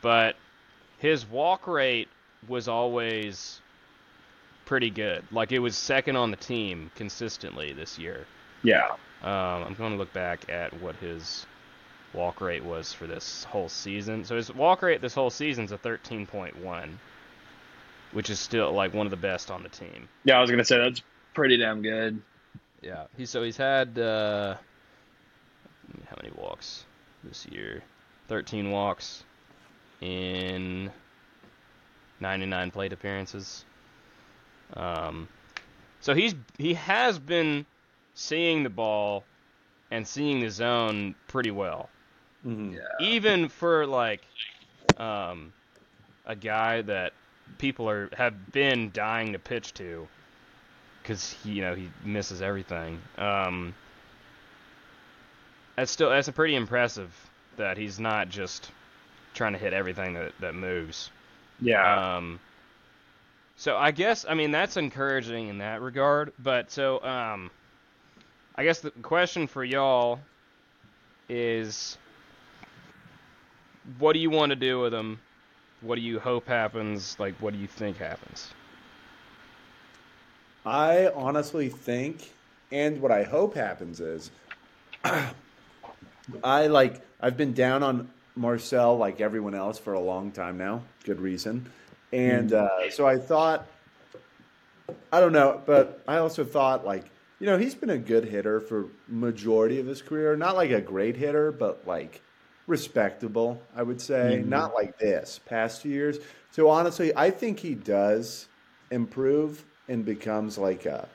But 0.00 0.36
his 0.98 1.26
walk 1.26 1.66
rate 1.66 2.08
was 2.48 2.68
always 2.68 3.60
pretty 4.64 4.90
good. 4.90 5.24
Like 5.30 5.52
it 5.52 5.58
was 5.58 5.76
second 5.76 6.16
on 6.16 6.30
the 6.30 6.36
team 6.36 6.90
consistently 6.94 7.72
this 7.72 7.98
year. 7.98 8.26
Yeah. 8.62 8.92
Um, 9.22 9.64
I'm 9.64 9.74
going 9.74 9.92
to 9.92 9.98
look 9.98 10.12
back 10.12 10.48
at 10.48 10.72
what 10.80 10.96
his 10.96 11.46
walk 12.12 12.40
rate 12.40 12.64
was 12.64 12.92
for 12.92 13.06
this 13.06 13.44
whole 13.44 13.68
season. 13.68 14.24
So 14.24 14.36
his 14.36 14.52
walk 14.52 14.82
rate 14.82 15.00
this 15.00 15.14
whole 15.14 15.30
season 15.30 15.64
is 15.64 15.72
a 15.72 15.78
13.1, 15.78 16.90
which 18.12 18.30
is 18.30 18.38
still 18.38 18.72
like 18.72 18.94
one 18.94 19.06
of 19.06 19.10
the 19.10 19.16
best 19.16 19.50
on 19.50 19.62
the 19.62 19.68
team. 19.68 20.08
Yeah, 20.24 20.38
I 20.38 20.40
was 20.40 20.50
gonna 20.50 20.64
say 20.64 20.78
that's 20.78 21.02
pretty 21.34 21.56
damn 21.56 21.82
good. 21.82 22.20
Yeah. 22.80 23.06
He 23.16 23.26
so 23.26 23.42
he's 23.42 23.56
had 23.56 23.98
uh, 23.98 24.56
how 26.08 26.16
many 26.22 26.32
walks 26.36 26.84
this 27.24 27.46
year? 27.46 27.82
13 28.28 28.70
walks 28.70 29.24
in 30.00 30.90
99 32.20 32.70
plate 32.70 32.92
appearances. 32.92 33.64
Um, 34.74 35.28
so 36.00 36.14
he's 36.14 36.34
he 36.58 36.74
has 36.74 37.18
been 37.18 37.66
seeing 38.14 38.62
the 38.62 38.70
ball 38.70 39.24
and 39.90 40.06
seeing 40.06 40.40
the 40.40 40.50
zone 40.50 41.14
pretty 41.28 41.50
well. 41.50 41.88
Mhm. 42.46 42.78
Even 43.00 43.48
for 43.48 43.86
like 43.86 44.22
um, 44.96 45.52
a 46.26 46.34
guy 46.34 46.82
that 46.82 47.12
people 47.58 47.88
are 47.88 48.08
have 48.16 48.52
been 48.52 48.90
dying 48.92 49.32
to 49.32 49.38
pitch 49.38 49.74
to 49.74 50.08
because 51.02 51.32
he 51.42 51.52
you 51.52 51.62
know 51.62 51.74
he 51.74 51.90
misses 52.04 52.42
everything. 52.42 53.00
Um, 53.18 53.74
that's 55.76 55.90
still 55.90 56.10
that's 56.10 56.28
a 56.28 56.32
pretty 56.32 56.54
impressive 56.54 57.12
that 57.56 57.76
he's 57.76 57.98
not 57.98 58.28
just 58.28 58.70
trying 59.34 59.52
to 59.52 59.58
hit 59.58 59.72
everything 59.72 60.14
that 60.14 60.32
that 60.40 60.54
moves. 60.54 61.10
Yeah. 61.60 62.16
Um, 62.16 62.40
so 63.56 63.76
I 63.76 63.90
guess 63.90 64.24
I 64.28 64.34
mean 64.34 64.50
that's 64.50 64.76
encouraging 64.76 65.48
in 65.48 65.58
that 65.58 65.80
regard. 65.80 66.32
But 66.38 66.70
so 66.70 67.02
um, 67.02 67.50
I 68.54 68.64
guess 68.64 68.80
the 68.80 68.90
question 68.90 69.46
for 69.46 69.64
y'all 69.64 70.20
is, 71.28 71.96
what 73.98 74.12
do 74.12 74.18
you 74.18 74.30
want 74.30 74.50
to 74.50 74.56
do 74.56 74.80
with 74.80 74.92
him? 74.92 75.20
What 75.82 75.96
do 75.96 76.00
you 76.00 76.20
hope 76.20 76.46
happens? 76.46 77.16
Like, 77.18 77.34
what 77.40 77.52
do 77.52 77.58
you 77.58 77.66
think 77.66 77.98
happens? 77.98 78.52
I 80.64 81.08
honestly 81.08 81.68
think, 81.68 82.32
and 82.70 83.00
what 83.00 83.10
I 83.10 83.24
hope 83.24 83.54
happens 83.54 84.00
is, 84.00 84.30
I 86.44 86.66
like 86.68 87.02
I've 87.20 87.36
been 87.36 87.52
down 87.52 87.82
on 87.82 88.08
Marcell 88.36 88.96
like 88.96 89.20
everyone 89.20 89.54
else 89.54 89.78
for 89.78 89.94
a 89.94 90.00
long 90.00 90.30
time 90.30 90.56
now. 90.56 90.82
Good 91.04 91.20
reason, 91.20 91.68
and 92.12 92.52
uh, 92.52 92.90
so 92.90 93.06
I 93.06 93.18
thought, 93.18 93.66
I 95.12 95.18
don't 95.18 95.32
know, 95.32 95.60
but 95.66 96.00
I 96.06 96.18
also 96.18 96.44
thought 96.44 96.86
like 96.86 97.06
you 97.40 97.46
know 97.46 97.58
he's 97.58 97.74
been 97.74 97.90
a 97.90 97.98
good 97.98 98.24
hitter 98.24 98.60
for 98.60 98.86
majority 99.08 99.80
of 99.80 99.86
his 99.86 100.00
career. 100.00 100.36
Not 100.36 100.54
like 100.54 100.70
a 100.70 100.80
great 100.80 101.16
hitter, 101.16 101.50
but 101.50 101.88
like 101.88 102.22
respectable, 102.66 103.60
I 103.74 103.82
would 103.82 104.00
say. 104.00 104.42
Not 104.46 104.74
like 104.74 104.98
this 104.98 105.40
past 105.46 105.82
few 105.82 105.92
years. 105.92 106.18
So 106.50 106.68
honestly, 106.68 107.12
I 107.16 107.30
think 107.30 107.58
he 107.58 107.74
does 107.74 108.48
improve 108.90 109.64
and 109.88 110.04
becomes 110.04 110.58
like 110.58 110.86
a 110.86 111.08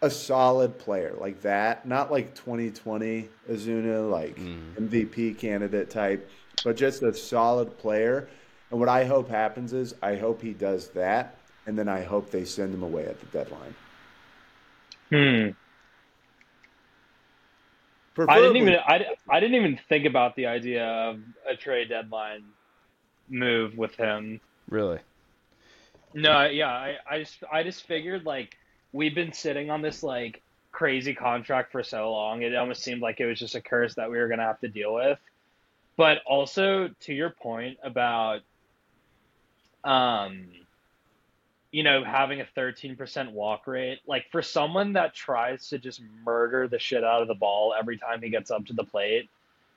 a 0.00 0.10
solid 0.10 0.78
player 0.78 1.14
like 1.18 1.40
that. 1.42 1.86
Not 1.86 2.10
like 2.10 2.34
2020 2.34 3.28
Ozuna, 3.50 4.08
like 4.10 4.36
MVP 4.76 5.38
candidate 5.38 5.90
type, 5.90 6.30
but 6.64 6.76
just 6.76 7.02
a 7.02 7.12
solid 7.12 7.76
player. 7.78 8.28
And 8.70 8.78
what 8.78 8.88
I 8.88 9.04
hope 9.04 9.28
happens 9.28 9.72
is 9.72 9.94
I 10.02 10.16
hope 10.16 10.42
he 10.42 10.52
does 10.52 10.88
that, 10.90 11.36
and 11.66 11.76
then 11.78 11.88
I 11.88 12.02
hope 12.02 12.30
they 12.30 12.44
send 12.44 12.74
him 12.74 12.82
away 12.82 13.06
at 13.06 13.18
the 13.20 13.26
deadline. 13.26 13.74
Hmm. 15.10 15.50
I 18.26 18.40
didn't 18.40 18.56
even 18.56 18.74
I, 18.74 19.06
I 19.28 19.40
didn't 19.40 19.56
even 19.56 19.78
think 19.88 20.06
about 20.06 20.34
the 20.36 20.46
idea 20.46 20.84
of 20.84 21.20
a 21.48 21.56
trade 21.56 21.88
deadline 21.90 22.44
move 23.28 23.76
with 23.76 23.94
him. 23.94 24.40
Really? 24.68 24.98
No, 26.14 26.46
yeah, 26.46 26.68
I, 26.68 26.96
I 27.08 27.18
just 27.20 27.44
I 27.52 27.62
just 27.62 27.86
figured 27.86 28.24
like 28.24 28.56
we've 28.92 29.14
been 29.14 29.32
sitting 29.32 29.70
on 29.70 29.82
this 29.82 30.02
like 30.02 30.42
crazy 30.72 31.14
contract 31.14 31.72
for 31.72 31.82
so 31.82 32.10
long. 32.12 32.42
It 32.42 32.54
almost 32.54 32.82
seemed 32.82 33.02
like 33.02 33.20
it 33.20 33.26
was 33.26 33.38
just 33.38 33.54
a 33.54 33.60
curse 33.60 33.94
that 33.94 34.10
we 34.10 34.18
were 34.18 34.28
gonna 34.28 34.44
have 34.44 34.60
to 34.60 34.68
deal 34.68 34.94
with. 34.94 35.18
But 35.96 36.18
also 36.26 36.88
to 37.00 37.14
your 37.14 37.30
point 37.30 37.78
about 37.82 38.40
um 39.84 40.48
you 41.70 41.82
know, 41.82 42.02
having 42.04 42.40
a 42.40 42.46
13% 42.56 43.32
walk 43.32 43.66
rate, 43.66 44.00
like 44.06 44.26
for 44.32 44.42
someone 44.42 44.94
that 44.94 45.14
tries 45.14 45.68
to 45.68 45.78
just 45.78 46.00
murder 46.24 46.68
the 46.68 46.78
shit 46.78 47.04
out 47.04 47.22
of 47.22 47.28
the 47.28 47.34
ball 47.34 47.74
every 47.78 47.98
time 47.98 48.22
he 48.22 48.30
gets 48.30 48.50
up 48.50 48.66
to 48.66 48.72
the 48.72 48.84
plate, 48.84 49.28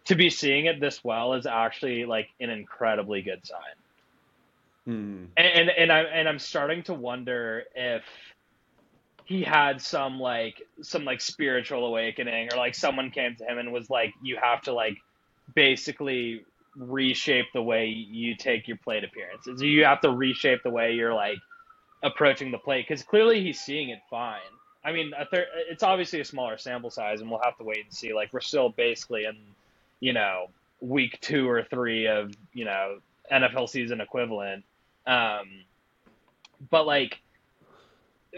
to 0.06 0.16
be 0.16 0.30
seeing 0.30 0.66
it 0.66 0.80
this 0.80 1.04
well 1.04 1.34
is 1.34 1.46
actually 1.46 2.06
like 2.06 2.30
an 2.40 2.50
incredibly 2.50 3.22
good 3.22 3.46
sign 3.46 3.60
Hmm. 4.86 5.26
and 5.38 5.48
and, 5.48 5.70
and 5.70 5.92
I 5.92 6.00
and 6.02 6.28
I'm 6.28 6.40
starting 6.40 6.82
to 6.84 6.94
wonder 6.94 7.64
if 7.76 8.04
he 9.26 9.44
had 9.44 9.80
some 9.80 10.20
like 10.20 10.62
some 10.82 11.06
like 11.06 11.22
spiritual 11.22 11.86
awakening 11.86 12.50
or 12.52 12.58
like 12.58 12.74
someone 12.74 13.12
came 13.12 13.36
to 13.36 13.46
him 13.46 13.60
and 13.60 13.72
was 13.72 13.92
like 13.92 14.12
you 14.24 14.38
have 14.42 14.62
to 14.64 14.74
like 14.74 14.98
basically 15.54 16.42
reshape 16.76 17.46
the 17.54 17.62
way 17.62 17.88
you 17.88 18.36
take 18.36 18.68
your 18.68 18.78
plate 18.78 19.04
appearances 19.04 19.62
you 19.62 19.86
have 19.86 20.02
to 20.02 20.10
reshape 20.10 20.64
the 20.64 20.72
way 20.72 20.94
you're 20.94 21.14
like 21.14 21.38
approaching 22.04 22.52
the 22.52 22.58
plate 22.58 22.86
because 22.88 23.04
clearly 23.04 23.44
he's 23.44 23.60
seeing 23.60 23.90
it 23.90 24.00
fine 24.10 24.40
i 24.84 24.92
mean 24.92 25.12
thir- 25.30 25.48
it's 25.70 25.84
obviously 25.84 26.20
a 26.20 26.26
smaller 26.26 26.58
sample 26.58 26.90
size 26.90 27.22
and 27.22 27.30
we'll 27.30 27.42
have 27.44 27.58
to 27.58 27.64
wait 27.64 27.84
and 27.84 27.94
see 27.94 28.14
like 28.14 28.32
we're 28.34 28.40
still 28.40 28.70
basically 28.70 29.26
in 29.26 29.38
you 30.00 30.14
know 30.14 30.50
week 30.80 31.20
two 31.22 31.48
or 31.48 31.64
three 31.64 32.08
of 32.08 32.32
you 32.54 32.66
know 32.66 32.98
nfl 33.32 33.70
season 33.70 34.02
equivalent 34.02 34.64
um, 35.06 35.48
but 36.70 36.86
like, 36.86 37.20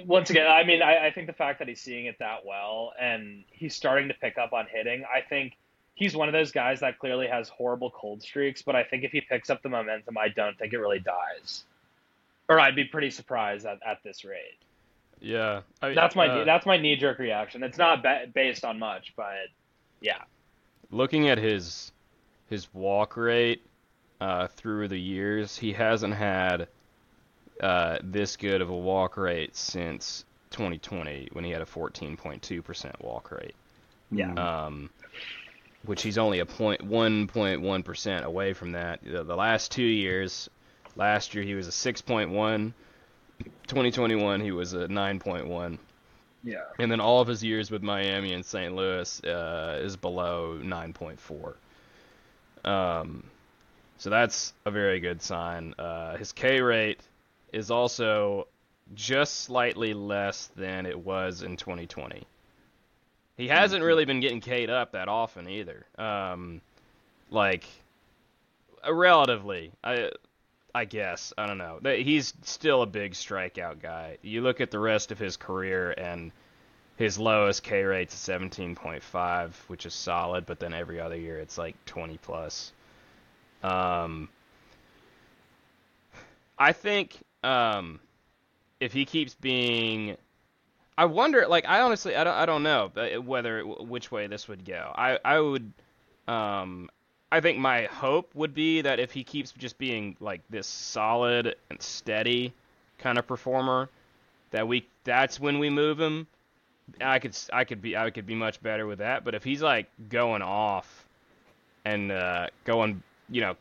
once 0.05 0.29
again, 0.29 0.47
I 0.47 0.63
mean, 0.63 0.81
I, 0.81 1.07
I 1.07 1.11
think 1.11 1.27
the 1.27 1.33
fact 1.33 1.59
that 1.59 1.67
he's 1.67 1.81
seeing 1.81 2.05
it 2.05 2.17
that 2.19 2.45
well 2.45 2.93
and 2.99 3.43
he's 3.51 3.75
starting 3.75 4.07
to 4.07 4.13
pick 4.15 4.37
up 4.37 4.53
on 4.53 4.65
hitting, 4.71 5.03
I 5.03 5.21
think 5.21 5.53
he's 5.95 6.15
one 6.15 6.27
of 6.27 6.33
those 6.33 6.51
guys 6.51 6.79
that 6.79 6.99
clearly 6.99 7.27
has 7.27 7.49
horrible 7.49 7.91
cold 7.91 8.21
streaks. 8.21 8.61
But 8.61 8.75
I 8.75 8.83
think 8.83 9.03
if 9.03 9.11
he 9.11 9.21
picks 9.21 9.49
up 9.49 9.61
the 9.61 9.69
momentum, 9.69 10.17
I 10.17 10.29
don't 10.29 10.57
think 10.57 10.73
it 10.73 10.79
really 10.79 10.99
dies. 10.99 11.63
Or 12.49 12.59
I'd 12.59 12.75
be 12.75 12.85
pretty 12.85 13.09
surprised 13.09 13.65
at, 13.65 13.79
at 13.85 14.03
this 14.03 14.25
rate. 14.25 14.57
Yeah, 15.19 15.61
I 15.81 15.87
mean, 15.87 15.95
That's 15.95 16.15
my 16.15 16.27
uh, 16.27 16.43
that's 16.43 16.65
my 16.65 16.77
knee 16.77 16.97
jerk 16.97 17.17
reaction. 17.17 17.63
It's 17.63 17.77
not 17.77 18.03
ba- 18.03 18.25
based 18.33 18.65
on 18.65 18.77
much, 18.77 19.13
but 19.15 19.47
yeah. 20.01 20.23
looking 20.91 21.29
at 21.29 21.37
his 21.37 21.93
his 22.49 22.67
walk 22.73 23.15
rate 23.15 23.65
uh, 24.19 24.47
through 24.47 24.89
the 24.89 24.99
years, 24.99 25.57
he 25.57 25.71
hasn't 25.71 26.13
had 26.13 26.67
uh, 27.61 27.99
this 28.03 28.35
good 28.35 28.61
of 28.61 28.69
a 28.69 28.75
walk 28.75 29.17
rate 29.17 29.55
since 29.55 30.25
2020 30.51 31.29
when 31.31 31.43
he 31.43 31.51
had 31.51 31.61
a 31.61 31.65
14.2% 31.65 33.01
walk 33.01 33.31
rate. 33.31 33.55
Yeah. 34.11 34.33
Um, 34.33 34.89
which 35.85 36.03
he's 36.03 36.17
only 36.17 36.39
a 36.39 36.45
point 36.45 36.81
1.1 36.81 37.83
percent 37.83 38.25
away 38.25 38.53
from 38.53 38.71
that. 38.73 38.99
The, 39.03 39.23
the 39.23 39.35
last 39.35 39.71
two 39.71 39.83
years, 39.83 40.49
last 40.95 41.33
year 41.33 41.43
he 41.43 41.55
was 41.55 41.67
a 41.67 41.71
6.1. 41.71 42.73
2021 43.67 44.41
he 44.41 44.51
was 44.51 44.73
a 44.73 44.87
9.1. 44.87 45.77
Yeah. 46.43 46.57
And 46.79 46.91
then 46.91 46.99
all 46.99 47.21
of 47.21 47.27
his 47.27 47.43
years 47.43 47.71
with 47.71 47.81
Miami 47.81 48.33
and 48.33 48.45
St. 48.45 48.75
Louis 48.75 49.23
uh, 49.23 49.79
is 49.81 49.95
below 49.95 50.59
9.4. 50.61 51.55
Um, 52.69 53.23
so 53.97 54.09
that's 54.09 54.53
a 54.65 54.71
very 54.71 54.99
good 54.99 55.21
sign. 55.21 55.73
Uh, 55.79 56.17
his 56.17 56.31
K 56.31 56.61
rate 56.61 57.01
is 57.53 57.71
also 57.71 58.47
just 58.93 59.41
slightly 59.41 59.93
less 59.93 60.51
than 60.55 60.85
it 60.85 60.99
was 60.99 61.41
in 61.43 61.55
2020. 61.55 62.25
He 63.37 63.47
hasn't 63.47 63.83
really 63.83 64.05
been 64.05 64.19
getting 64.19 64.41
K'd 64.41 64.69
up 64.69 64.91
that 64.91 65.07
often 65.07 65.47
either. 65.47 65.85
Um, 65.97 66.61
like, 67.29 67.65
uh, 68.85 68.93
relatively, 68.93 69.71
I, 69.83 70.11
I 70.75 70.85
guess 70.85 71.33
I 71.37 71.45
don't 71.45 71.57
know. 71.57 71.79
He's 71.83 72.33
still 72.41 72.81
a 72.81 72.87
big 72.87 73.13
strikeout 73.13 73.81
guy. 73.81 74.17
You 74.21 74.41
look 74.41 74.59
at 74.59 74.71
the 74.71 74.79
rest 74.79 75.11
of 75.11 75.19
his 75.19 75.37
career, 75.37 75.91
and 75.91 76.31
his 76.97 77.19
lowest 77.19 77.63
K 77.63 77.83
rate's 77.83 78.15
17.5, 78.15 79.51
which 79.67 79.85
is 79.85 79.93
solid. 79.93 80.45
But 80.45 80.59
then 80.59 80.73
every 80.73 80.99
other 80.99 81.15
year, 81.15 81.39
it's 81.39 81.57
like 81.57 81.75
20 81.85 82.17
plus. 82.17 82.71
Um, 83.61 84.29
I 86.57 86.73
think 86.73 87.17
um, 87.43 87.99
if 88.79 88.93
he 88.93 89.05
keeps 89.05 89.35
being, 89.35 90.17
I 90.97 91.05
wonder. 91.05 91.47
Like, 91.47 91.65
I 91.67 91.81
honestly, 91.81 92.15
I 92.15 92.23
don't, 92.23 92.35
I 92.35 92.45
don't 92.45 92.63
know 92.63 92.91
whether 93.23 93.61
which 93.61 94.11
way 94.11 94.27
this 94.27 94.47
would 94.47 94.65
go. 94.65 94.91
I, 94.95 95.19
I 95.23 95.39
would, 95.39 95.71
um, 96.27 96.89
I 97.33 97.41
think 97.41 97.57
my 97.57 97.85
hope 97.85 98.35
would 98.35 98.53
be 98.53 98.81
that 98.81 98.99
if 98.99 99.11
he 99.11 99.23
keeps 99.23 99.51
just 99.53 99.79
being 99.79 100.15
like 100.19 100.41
this 100.51 100.67
solid 100.67 101.55
and 101.71 101.81
steady 101.81 102.53
kind 102.99 103.17
of 103.17 103.25
performer, 103.25 103.89
that 104.51 104.67
we, 104.67 104.87
that's 105.03 105.39
when 105.39 105.57
we 105.57 105.71
move 105.71 105.99
him. 105.99 106.27
I 107.01 107.17
could, 107.17 107.35
I 107.51 107.63
could 107.63 107.81
be, 107.81 107.97
I 107.97 108.11
could 108.11 108.27
be 108.27 108.35
much 108.35 108.61
better 108.61 108.85
with 108.85 108.99
that. 108.99 109.25
But 109.25 109.33
if 109.33 109.43
he's 109.43 109.63
like 109.63 109.89
going 110.09 110.43
off 110.43 111.07
and 111.85 112.11
uh, 112.11 112.49
going, 112.65 113.01
you 113.31 113.41
know, 113.41 113.55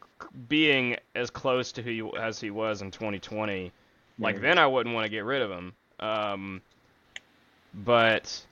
being 0.51 0.99
as 1.15 1.31
close 1.31 1.73
to 1.73 1.83
who 1.83 1.91
he, 1.91 2.19
as 2.19 2.39
he 2.39 2.51
was 2.51 2.83
in 2.83 2.91
2020, 2.91 3.73
like 4.19 4.43
then 4.43 4.59
I 4.59 4.67
wouldn't 4.67 4.95
want 4.95 5.07
to 5.07 5.11
get 5.11 5.25
rid 5.25 5.41
of 5.41 5.51
him. 5.51 5.73
Um, 5.99 6.61
but 7.73 8.45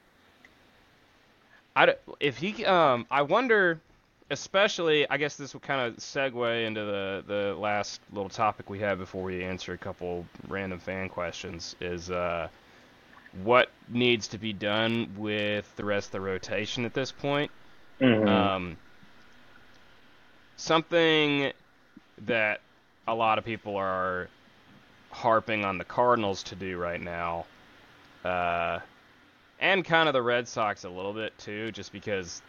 I 1.76 1.94
if 2.20 2.38
he 2.38 2.64
um 2.64 3.06
I 3.10 3.20
wonder 3.20 3.82
especially 4.30 5.08
I 5.10 5.16
guess 5.16 5.36
this 5.36 5.52
will 5.52 5.60
kind 5.60 5.80
of 5.80 5.96
segue 5.96 6.66
into 6.66 6.84
the 6.84 7.24
the 7.26 7.54
last 7.58 8.00
little 8.12 8.28
topic 8.28 8.70
we 8.70 8.78
have 8.80 8.98
before 8.98 9.22
we 9.22 9.42
answer 9.42 9.72
a 9.72 9.78
couple 9.78 10.24
random 10.48 10.78
fan 10.78 11.08
questions 11.08 11.74
is 11.80 12.10
uh 12.10 12.48
what 13.42 13.70
needs 13.88 14.28
to 14.28 14.38
be 14.38 14.52
done 14.52 15.14
with 15.16 15.74
the 15.76 15.84
rest 15.84 16.08
of 16.08 16.12
the 16.12 16.20
rotation 16.20 16.84
at 16.84 16.94
this 16.94 17.12
point. 17.12 17.50
Mhm. 18.00 18.28
Um, 18.28 18.76
something 20.56 21.52
that 22.26 22.60
a 23.06 23.14
lot 23.14 23.38
of 23.38 23.44
people 23.44 23.76
are 23.76 24.28
harping 25.12 25.64
on 25.64 25.78
the 25.78 25.84
Cardinals 25.84 26.42
to 26.44 26.56
do 26.56 26.76
right 26.76 27.00
now, 27.00 27.46
uh, 28.24 28.80
and 29.60 29.84
kind 29.84 30.08
of 30.08 30.12
the 30.12 30.22
Red 30.22 30.48
Sox 30.48 30.84
a 30.84 30.90
little 30.90 31.12
bit 31.12 31.36
too, 31.38 31.70
just 31.72 31.92
because 31.92 32.42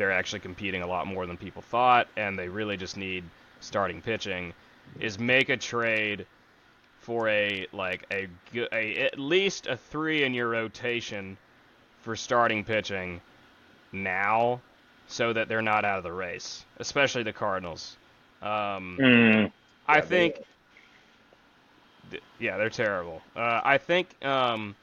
they're 0.00 0.10
actually 0.10 0.40
competing 0.40 0.80
a 0.80 0.86
lot 0.86 1.06
more 1.06 1.26
than 1.26 1.36
people 1.36 1.60
thought, 1.60 2.08
and 2.16 2.38
they 2.38 2.48
really 2.48 2.78
just 2.78 2.96
need 2.96 3.22
starting 3.60 4.00
pitching, 4.00 4.54
is 4.98 5.18
make 5.18 5.50
a 5.50 5.58
trade 5.58 6.24
for 7.00 7.28
a 7.28 7.66
like 7.74 8.06
a 8.10 8.26
at 8.72 9.18
least 9.18 9.66
a 9.66 9.76
three 9.76 10.24
in 10.24 10.32
your 10.32 10.48
rotation 10.48 11.36
for 12.00 12.16
starting 12.16 12.64
pitching 12.64 13.20
now 13.92 14.58
so 15.06 15.34
that 15.34 15.48
they're 15.48 15.60
not 15.60 15.84
out 15.84 15.98
of 15.98 16.04
the 16.04 16.12
race, 16.12 16.64
especially 16.78 17.22
the 17.22 17.34
Cardinals. 17.34 17.98
Um, 18.40 18.96
Mm. 18.98 19.52
I 19.86 20.00
think, 20.00 20.36
th- 22.10 22.22
yeah, 22.38 22.56
they're 22.56 22.70
terrible. 22.70 23.20
Uh, 23.36 23.60
I 23.62 23.76
think 23.76 24.08
um, 24.24 24.74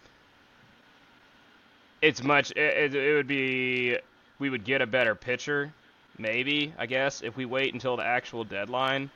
it's 2.04 2.22
much. 2.22 2.52
It, 2.52 2.94
it 2.94 3.16
would 3.16 3.28
be 3.28 3.98
we 4.40 4.50
would 4.50 4.64
get 4.64 4.82
a 4.82 4.88
better 4.88 5.16
pitcher, 5.16 5.74
maybe 6.18 6.74
I 6.78 6.86
guess 6.86 7.22
if 7.22 7.36
we 7.38 7.46
wait 7.46 7.74
until 7.74 7.98
the 7.98 8.04
actual 8.04 8.44
deadline. 8.44 9.10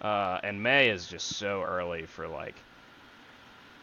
Uh, 0.00 0.40
and 0.42 0.60
May 0.60 0.88
is 0.88 1.06
just 1.06 1.36
so 1.36 1.62
early 1.62 2.06
for 2.06 2.26
like 2.26 2.56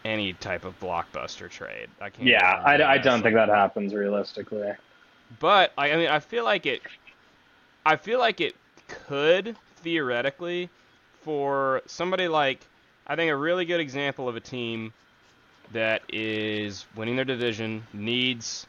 any 0.04 0.34
type 0.34 0.66
of 0.66 0.80
blockbuster 0.80 1.50
trade. 1.50 1.88
I 2.02 2.10
can't. 2.10 2.28
Yeah, 2.28 2.62
I, 2.66 2.82
I 2.84 2.98
don't 2.98 3.22
think 3.22 3.36
that 3.36 3.50
happens 3.50 3.94
realistically. 3.94 4.74
but 5.40 5.72
I, 5.78 5.92
I 5.92 5.96
mean, 5.96 6.10
I 6.10 6.20
feel 6.20 6.44
like 6.44 6.66
it. 6.66 6.82
I 7.86 7.96
feel 7.96 8.20
like 8.20 8.42
it 8.42 8.56
could 9.08 9.56
theoretically 9.78 10.70
for 11.22 11.82
somebody 11.86 12.28
like 12.28 12.60
I 13.08 13.16
think 13.16 13.32
a 13.32 13.36
really 13.36 13.66
good 13.66 13.80
example 13.80 14.28
of 14.28 14.36
a 14.36 14.40
team 14.42 14.94
that 15.72 16.02
is 16.10 16.86
winning 16.96 17.16
their 17.16 17.26
division 17.26 17.84
needs 17.94 18.68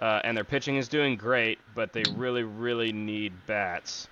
uh, 0.00 0.20
and 0.24 0.36
their 0.36 0.44
pitching 0.44 0.76
is 0.76 0.88
doing 0.88 1.16
great, 1.16 1.58
but 1.74 1.92
they 1.92 2.02
really, 2.16 2.42
really 2.42 2.92
need 2.92 3.32
bats. 3.46 4.08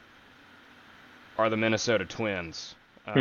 Are 1.39 1.51
the 1.51 1.57
Minnesota 1.57 2.05
Twins? 2.05 2.75
Um, 3.07 3.15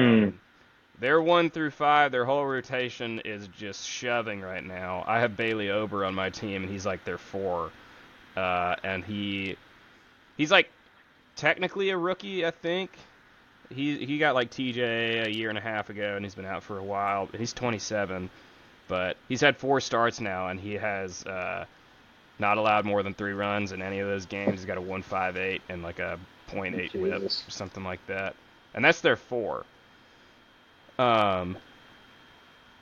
They're 0.99 1.21
one 1.21 1.49
through 1.49 1.71
five. 1.71 2.11
Their 2.11 2.25
whole 2.25 2.45
rotation 2.45 3.19
is 3.25 3.47
just 3.49 3.87
shoving 3.87 4.41
right 4.41 4.63
now. 4.63 5.03
I 5.05 5.19
have 5.19 5.35
Bailey 5.35 5.69
Ober 5.69 6.05
on 6.05 6.15
my 6.15 6.29
team, 6.29 6.63
and 6.63 6.71
he's 6.71 6.85
like 6.85 7.03
their 7.03 7.17
four 7.17 7.71
uh, 8.35 8.75
and 8.83 9.03
he 9.03 9.55
he's 10.37 10.51
like 10.51 10.69
technically 11.35 11.89
a 11.89 11.97
rookie, 11.97 12.45
I 12.45 12.51
think. 12.51 12.91
He 13.69 14.05
he 14.05 14.17
got 14.17 14.35
like 14.35 14.51
TJ 14.51 15.25
a 15.25 15.33
year 15.33 15.49
and 15.49 15.57
a 15.57 15.61
half 15.61 15.89
ago, 15.89 16.15
and 16.15 16.23
he's 16.23 16.35
been 16.35 16.45
out 16.45 16.63
for 16.63 16.77
a 16.77 16.83
while. 16.83 17.29
He's 17.37 17.53
27, 17.53 18.29
but 18.87 19.17
he's 19.27 19.41
had 19.41 19.57
four 19.57 19.79
starts 19.81 20.19
now, 20.21 20.49
and 20.49 20.59
he 20.59 20.73
has 20.73 21.25
uh, 21.25 21.65
not 22.39 22.57
allowed 22.57 22.85
more 22.85 23.03
than 23.03 23.13
three 23.13 23.33
runs 23.33 23.71
in 23.71 23.81
any 23.81 23.99
of 23.99 24.07
those 24.07 24.25
games. 24.25 24.59
He's 24.59 24.65
got 24.65 24.77
a 24.77 24.81
1.58 24.81 25.61
and 25.69 25.83
like 25.83 25.99
a 25.99 26.19
.8 26.51 26.99
whip, 26.99 27.23
or 27.23 27.29
something 27.29 27.83
like 27.83 28.05
that, 28.07 28.35
and 28.73 28.83
that's 28.83 29.01
their 29.01 29.15
four. 29.15 29.65
Um, 30.97 31.57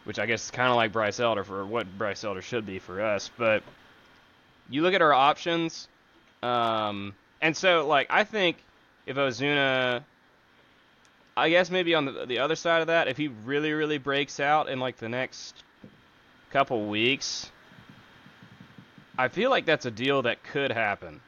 which 0.03 0.19
I 0.19 0.25
guess 0.25 0.45
is 0.45 0.51
kind 0.51 0.69
of 0.69 0.75
like 0.75 0.91
Bryce 0.91 1.19
Elder 1.19 1.43
for 1.43 1.65
what 1.65 1.87
Bryce 1.97 2.23
Elder 2.23 2.41
should 2.41 2.65
be 2.65 2.79
for 2.79 3.01
us, 3.01 3.31
but 3.37 3.63
you 4.69 4.81
look 4.81 4.93
at 4.93 5.01
our 5.01 5.13
options, 5.13 5.87
um, 6.41 7.15
and 7.41 7.55
so 7.55 7.87
like 7.87 8.07
I 8.09 8.23
think 8.23 8.57
if 9.05 9.17
Ozuna, 9.17 10.03
I 11.35 11.49
guess 11.49 11.69
maybe 11.69 11.95
on 11.95 12.05
the 12.05 12.25
the 12.25 12.39
other 12.39 12.55
side 12.55 12.81
of 12.81 12.87
that, 12.87 13.07
if 13.07 13.17
he 13.17 13.29
really 13.29 13.71
really 13.71 13.97
breaks 13.97 14.39
out 14.39 14.69
in 14.69 14.79
like 14.79 14.97
the 14.97 15.09
next 15.09 15.63
couple 16.51 16.85
weeks, 16.87 17.49
I 19.17 19.27
feel 19.27 19.49
like 19.49 19.65
that's 19.65 19.85
a 19.85 19.91
deal 19.91 20.21
that 20.23 20.43
could 20.43 20.71
happen. 20.71 21.21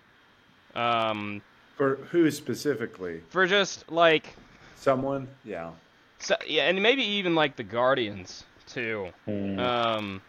Um, 0.76 1.42
For 1.78 1.96
who 2.12 2.30
specifically? 2.32 3.22
for 3.30 3.46
just 3.46 3.92
like 3.92 4.36
Someone? 4.76 5.28
Yeah. 5.44 5.72
so, 6.20 6.36
yeah, 6.48 6.68
and 6.68 6.82
maybe 6.82 7.04
even 7.04 7.34
like 7.36 7.56
the 7.56 7.64
Guardians 7.64 8.44
too. 8.68 9.10
Mm. 9.28 9.60
Um, 9.60 10.22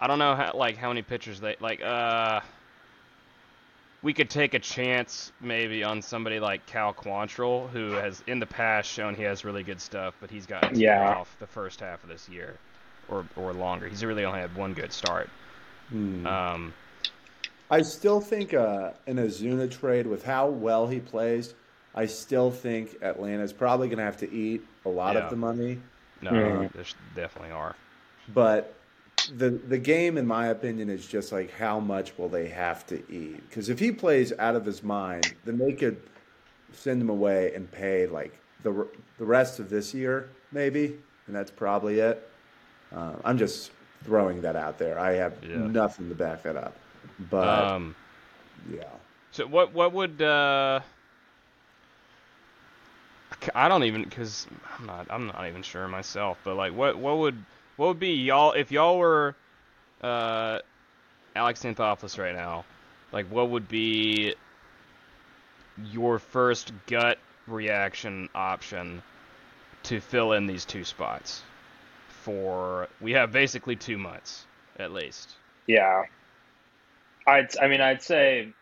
I 0.00 0.06
don't 0.06 0.18
know 0.18 0.34
how 0.34 0.52
like 0.54 0.76
how 0.76 0.88
many 0.88 1.02
pitchers 1.02 1.40
they 1.40 1.56
like. 1.60 1.80
Uh, 1.82 2.40
we 4.00 4.12
could 4.14 4.30
take 4.30 4.54
a 4.54 4.58
chance 4.60 5.32
maybe 5.40 5.82
on 5.82 6.00
somebody 6.02 6.38
like 6.38 6.64
Cal 6.66 6.94
Quantrill, 6.94 7.68
who 7.70 7.90
has 7.92 8.22
in 8.28 8.38
the 8.38 8.46
past 8.46 8.88
shown 8.88 9.14
he 9.16 9.24
has 9.24 9.44
really 9.44 9.64
good 9.64 9.80
stuff, 9.80 10.14
but 10.20 10.30
he's 10.30 10.46
gotten 10.46 10.78
Yeah. 10.78 11.14
off 11.16 11.34
the 11.40 11.48
first 11.48 11.80
half 11.80 12.02
of 12.04 12.08
this 12.08 12.28
year. 12.28 12.56
or 13.08 13.24
or 13.36 13.52
longer. 13.54 13.88
He's 13.88 14.04
really 14.04 14.24
only 14.24 14.38
had 14.40 14.54
one 14.54 14.72
good 14.74 14.92
start. 14.92 15.28
Hmm. 15.88 16.26
Um, 16.26 16.74
I 17.70 17.82
still 17.82 18.20
think 18.20 18.54
uh, 18.54 18.92
in 19.06 19.18
an 19.18 19.28
Ozuna 19.28 19.70
trade 19.70 20.06
with 20.06 20.24
how 20.24 20.48
well 20.48 20.86
he 20.86 21.00
plays, 21.00 21.54
I 21.94 22.06
still 22.06 22.50
think 22.50 22.96
Atlanta's 23.02 23.52
probably 23.52 23.88
going 23.88 23.98
to 23.98 24.04
have 24.04 24.16
to 24.18 24.32
eat 24.32 24.62
a 24.84 24.88
lot 24.88 25.16
Yeah. 25.16 25.24
of 25.24 25.30
the 25.30 25.36
money. 25.36 25.80
no, 26.22 26.30
there 26.74 26.84
definitely 27.14 27.50
are. 27.52 27.74
But 28.34 28.74
the 29.36 29.50
the 29.50 29.78
game, 29.78 30.16
in 30.16 30.26
my 30.26 30.48
opinion, 30.48 30.88
is 30.90 31.06
just 31.06 31.32
like 31.32 31.50
how 31.50 31.78
much 31.80 32.16
will 32.18 32.28
they 32.28 32.48
have 32.48 32.86
to 32.86 32.96
eat? 33.12 33.46
Because 33.48 33.68
if 33.68 33.78
he 33.78 33.92
plays 33.92 34.32
out 34.38 34.54
of 34.56 34.64
his 34.64 34.82
mind, 34.82 35.34
then 35.44 35.58
they 35.58 35.72
could 35.72 36.00
send 36.72 37.00
him 37.02 37.08
away 37.10 37.52
and 37.54 37.70
pay 37.70 38.06
like 38.06 38.38
the 38.62 38.86
the 39.18 39.24
rest 39.24 39.58
of 39.60 39.68
this 39.70 39.92
year, 39.94 40.30
maybe, 40.52 40.96
and 41.26 41.34
that's 41.36 41.50
probably 41.50 41.98
it. 42.00 42.28
Uh, 42.94 43.14
I'm 43.24 43.36
just 43.38 43.70
throwing 44.04 44.40
that 44.42 44.56
out 44.56 44.78
there. 44.78 44.98
I 44.98 45.12
have 45.12 45.34
Yeah. 45.42 45.66
nothing 45.66 46.08
to 46.08 46.14
back 46.14 46.42
that 46.42 46.56
up, 46.56 46.74
but 47.30 47.72
Um, 47.74 47.94
yeah. 48.72 48.84
so 49.32 49.46
what 49.46 49.72
what 49.72 49.92
would 49.92 50.20
uh, 50.22 50.80
I 53.54 53.68
don't 53.68 53.84
even 53.84 54.04
because 54.04 54.46
I'm 54.78 54.86
not 54.86 55.06
I'm 55.10 55.26
not 55.26 55.46
even 55.46 55.62
sure 55.62 55.86
myself, 55.88 56.38
but 56.44 56.56
like 56.56 56.72
what 56.74 56.96
what 56.98 57.18
would 57.18 57.36
what 57.76 57.88
would 57.88 58.00
be 58.00 58.14
y'all 58.14 58.52
if 58.52 58.72
y'all 58.72 58.98
were 58.98 59.34
uh, 60.02 60.58
Alex 61.36 61.62
Anthopoulos 61.62 62.18
right 62.18 62.34
now, 62.34 62.64
like 63.12 63.26
what 63.26 63.50
would 63.50 63.68
be 63.68 64.34
your 65.92 66.18
first 66.18 66.72
gut 66.86 67.18
reaction 67.46 68.28
option 68.34 69.02
to 69.84 70.00
fill 70.00 70.32
in 70.32 70.46
these 70.46 70.64
two 70.64 70.84
spots 70.84 71.42
for 72.22 72.88
we 73.00 73.12
have 73.12 73.32
basically 73.32 73.76
two 73.76 73.98
months 73.98 74.44
at 74.78 74.92
least. 74.92 75.32
Yeah. 75.66 76.04
I'd 77.26 77.56
I 77.58 77.68
mean 77.68 77.80
I'd 77.80 78.02
say 78.02 78.52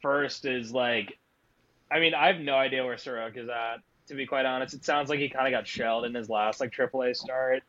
first 0.00 0.44
is 0.44 0.72
like 0.72 1.18
I 1.90 2.00
mean 2.00 2.14
I 2.14 2.28
have 2.28 2.40
no 2.40 2.54
idea 2.54 2.84
where 2.84 2.96
Soroka's 2.96 3.48
at 3.48 3.80
to 4.08 4.14
be 4.14 4.26
quite 4.26 4.46
honest. 4.46 4.74
It 4.74 4.84
sounds 4.84 5.08
like 5.10 5.18
he 5.20 5.28
kind 5.28 5.46
of 5.46 5.58
got 5.58 5.66
shelled 5.66 6.04
in 6.04 6.14
his 6.14 6.28
last 6.28 6.60
like 6.60 6.72
AAA 6.72 7.16
start. 7.16 7.62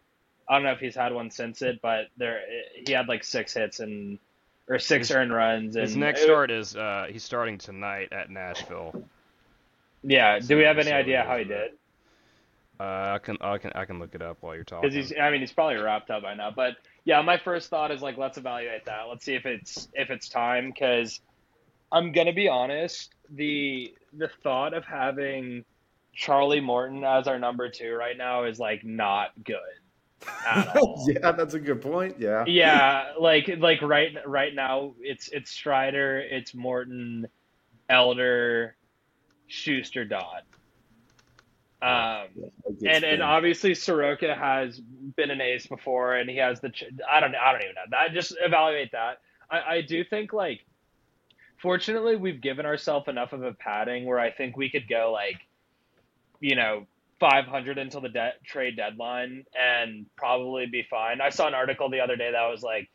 I 0.49 0.55
don't 0.55 0.63
know 0.63 0.71
if 0.71 0.79
he's 0.79 0.95
had 0.95 1.13
one 1.13 1.29
since 1.31 1.61
it, 1.61 1.79
but 1.81 2.07
there 2.17 2.41
he 2.85 2.91
had 2.91 3.07
like 3.07 3.23
six 3.23 3.53
hits 3.53 3.79
and 3.79 4.19
or 4.67 4.79
six 4.79 5.07
His- 5.09 5.15
earned 5.15 5.33
runs. 5.33 5.75
And 5.75 5.83
His 5.87 5.95
next 5.95 6.21
it- 6.21 6.25
start 6.25 6.51
is 6.51 6.75
uh, 6.75 7.07
he's 7.09 7.23
starting 7.23 7.57
tonight 7.57 8.11
at 8.11 8.29
Nashville. 8.29 9.03
Yeah. 10.03 10.39
Do 10.39 10.57
we 10.57 10.63
have 10.63 10.77
any 10.79 10.89
So- 10.89 10.95
idea 10.95 11.23
how 11.23 11.37
he 11.37 11.43
did? 11.45 11.71
Uh, 12.83 13.13
I 13.15 13.19
can 13.19 13.37
I 13.39 13.57
can 13.57 13.71
I 13.75 13.85
can 13.85 13.99
look 13.99 14.13
it 14.13 14.21
up 14.21 14.37
while 14.41 14.55
you're 14.55 14.63
talking. 14.63 14.89
Because 14.89 15.09
he's 15.09 15.17
I 15.17 15.31
mean 15.31 15.39
he's 15.39 15.53
probably 15.53 15.77
wrapped 15.77 16.09
up 16.09 16.23
by 16.23 16.33
now. 16.33 16.51
But 16.51 16.73
yeah, 17.05 17.21
my 17.21 17.37
first 17.37 17.69
thought 17.69 17.91
is 17.91 18.01
like 18.01 18.17
let's 18.17 18.37
evaluate 18.37 18.85
that. 18.85 19.03
Let's 19.09 19.23
see 19.23 19.35
if 19.35 19.45
it's 19.45 19.87
if 19.93 20.09
it's 20.09 20.27
time 20.27 20.69
because 20.69 21.21
I'm 21.91 22.11
gonna 22.11 22.33
be 22.33 22.49
honest. 22.49 23.13
The 23.29 23.93
the 24.11 24.29
thought 24.43 24.73
of 24.73 24.83
having 24.83 25.63
Charlie 26.13 26.59
Morton 26.59 27.03
as 27.05 27.27
our 27.27 27.39
number 27.39 27.69
two 27.69 27.93
right 27.93 28.17
now 28.17 28.43
is 28.43 28.59
like 28.59 28.83
not 28.83 29.29
good 29.43 29.57
yeah, 31.07 31.31
that's 31.31 31.53
a 31.53 31.59
good 31.59 31.81
point. 31.81 32.15
Yeah. 32.19 32.45
yeah, 32.47 33.13
like 33.19 33.49
like 33.57 33.81
right 33.81 34.15
right 34.25 34.53
now 34.53 34.93
it's 34.99 35.29
it's 35.29 35.51
Strider, 35.51 36.19
it's 36.19 36.53
Morton, 36.53 37.27
Elder, 37.89 38.75
Shuster, 39.47 40.05
Dodd. 40.05 40.43
Um, 41.83 42.27
and 42.87 43.03
and 43.03 43.21
obviously 43.21 43.75
Soroka 43.75 44.33
has 44.33 44.79
been 44.79 45.31
an 45.31 45.41
ace 45.41 45.67
before, 45.67 46.15
and 46.15 46.29
he 46.29 46.37
has 46.37 46.61
the. 46.61 46.69
Ch- 46.69 46.85
I 47.09 47.19
don't. 47.19 47.35
I 47.35 47.51
don't 47.51 47.61
even 47.61 47.75
know. 47.75 47.81
That 47.91 48.13
just 48.13 48.35
evaluate 48.39 48.93
that. 48.93 49.19
I, 49.49 49.75
I 49.75 49.81
do 49.81 50.03
think 50.03 50.31
like, 50.31 50.65
fortunately, 51.57 52.15
we've 52.15 52.39
given 52.39 52.65
ourselves 52.65 53.09
enough 53.09 53.33
of 53.33 53.43
a 53.43 53.53
padding 53.53 54.05
where 54.05 54.19
I 54.19 54.31
think 54.31 54.55
we 54.55 54.69
could 54.69 54.87
go 54.87 55.11
like, 55.11 55.41
you 56.39 56.55
know, 56.55 56.87
500 57.19 57.77
until 57.77 58.01
the 58.01 58.09
de- 58.09 58.33
trade 58.45 58.77
deadline 58.77 59.45
and 59.57 60.05
probably 60.15 60.65
be 60.65 60.85
fine. 60.89 61.21
I 61.21 61.29
saw 61.29 61.47
an 61.47 61.53
article 61.53 61.89
the 61.89 61.99
other 61.99 62.15
day 62.15 62.31
that 62.31 62.49
was 62.49 62.63
like, 62.63 62.89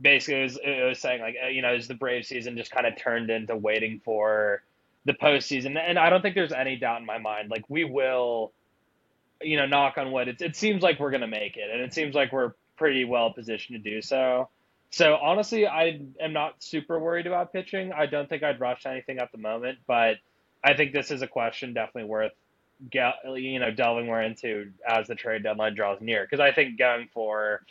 basically, 0.00 0.40
it 0.40 0.44
was, 0.44 0.58
it 0.62 0.88
was 0.88 0.98
saying 0.98 1.20
like, 1.20 1.36
uh, 1.44 1.48
you 1.48 1.62
know, 1.62 1.74
is 1.74 1.88
the 1.88 1.94
Brave 1.94 2.24
season 2.24 2.56
just 2.56 2.70
kind 2.70 2.86
of 2.86 2.96
turned 2.96 3.30
into 3.30 3.56
waiting 3.56 4.00
for 4.04 4.62
the 5.04 5.12
postseason? 5.14 5.78
And 5.78 5.98
I 5.98 6.10
don't 6.10 6.22
think 6.22 6.34
there's 6.34 6.52
any 6.52 6.76
doubt 6.76 7.00
in 7.00 7.06
my 7.06 7.18
mind. 7.18 7.50
Like, 7.50 7.64
we 7.68 7.84
will 7.84 8.52
you 9.44 9.56
know, 9.56 9.66
knock 9.66 9.98
on 9.98 10.12
wood, 10.12 10.28
it, 10.28 10.40
it 10.40 10.56
seems 10.56 10.82
like 10.82 10.98
we're 10.98 11.10
going 11.10 11.20
to 11.20 11.26
make 11.26 11.56
it, 11.56 11.70
and 11.70 11.80
it 11.80 11.92
seems 11.92 12.14
like 12.14 12.32
we're 12.32 12.52
pretty 12.76 13.04
well 13.04 13.32
positioned 13.32 13.82
to 13.82 13.90
do 13.90 14.02
so. 14.02 14.48
So 14.90 15.16
honestly, 15.16 15.66
I 15.66 16.00
am 16.20 16.32
not 16.32 16.62
super 16.62 16.98
worried 16.98 17.26
about 17.26 17.52
pitching. 17.52 17.92
I 17.92 18.06
don't 18.06 18.28
think 18.28 18.42
I'd 18.42 18.60
rush 18.60 18.86
anything 18.86 19.18
at 19.18 19.32
the 19.32 19.38
moment, 19.38 19.78
but 19.86 20.18
I 20.62 20.74
think 20.74 20.92
this 20.92 21.10
is 21.10 21.20
a 21.22 21.26
question 21.26 21.74
definitely 21.74 22.08
worth, 22.08 22.32
you 22.92 23.58
know, 23.58 23.70
delving 23.72 24.06
more 24.06 24.22
into 24.22 24.70
as 24.88 25.08
the 25.08 25.14
trade 25.14 25.42
deadline 25.42 25.74
draws 25.74 26.00
near. 26.00 26.22
Because 26.22 26.40
I 26.40 26.52
think 26.52 26.78
going 26.78 27.08
for, 27.12 27.62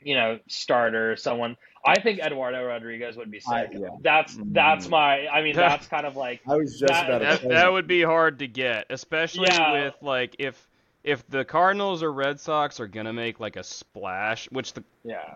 you 0.00 0.14
know, 0.14 0.38
starter, 0.48 1.16
someone, 1.16 1.56
I 1.84 2.00
think 2.00 2.20
Eduardo 2.20 2.64
Rodriguez 2.64 3.16
would 3.16 3.30
be 3.30 3.40
I- 3.48 3.66
sick. 3.66 3.78
yeah. 3.80 3.88
That's 4.00 4.36
that's 4.46 4.86
Mm. 4.86 4.90
my. 4.90 5.26
I 5.28 5.42
mean, 5.42 5.54
that's 5.56 5.86
kind 5.94 6.06
of 6.06 6.16
like 6.16 6.40
I 6.48 6.56
was 6.56 6.78
just 6.78 6.92
that- 6.92 7.06
about 7.08 7.18
to 7.18 7.24
that, 7.24 7.40
say 7.42 7.48
that 7.48 7.72
would 7.72 7.86
be 7.86 8.02
hard 8.02 8.38
to 8.40 8.46
get, 8.48 8.86
especially 8.90 9.48
Yeah. 9.50 9.72
with 9.84 9.94
like 10.02 10.36
if 10.38 10.68
if 11.04 11.26
the 11.28 11.44
Cardinals 11.44 12.02
or 12.02 12.12
Red 12.12 12.38
Sox 12.40 12.80
are 12.80 12.88
gonna 12.88 13.12
make 13.12 13.40
like 13.40 13.56
a 13.56 13.62
splash, 13.64 14.50
which 14.50 14.72
the 14.72 14.82
yeah. 15.04 15.34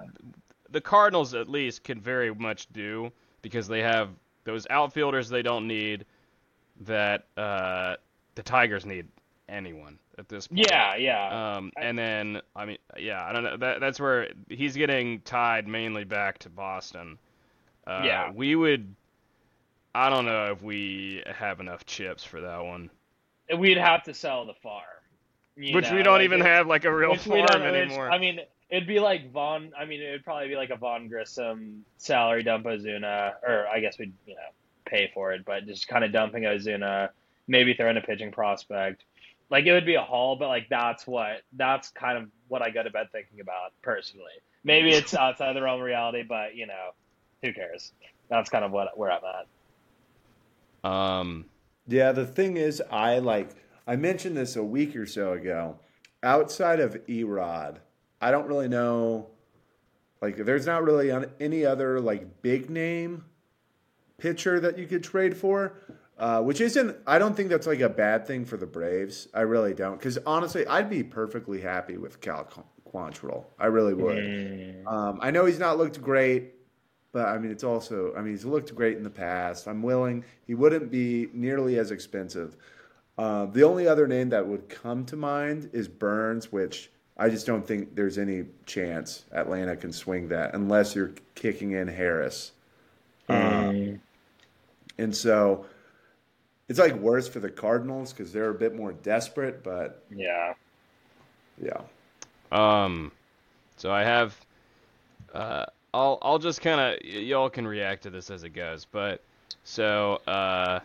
the 0.71 0.81
Cardinals 0.81 1.35
at 1.35 1.49
least 1.49 1.85
can 1.85 2.01
very 2.01 2.35
much 2.35 2.67
do 2.73 3.11
because 3.43 3.69
they 3.69 3.81
have 3.83 4.11
those 4.45 4.67
outfielders 4.71 5.29
they 5.29 5.43
don't 5.43 5.67
need 5.69 6.05
that 6.81 7.27
uh, 7.37 7.95
the 8.35 8.43
Tigers 8.43 8.85
need 8.85 9.07
anyone 9.49 9.99
at 10.19 10.29
this 10.29 10.47
point. 10.49 10.67
Yeah, 10.69 10.97
yeah. 10.97 11.57
Um, 11.57 11.73
and 11.77 11.99
then 11.99 12.41
I 12.55 12.65
mean, 12.67 12.79
yeah, 12.99 13.25
I 13.25 13.33
don't 13.33 13.45
know. 13.45 13.57
That 13.57 13.81
that's 13.81 13.99
where 14.01 14.29
he's 14.49 14.77
getting 14.77 15.21
tied 15.21 15.67
mainly 15.67 16.05
back 16.05 16.39
to 16.41 16.51
Boston. 16.51 17.19
Uh, 17.87 18.03
Yeah. 18.05 18.31
we 18.33 18.55
would. 18.55 18.95
I 19.95 20.09
don't 20.09 20.25
know 20.25 20.53
if 20.53 20.63
we 20.63 21.23
have 21.27 21.61
enough 21.61 21.85
chips 21.85 22.25
for 22.25 22.41
that 22.41 22.65
one, 22.65 22.91
We'd 23.59 23.77
have 23.77 24.05
to 24.05 24.15
sell 24.15 24.47
the 24.47 24.55
farm. 24.55 24.85
which 25.57 25.91
we 25.91 26.03
don't 26.03 26.15
like, 26.15 26.25
even 26.25 26.41
have 26.41 26.67
like 26.67 26.85
a 26.87 26.95
real 26.95 27.15
farm 27.15 27.63
anymore. 27.63 28.11
I 28.11 28.17
mean, 28.19 28.41
it'd 28.71 28.89
be 28.89 29.01
like 29.01 29.31
Vaughn. 29.33 29.73
I 29.79 29.85
mean, 29.85 30.01
it'd 30.01 30.25
probably 30.25 30.49
be 30.49 30.57
like 30.57 30.71
a 30.71 30.77
Vaughn 30.77 31.09
Grissom 31.09 31.85
salary 31.99 32.43
dump 32.43 32.65
Ozuna, 32.65 33.35
or 33.47 33.67
I 33.69 33.81
guess 33.81 33.99
we'd 33.99 34.15
you 34.27 34.35
know 34.35 34.41
pay 34.87 35.11
for 35.13 35.33
it, 35.33 35.45
but 35.45 35.67
just 35.67 35.89
kind 35.89 36.05
of 36.05 36.13
dumping 36.13 36.45
Ozuna, 36.45 37.11
maybe 37.47 37.75
throwing 37.75 37.99
a 37.99 38.01
pitching 38.01 38.33
prospect. 38.33 39.05
Like 39.53 39.67
it 39.67 39.73
would 39.73 39.85
be 39.85 39.97
a 39.97 40.03
haul, 40.03 40.37
but 40.37 40.49
like 40.49 40.67
that's 40.71 41.07
what 41.07 41.43
that's 41.53 41.91
kind 41.91 42.17
of 42.17 42.31
what 42.49 42.63
I 42.63 42.71
go 42.71 42.83
to 42.83 42.89
bed 42.89 43.09
thinking 43.13 43.41
about 43.41 43.73
personally. 43.83 44.33
Maybe 44.65 44.91
it's 44.95 45.13
outside 45.13 45.51
of 45.51 45.55
the 45.55 45.63
realm 45.63 45.79
of 45.79 45.85
reality, 45.85 46.23
but 46.27 46.57
you 46.57 46.67
know, 46.67 46.93
who 47.43 47.53
cares? 47.53 47.93
That's 48.31 48.49
kind 48.49 48.65
of 48.65 48.73
what 48.73 48.97
where 48.97 49.13
I'm 49.13 49.21
at. 50.85 50.91
um, 50.91 51.45
Yeah, 51.87 52.13
the 52.13 52.25
thing 52.25 52.57
is, 52.57 52.83
I 52.91 53.19
like 53.19 53.51
I 53.87 53.97
mentioned 53.97 54.39
this 54.39 54.57
a 54.57 54.65
week 54.65 54.97
or 54.97 55.05
so 55.05 55.33
ago. 55.35 55.79
Outside 56.23 56.81
of 56.81 56.95
Erod, 57.07 57.77
I 58.23 58.31
don't 58.31 58.47
really 58.47 58.69
know. 58.69 59.29
Like, 60.23 60.37
there's 60.37 60.67
not 60.67 60.83
really 60.85 61.13
any 61.41 61.67
other 61.67 62.01
like 62.01 62.41
big 62.41 62.71
name 62.71 63.25
pitcher 64.17 64.61
that 64.61 64.79
you 64.79 64.87
could 64.87 65.03
trade 65.05 65.37
for, 65.37 65.75
uh, 66.19 66.41
which 66.43 66.61
isn't. 66.61 66.97
I 67.07 67.19
don't 67.19 67.37
think 67.37 67.49
that's 67.49 67.67
like 67.67 67.81
a 67.81 67.89
bad 67.89 68.27
thing 68.27 68.45
for 68.45 68.57
the 68.57 68.67
Braves. 68.67 69.29
I 69.35 69.41
really 69.43 69.75
don't, 69.75 69.99
because 69.99 70.19
honestly, 70.27 70.67
I'd 70.67 70.91
be 70.91 71.03
perfectly 71.03 71.61
happy 71.61 71.97
with 71.97 72.21
Cal 72.21 72.45
Qu- 72.45 72.65
Quantrill. 72.91 73.45
I 73.59 73.67
really 73.67 73.95
would. 73.95 74.17
Mm. 74.17 74.87
Um, 74.87 75.19
I 75.23 75.31
know 75.31 75.47
he's 75.47 75.59
not 75.59 75.79
looked 75.79 76.01
great, 76.01 76.55
but 77.13 77.27
I 77.27 77.39
mean, 77.39 77.51
it's 77.51 77.65
also, 77.65 78.15
I 78.17 78.21
mean, 78.21 78.33
he's 78.33 78.45
looked 78.45 78.75
great 78.75 78.97
in 78.97 79.03
the 79.03 79.11
past. 79.11 79.67
I'm 79.67 79.83
willing, 79.83 80.25
he 80.47 80.55
wouldn't 80.55 80.91
be 80.91 81.29
nearly 81.33 81.79
as 81.79 81.91
expensive. 81.91 82.57
Uh, 83.19 83.47
the 83.47 83.63
only 83.63 83.87
other 83.87 84.07
name 84.07 84.31
that 84.31 84.47
would 84.47 84.69
come 84.69 85.05
to 85.07 85.17
mind 85.17 85.71
is 85.73 85.89
Burnes, 85.89 86.51
which 86.51 86.91
I 87.17 87.29
just 87.29 87.47
don't 87.47 87.67
think 87.67 87.95
there's 87.95 88.17
any 88.17 88.47
chance 88.65 89.25
Atlanta 89.33 89.77
can 89.77 89.93
swing 89.93 90.29
that 90.29 90.55
unless 90.55 90.95
you're 90.95 91.13
kicking 91.35 91.73
in 91.73 91.89
Harris. 91.89 92.53
Mm. 93.29 94.01
And 94.99 95.15
so 95.15 95.67
it's 96.69 96.79
like 96.79 96.95
worse 96.95 97.29
for 97.29 97.41
the 97.41 97.51
Cardinals 97.51 98.13
because 98.13 98.33
they're 98.33 98.51
a 98.51 98.55
bit 98.55 98.75
more 98.75 98.93
desperate, 98.93 99.63
but 99.63 100.03
Yeah. 100.11 100.55
yeah. 101.61 101.81
Um, 102.51 103.13
so 103.77 103.91
I 103.91 104.03
have, 104.05 104.37
uh, 105.35 105.67
I'll 105.95 106.19
I'll 106.23 106.39
just 106.39 106.61
kind 106.61 106.81
of 106.81 107.05
y'all 107.05 107.51
can 107.51 107.67
react 107.67 108.03
to 108.05 108.11
this 108.11 108.31
as 108.31 108.45
it 108.45 108.51
goes, 108.51 108.85
but 108.85 109.23
so 109.65 110.21
uh, 110.27 110.81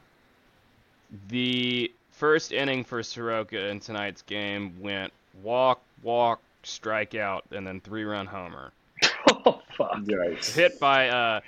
the 1.30 1.92
first 2.12 2.52
inning 2.52 2.84
for 2.84 3.04
Soroka 3.04 3.68
in 3.70 3.80
tonight's 3.80 4.22
game 4.22 4.74
went 4.80 5.14
walk, 5.44 5.82
walk, 6.04 6.42
strikeout, 6.64 7.42
and 7.52 7.66
then 7.66 7.80
three 7.82 8.04
run 8.04 8.26
homer. 8.26 8.72
oh 9.46 9.62
fuck. 9.78 9.98
Yikes. 10.00 10.54
Hit 10.54 10.80
by 10.80 11.10
uh, 11.10 11.42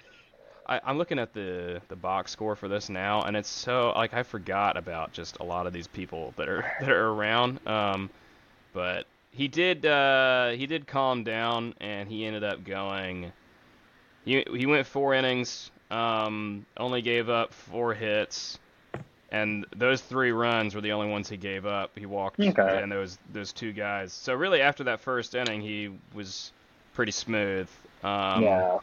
I, 0.69 0.79
I'm 0.85 0.97
looking 0.97 1.19
at 1.19 1.33
the 1.33 1.81
the 1.89 1.95
box 1.95 2.31
score 2.31 2.55
for 2.55 2.67
this 2.67 2.89
now, 2.89 3.23
and 3.23 3.35
it's 3.35 3.49
so 3.49 3.91
like 3.95 4.13
I 4.13 4.23
forgot 4.23 4.77
about 4.77 5.11
just 5.11 5.37
a 5.39 5.43
lot 5.43 5.67
of 5.67 5.73
these 5.73 5.87
people 5.87 6.33
that 6.37 6.47
are 6.47 6.63
that 6.79 6.89
are 6.89 7.09
around. 7.09 7.65
Um, 7.67 8.09
but 8.73 9.05
he 9.31 9.47
did 9.47 9.85
uh, 9.85 10.49
he 10.51 10.67
did 10.67 10.87
calm 10.87 11.23
down, 11.23 11.73
and 11.81 12.07
he 12.07 12.25
ended 12.25 12.43
up 12.43 12.63
going. 12.63 13.31
He 14.25 14.45
he 14.53 14.65
went 14.67 14.85
four 14.85 15.13
innings, 15.15 15.71
um, 15.89 16.65
only 16.77 17.01
gave 17.01 17.29
up 17.29 17.53
four 17.53 17.93
hits, 17.93 18.59
and 19.31 19.65
those 19.75 20.01
three 20.01 20.31
runs 20.31 20.75
were 20.75 20.81
the 20.81 20.91
only 20.91 21.09
ones 21.09 21.29
he 21.29 21.37
gave 21.37 21.65
up. 21.65 21.97
He 21.97 22.05
walked 22.05 22.39
Okay. 22.39 22.81
and 22.83 22.91
those 22.91 23.17
those 23.33 23.53
two 23.53 23.73
guys. 23.73 24.13
So 24.13 24.35
really, 24.35 24.61
after 24.61 24.83
that 24.85 24.99
first 24.99 25.33
inning, 25.35 25.61
he 25.61 25.89
was 26.13 26.51
pretty 26.93 27.11
smooth. 27.11 27.67
Um, 28.03 28.43
yeah. 28.43 28.77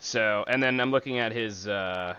So, 0.00 0.44
and 0.48 0.62
then 0.62 0.80
I'm 0.80 0.90
looking 0.90 1.18
at 1.18 1.32
his 1.32 1.68
uh, 1.68 2.14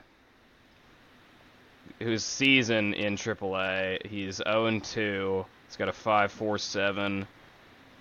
his 1.99 2.23
season 2.23 2.93
in 2.93 3.15
AAA. 3.15 4.05
He's 4.05 4.37
0 4.37 4.79
2. 4.79 5.45
He's 5.67 5.77
got 5.77 5.89
a 5.89 5.91
5.47. 5.91 7.25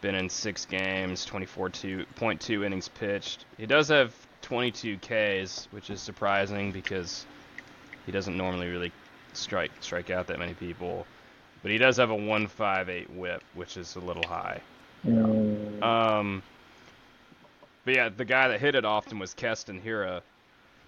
Been 0.01 0.15
in 0.15 0.31
six 0.31 0.65
games, 0.65 1.27
24.2 1.27 2.65
innings 2.65 2.89
pitched. 2.89 3.45
He 3.59 3.67
does 3.67 3.89
have 3.89 4.15
22 4.43 4.97
Ks, 4.99 5.69
which 5.71 5.91
is 5.91 6.01
surprising 6.01 6.73
because 6.73 7.27
he 8.07 8.13
doesn't 8.13 8.37
normally 8.37 8.69
really 8.69 8.93
strike 9.35 9.71
strike 9.81 10.09
out 10.11 10.27
that 10.29 10.39
many 10.39 10.55
people. 10.55 11.07
But 11.63 11.71
he 11.71 11.79
does 11.79 11.99
have 11.99 12.09
a 12.09 12.15
158 12.15 13.11
WHIP, 13.11 13.43
which 13.55 13.77
is 13.77 13.97
a 13.97 14.01
little 14.01 14.27
high. 14.27 14.63
Um, 15.83 16.43
but 17.85 17.95
yeah, 17.95 18.09
the 18.09 18.25
guy 18.25 18.49
that 18.49 18.61
hit 18.61 18.75
it 18.75 18.85
often 18.85 19.19
was 19.19 19.35
Keston 19.35 19.81
Hiura. 19.81 20.21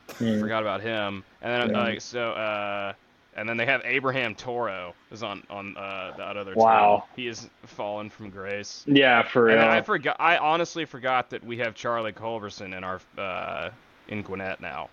mm. 0.08 0.40
Forgot 0.40 0.62
about 0.62 0.80
him. 0.80 1.24
And 1.40 1.70
then 1.70 1.70
Yeah. 1.76 1.96
uh, 1.96 2.00
so 2.00 2.30
uh, 2.32 2.92
and 3.34 3.48
then 3.48 3.56
they 3.56 3.64
have 3.66 3.80
Abraham 3.84 4.34
Toro 4.34 4.94
is 5.10 5.22
on 5.22 5.42
on 5.48 5.76
uh, 5.76 6.12
the 6.16 6.22
other 6.24 6.54
Wow. 6.54 7.04
team. 7.16 7.22
He 7.24 7.26
has 7.28 7.48
fallen 7.64 8.10
from 8.10 8.28
grace. 8.30 8.84
Yeah, 8.86 9.22
for 9.22 9.48
And 9.48 9.60
real. 9.60 9.68
I 9.70 9.80
forgot. 9.80 10.16
I 10.18 10.36
honestly 10.36 10.84
forgot 10.84 11.30
that 11.30 11.42
we 11.44 11.56
have 11.58 11.74
Charlie 11.74 12.12
Culberson 12.12 12.74
in 12.76 12.84
our 12.84 13.00
uh, 13.16 13.70
in 14.08 14.22
Gwinnett 14.22 14.60
now. 14.60 14.90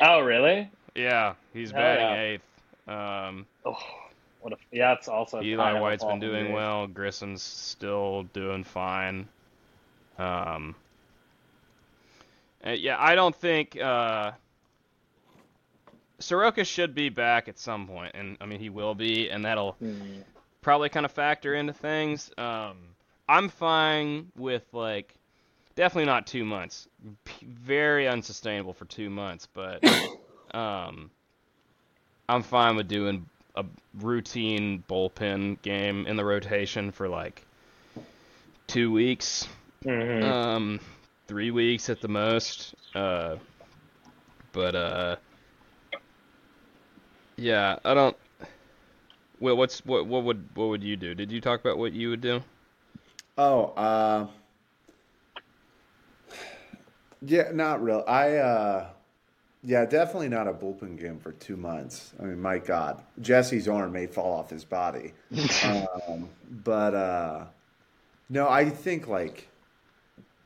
oh, 0.00 0.20
really? 0.20 0.70
Yeah, 0.94 1.34
he's 1.54 1.70
Hell 1.70 1.80
batting 1.80 2.04
yeah. 2.06 2.22
eighth. 2.22 2.42
Um, 2.88 3.46
Oh, 3.64 3.78
what 4.42 4.52
a 4.52 4.56
yeah. 4.72 4.92
It's 4.92 5.08
also 5.08 5.40
Eli 5.40 5.78
White's 5.80 6.04
been 6.04 6.20
doing 6.20 6.52
well. 6.52 6.86
Grissom's 6.88 7.42
still 7.42 8.24
doing 8.34 8.64
fine. 8.64 9.28
Um, 10.18 10.74
uh, 12.66 12.70
yeah, 12.70 12.96
I 12.98 13.14
don't 13.14 13.34
think 13.34 13.78
uh, 13.80 14.32
Soroka 16.18 16.64
should 16.64 16.94
be 16.94 17.08
back 17.08 17.48
at 17.48 17.58
some 17.58 17.86
point, 17.86 18.12
and 18.14 18.36
I 18.40 18.46
mean 18.46 18.60
he 18.60 18.70
will 18.70 18.94
be, 18.94 19.28
and 19.30 19.44
that'll 19.44 19.76
Mm. 19.82 20.22
probably 20.60 20.88
kind 20.88 21.04
of 21.04 21.12
factor 21.12 21.54
into 21.54 21.72
things. 21.72 22.30
Um, 22.38 22.76
I'm 23.28 23.48
fine 23.48 24.30
with 24.36 24.62
like 24.72 25.14
definitely 25.74 26.06
not 26.06 26.26
two 26.26 26.44
months. 26.44 26.86
P- 27.24 27.46
Very 27.46 28.06
unsustainable 28.08 28.72
for 28.72 28.84
two 28.84 29.10
months, 29.10 29.48
but 29.52 29.82
um, 30.54 31.10
I'm 32.28 32.42
fine 32.42 32.76
with 32.76 32.88
doing 32.88 33.26
a 33.56 33.64
routine 34.00 34.84
bullpen 34.88 35.60
game 35.62 36.06
in 36.06 36.16
the 36.16 36.24
rotation 36.24 36.90
for 36.92 37.08
like 37.08 37.44
two 38.68 38.92
weeks, 38.92 39.46
Mhm. 39.84 40.22
um, 40.22 40.80
three 41.32 41.50
weeks 41.50 41.88
at 41.88 42.02
the 42.02 42.08
most. 42.08 42.74
Uh, 42.94 43.36
but 44.52 44.74
uh, 44.74 45.16
yeah, 47.36 47.78
I 47.86 47.94
don't. 47.94 48.16
Well, 49.40 49.56
what's 49.56 49.82
what? 49.86 50.06
What 50.06 50.24
would 50.24 50.46
what 50.54 50.68
would 50.68 50.84
you 50.84 50.94
do? 50.94 51.14
Did 51.14 51.32
you 51.32 51.40
talk 51.40 51.60
about 51.60 51.78
what 51.78 51.94
you 51.94 52.10
would 52.10 52.20
do? 52.20 52.42
Oh, 53.38 53.64
uh, 53.78 54.26
yeah, 57.22 57.50
not 57.54 57.82
real. 57.82 58.04
I, 58.06 58.36
uh, 58.36 58.86
yeah, 59.64 59.86
definitely 59.86 60.28
not 60.28 60.46
a 60.48 60.52
bullpen 60.52 61.00
game 61.00 61.18
for 61.18 61.32
two 61.32 61.56
months. 61.56 62.12
I 62.20 62.24
mean, 62.24 62.42
my 62.42 62.58
God, 62.58 63.02
Jesse's 63.22 63.68
arm 63.68 63.92
may 63.92 64.06
fall 64.06 64.34
off 64.34 64.50
his 64.50 64.66
body. 64.66 65.14
um, 65.64 66.28
but 66.62 66.94
uh, 66.94 67.44
no, 68.28 68.50
I 68.50 68.68
think 68.68 69.08
like 69.08 69.48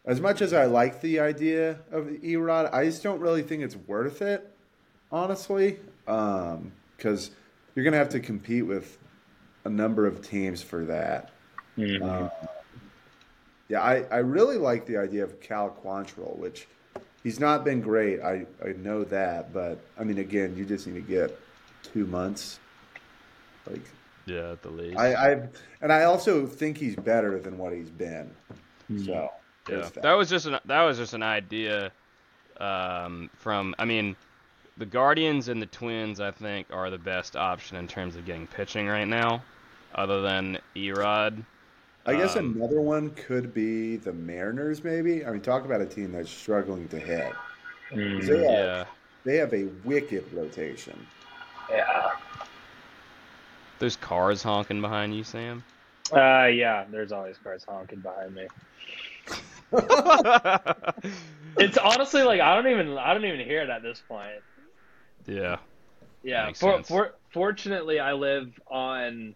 as 0.07 0.21
much 0.21 0.41
as 0.41 0.53
I 0.53 0.67
like 0.67 1.01
the 1.01 1.21
idea 1.21 1.79
of 1.91 2.07
Erod, 2.07 2.73
I 2.73 2.85
just 2.85 3.03
don't 3.03 3.21
really 3.21 3.43
think 3.43 3.63
it's 3.63 3.77
worth 3.77 4.23
it, 4.23 4.49
honestly, 5.11 5.79
because 6.05 7.31
you're 7.75 7.85
gonna 7.85 7.97
have 7.97 8.11
to 8.11 8.21
compete 8.21 8.67
with 8.67 8.99
a 9.65 9.69
number 9.69 10.07
of 10.07 10.23
teams 10.23 10.63
for 10.63 10.85
that. 10.85 11.31
Mhm. 11.77 12.03
Uh, 12.03 12.31
yeah, 13.69 13.81
I, 13.81 14.07
I 14.11 14.19
really 14.19 14.59
like 14.59 14.87
the 14.87 14.97
idea 14.97 15.25
of 15.25 15.41
Cal 15.41 15.71
Quantrill, 15.71 16.37
which 16.39 16.69
he's 17.25 17.41
not 17.41 17.65
been 17.65 17.81
great. 17.81 18.21
I, 18.21 18.47
I 18.65 18.73
know 18.79 19.03
that, 19.05 19.53
but 19.53 19.81
I 19.99 20.05
mean, 20.05 20.19
again, 20.19 20.57
you 20.57 20.65
just 20.65 20.87
need 20.87 20.95
to 20.95 21.01
get 21.01 21.37
two 21.83 22.07
months. 22.07 22.61
Like 23.69 23.83
Yeah, 24.27 24.53
at 24.53 24.63
the 24.63 24.71
least. 24.71 24.97
I, 24.97 25.15
I 25.15 25.49
and 25.83 25.93
I 25.93 26.05
also 26.05 26.47
think 26.47 26.79
he's 26.79 26.95
better 26.95 27.41
than 27.41 27.59
what 27.59 27.73
he's 27.73 27.91
been. 27.91 28.31
So 29.05 29.31
yeah, 29.69 29.89
that 30.03 30.13
was 30.13 30.29
just 30.29 30.47
an 30.47 30.59
that 30.65 30.83
was 30.83 30.99
just 30.99 31.15
an 31.15 31.23
idea 31.23 31.91
um, 32.59 33.31
from. 33.35 33.75
I 33.79 33.85
mean, 33.85 34.17
the 34.77 34.87
Guardians 34.87 35.49
and 35.49 35.61
the 35.61 35.67
Twins, 35.67 36.21
I 36.21 36.31
think, 36.31 36.69
are 36.71 36.91
the 36.91 36.99
best 36.99 37.37
option 37.37 37.77
in 37.77 37.89
terms 37.89 38.17
of 38.17 38.25
getting 38.25 38.47
pitching 38.47 38.87
right 38.87 39.09
now, 39.09 39.43
other 39.95 40.21
than 40.21 40.59
Erod. 40.75 41.45
I 42.07 42.15
guess 42.15 42.37
um, 42.37 42.55
another 42.57 42.81
one 42.81 43.11
could 43.11 43.53
be 43.53 43.97
the 43.97 44.13
Mariners. 44.13 44.85
Maybe 44.85 45.25
I 45.27 45.31
mean, 45.31 45.41
talk 45.41 45.65
about 45.65 45.81
a 45.81 45.87
team 45.87 46.13
that's 46.13 46.31
struggling 46.31 46.87
to 46.89 46.99
hit. 46.99 47.33
Mm. 47.93 48.27
They 48.27 48.39
have, 48.39 48.45
Yeah, 48.45 48.85
they 49.25 49.37
have 49.37 49.53
a 49.53 49.65
wicked 49.85 50.25
rotation. 50.33 51.07
Yeah. 51.69 52.11
those 53.81 53.97
cars 53.97 54.43
honking 54.43 54.81
behind 54.81 55.17
you, 55.17 55.25
Sam. 55.25 55.65
Uh, 56.13 56.45
yeah. 56.45 56.85
There's 56.89 57.11
always 57.11 57.37
cars 57.39 57.65
honking 57.69 58.01
behind 58.01 58.35
me. 58.35 58.47
It's 61.59 61.79
honestly 61.79 62.23
like 62.23 62.41
I 62.41 62.55
don't 62.55 62.71
even 62.71 62.99
I 62.99 63.15
don't 63.15 63.25
even 63.25 63.41
hear 63.41 63.63
it 63.63 63.71
at 63.71 63.83
this 63.83 64.01
point. 64.07 64.43
yeah, 65.27 65.57
Yeah. 66.23 66.53
For, 66.53 66.83
for, 66.83 67.15
fortunately, 67.33 67.99
I 67.99 68.13
live 68.13 68.53
on 68.71 69.35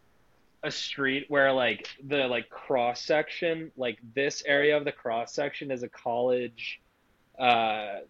a 0.63 0.71
street 0.71 1.27
where 1.29 1.53
like 1.53 1.89
the 2.07 2.27
like 2.27 2.51
cross 2.51 3.03
section, 3.03 3.73
like 3.77 3.99
this 4.15 4.43
area 4.47 4.77
of 4.77 4.85
the 4.85 4.93
cross 4.93 5.35
section 5.35 5.71
is 5.71 5.83
a 5.83 5.89
college. 5.89 6.81
Uh, 7.39 8.01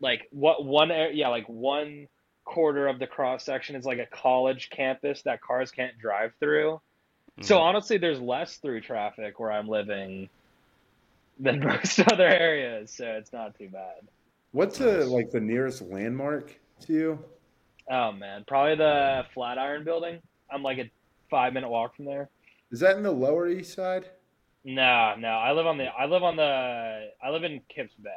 like 0.00 0.26
what 0.30 0.64
one? 0.64 0.90
Yeah, 1.12 1.28
like 1.28 1.48
one 1.48 2.08
quarter 2.44 2.88
of 2.88 2.98
the 2.98 3.06
cross 3.06 3.44
section 3.44 3.76
is 3.76 3.84
like 3.84 3.98
a 3.98 4.06
college 4.06 4.70
campus 4.70 5.20
that 5.22 5.42
cars 5.42 5.70
can't 5.70 5.98
drive 5.98 6.32
through. 6.40 6.80
So 7.42 7.58
Mhm. 7.58 7.60
honestly, 7.60 7.98
there's 7.98 8.20
less 8.20 8.56
through 8.56 8.80
traffic 8.80 9.38
where 9.38 9.52
I'm 9.52 9.68
living 9.68 10.30
than 11.38 11.60
most 11.64 12.00
other 12.00 12.26
areas, 12.26 12.92
so 12.92 13.06
it's 13.06 13.32
not 13.32 13.56
too 13.56 13.68
bad. 13.68 14.08
What's 14.52 14.78
the 14.78 15.04
like 15.06 15.30
the 15.30 15.40
nearest 15.40 15.82
landmark 15.82 16.58
to 16.86 16.92
you? 16.92 17.24
Oh 17.90 18.12
man, 18.12 18.44
probably 18.46 18.76
the 18.76 19.24
Flatiron 19.34 19.84
Building. 19.84 20.20
I'm 20.50 20.62
like 20.62 20.78
a 20.78 20.90
five 21.30 21.52
minute 21.52 21.68
walk 21.68 21.96
from 21.96 22.04
there. 22.04 22.28
Is 22.70 22.80
that 22.80 22.96
in 22.96 23.02
the 23.02 23.10
Lower 23.10 23.48
East 23.48 23.74
Side? 23.74 24.06
No, 24.64 25.14
no, 25.18 25.28
I 25.28 25.52
live 25.52 25.66
on 25.66 25.78
the 25.78 25.86
I 25.86 26.06
live 26.06 26.22
on 26.22 26.36
the 26.36 27.10
I 27.22 27.30
live 27.30 27.44
in 27.44 27.60
Kips 27.68 27.94
Bay. 28.02 28.10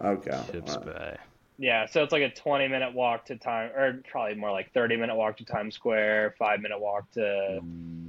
Okay. 0.00 0.40
Kips 0.50 0.76
Bay. 0.76 1.16
Yeah, 1.58 1.86
so 1.86 2.02
it's 2.02 2.12
like 2.12 2.22
a 2.22 2.30
20 2.30 2.68
minute 2.68 2.92
walk 2.94 3.26
to 3.26 3.36
time, 3.36 3.70
or 3.76 4.02
probably 4.10 4.34
more 4.34 4.50
like 4.50 4.72
30 4.72 4.96
minute 4.96 5.14
walk 5.14 5.36
to 5.38 5.44
Times 5.44 5.74
Square, 5.74 6.34
five 6.38 6.60
minute 6.60 6.80
walk 6.80 7.10
to 7.12 7.60
mm. 7.62 8.08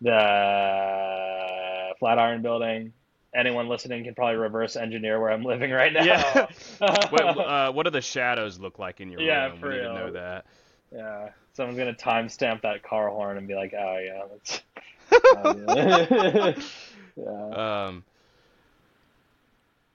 the 0.00 1.94
Flatiron 1.98 2.42
Building. 2.42 2.92
Anyone 3.36 3.68
listening 3.68 4.04
can 4.04 4.14
probably 4.14 4.36
reverse 4.36 4.76
engineer 4.76 5.20
where 5.20 5.30
I'm 5.30 5.44
living 5.44 5.70
right 5.70 5.92
now. 5.92 6.04
Yeah. 6.04 6.46
what, 7.10 7.22
uh, 7.38 7.72
what 7.72 7.82
do 7.84 7.90
the 7.90 8.00
shadows 8.00 8.58
look 8.58 8.78
like 8.78 9.00
in 9.00 9.10
your 9.10 9.20
Yeah, 9.20 9.48
room? 9.48 9.60
for 9.60 9.68
we 9.68 9.76
real. 9.76 9.94
know 9.94 10.10
that. 10.12 10.46
yeah, 10.92 11.28
someone's 11.52 11.78
gonna 11.78 11.94
timestamp 11.94 12.62
that 12.62 12.82
car 12.82 13.08
horn 13.10 13.36
and 13.36 13.46
be 13.46 13.54
like, 13.54 13.74
"Oh 13.78 13.98
yeah, 13.98 14.22
that's." 14.30 14.62
yeah. 17.16 17.86
Um, 17.86 18.04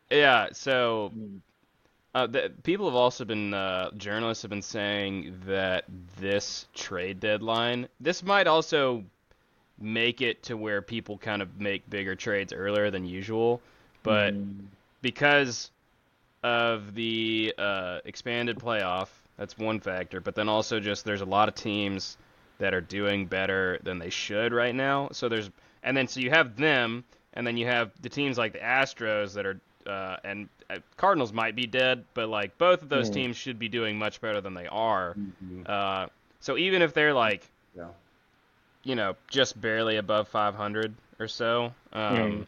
yeah, 0.09 0.49
so 0.51 1.11
uh, 2.13 2.27
the, 2.27 2.51
people 2.63 2.85
have 2.87 2.95
also 2.95 3.23
been, 3.23 3.53
uh, 3.53 3.91
journalists 3.95 4.41
have 4.41 4.49
been 4.49 4.61
saying 4.61 5.39
that 5.45 5.85
this 6.19 6.65
trade 6.73 7.19
deadline, 7.19 7.87
this 7.99 8.21
might 8.21 8.47
also 8.47 9.03
make 9.81 10.21
it 10.21 10.43
to 10.43 10.57
where 10.57 10.81
people 10.81 11.17
kind 11.17 11.41
of 11.41 11.59
make 11.59 11.89
bigger 11.89 12.15
trades 12.15 12.53
earlier 12.53 12.91
than 12.91 13.05
usual, 13.05 13.61
but 14.03 14.33
Mm. 14.33 14.67
because 15.01 15.71
of 16.43 16.93
the 16.95 17.53
uh, 17.57 17.99
expanded 18.05 18.57
playoff, 18.59 19.09
that's 19.37 19.57
one 19.57 19.79
factor. 19.79 20.19
But 20.19 20.35
then 20.35 20.49
also 20.49 20.79
just 20.79 21.05
there's 21.05 21.21
a 21.21 21.25
lot 21.25 21.47
of 21.49 21.55
teams 21.55 22.17
that 22.59 22.73
are 22.73 22.81
doing 22.81 23.25
better 23.25 23.79
than 23.83 23.99
they 23.99 24.09
should 24.09 24.53
right 24.53 24.73
now. 24.75 25.09
So 25.11 25.29
there's 25.29 25.49
and 25.83 25.95
then 25.97 26.07
so 26.07 26.19
you 26.19 26.29
have 26.29 26.55
them, 26.55 27.03
and 27.33 27.45
then 27.45 27.57
you 27.57 27.65
have 27.67 27.91
the 28.01 28.09
teams 28.09 28.37
like 28.37 28.53
the 28.53 28.59
Astros 28.59 29.33
that 29.33 29.45
are 29.45 29.59
uh, 29.87 30.17
and 30.23 30.47
uh, 30.69 30.77
Cardinals 30.97 31.33
might 31.33 31.55
be 31.55 31.65
dead, 31.65 32.05
but 32.13 32.29
like 32.29 32.57
both 32.57 32.83
of 32.83 32.89
those 32.89 33.09
Mm. 33.09 33.13
teams 33.13 33.37
should 33.37 33.57
be 33.59 33.67
doing 33.69 33.97
much 33.97 34.21
better 34.21 34.41
than 34.41 34.53
they 34.53 34.67
are. 34.67 35.15
Mhm. 35.17 35.67
Uh, 35.67 36.07
so 36.39 36.57
even 36.57 36.81
if 36.81 36.93
they're 36.93 37.13
like 37.13 37.49
Yeah. 37.75 37.87
You 38.83 38.95
know, 38.95 39.15
just 39.29 39.59
barely 39.59 39.97
above 39.97 40.27
500 40.27 40.95
or 41.19 41.27
so, 41.27 41.73
um, 41.93 42.43
Mm. 42.43 42.45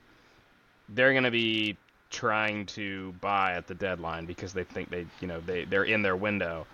they're 0.90 1.12
going 1.14 1.24
to 1.24 1.32
be 1.32 1.78
trying 2.10 2.66
to 2.68 3.14
buy 3.22 3.54
at 3.54 3.68
the 3.68 3.76
deadline 3.76 4.26
because 4.26 4.54
they 4.54 4.64
think 4.64 4.90
they, 4.90 5.06
you 5.20 5.28
know, 5.28 5.42
they 5.42 5.66
they're 5.66 5.84
in 5.86 6.02
their 6.02 6.16
window. 6.16 6.68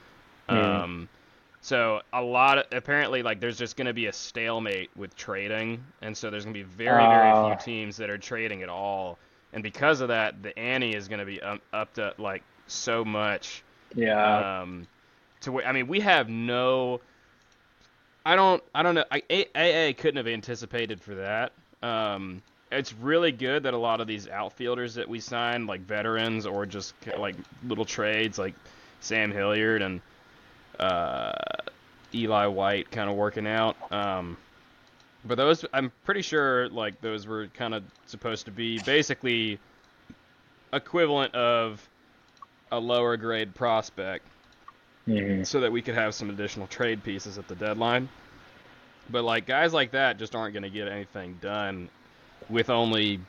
Mm. 0.51 0.83
Um, 0.83 1.09
so 1.61 2.01
a 2.13 2.21
lot 2.21 2.57
of 2.59 2.65
apparently 2.71 3.23
like 3.23 3.39
there's 3.39 3.57
just 3.57 3.75
going 3.77 3.87
to 3.87 3.93
be 3.93 4.07
a 4.07 4.13
stalemate 4.13 4.91
with 4.95 5.15
trading, 5.15 5.83
and 6.01 6.15
so 6.17 6.29
there's 6.29 6.45
going 6.45 6.53
to 6.53 6.59
be 6.59 6.63
very 6.65 7.07
very 7.07 7.33
few 7.33 7.55
teams 7.55 7.97
that 7.97 8.09
are 8.09 8.17
trading 8.17 8.63
at 8.63 8.69
all, 8.69 9.19
and 9.53 9.63
because 9.63 10.01
of 10.01 10.09
that, 10.09 10.41
the 10.43 10.57
ante 10.57 10.95
is 10.95 11.07
going 11.07 11.19
to 11.19 11.25
be 11.25 11.41
um, 11.41 11.61
up 11.73 11.93
to 11.95 12.13
like 12.17 12.43
so 12.67 13.03
much 13.05 13.63
Yeah. 13.95 14.43
um, 14.53 14.87
to 15.41 15.51
where 15.51 15.67
I 15.67 15.71
mean, 15.71 15.87
we 15.87 15.99
have 16.01 16.29
no. 16.29 17.01
I 18.29 18.35
don't. 18.35 18.63
I 18.75 18.83
don't 18.83 18.93
know. 18.93 19.05
I, 19.09 19.23
AA 19.55 19.99
couldn't 19.99 20.17
have 20.17 20.27
anticipated 20.27 21.01
for 21.01 21.15
that. 21.15 21.51
Um, 21.81 22.43
it's 22.71 22.93
really 22.93 23.31
good 23.31 23.63
that 23.63 23.73
a 23.73 23.77
lot 23.77 24.01
of 24.01 24.05
these 24.05 24.27
outfielders 24.27 24.93
that 24.93 25.09
we 25.09 25.19
signed, 25.19 25.65
like 25.65 25.81
veterans 25.81 26.45
or 26.45 26.67
just 26.67 26.93
like 27.17 27.35
little 27.63 27.85
trades, 27.85 28.37
like 28.37 28.53
Sam 28.99 29.31
Hilliard 29.31 29.81
and 29.81 29.99
uh, 30.79 31.31
Eli 32.13 32.45
White, 32.45 32.91
kind 32.91 33.09
of 33.09 33.15
working 33.15 33.47
out. 33.47 33.75
Um, 33.91 34.37
but 35.25 35.33
those, 35.33 35.65
I'm 35.73 35.91
pretty 36.05 36.21
sure, 36.21 36.69
like 36.69 37.01
those 37.01 37.25
were 37.25 37.47
kind 37.47 37.73
of 37.73 37.83
supposed 38.05 38.45
to 38.45 38.51
be 38.51 38.77
basically 38.85 39.57
equivalent 40.71 41.33
of 41.33 41.89
a 42.71 42.79
lower 42.79 43.17
grade 43.17 43.55
prospect 43.55 44.27
Mhm. 45.09 45.45
so 45.45 45.59
that 45.61 45.71
we 45.71 45.81
could 45.81 45.95
have 45.95 46.13
some 46.13 46.29
additional 46.29 46.67
trade 46.67 47.03
pieces 47.03 47.37
at 47.37 47.47
the 47.47 47.55
deadline. 47.55 48.07
But 49.09 49.23
like 49.23 49.45
guys 49.45 49.73
like 49.73 49.91
that 49.91 50.17
just 50.17 50.35
aren't 50.35 50.53
going 50.53 50.63
to 50.63 50.69
get 50.69 50.87
anything 50.87 51.37
done 51.41 51.89
with 52.49 52.69
only 52.69 53.19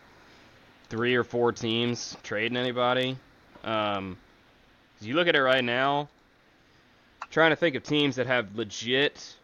three 0.91 1.15
or 1.15 1.25
four 1.25 1.53
teams 1.53 2.17
trading 2.23 2.57
anybody. 2.57 3.17
Um, 3.65 4.17
you 5.01 5.15
look 5.15 5.29
at 5.29 5.35
it 5.37 5.43
right 5.43 5.65
now, 5.65 6.09
trying 7.31 7.51
to 7.51 7.57
think 7.57 7.77
of 7.77 7.83
teams 7.83 8.17
that 8.17 8.27
have 8.27 8.55
legit 8.57 9.35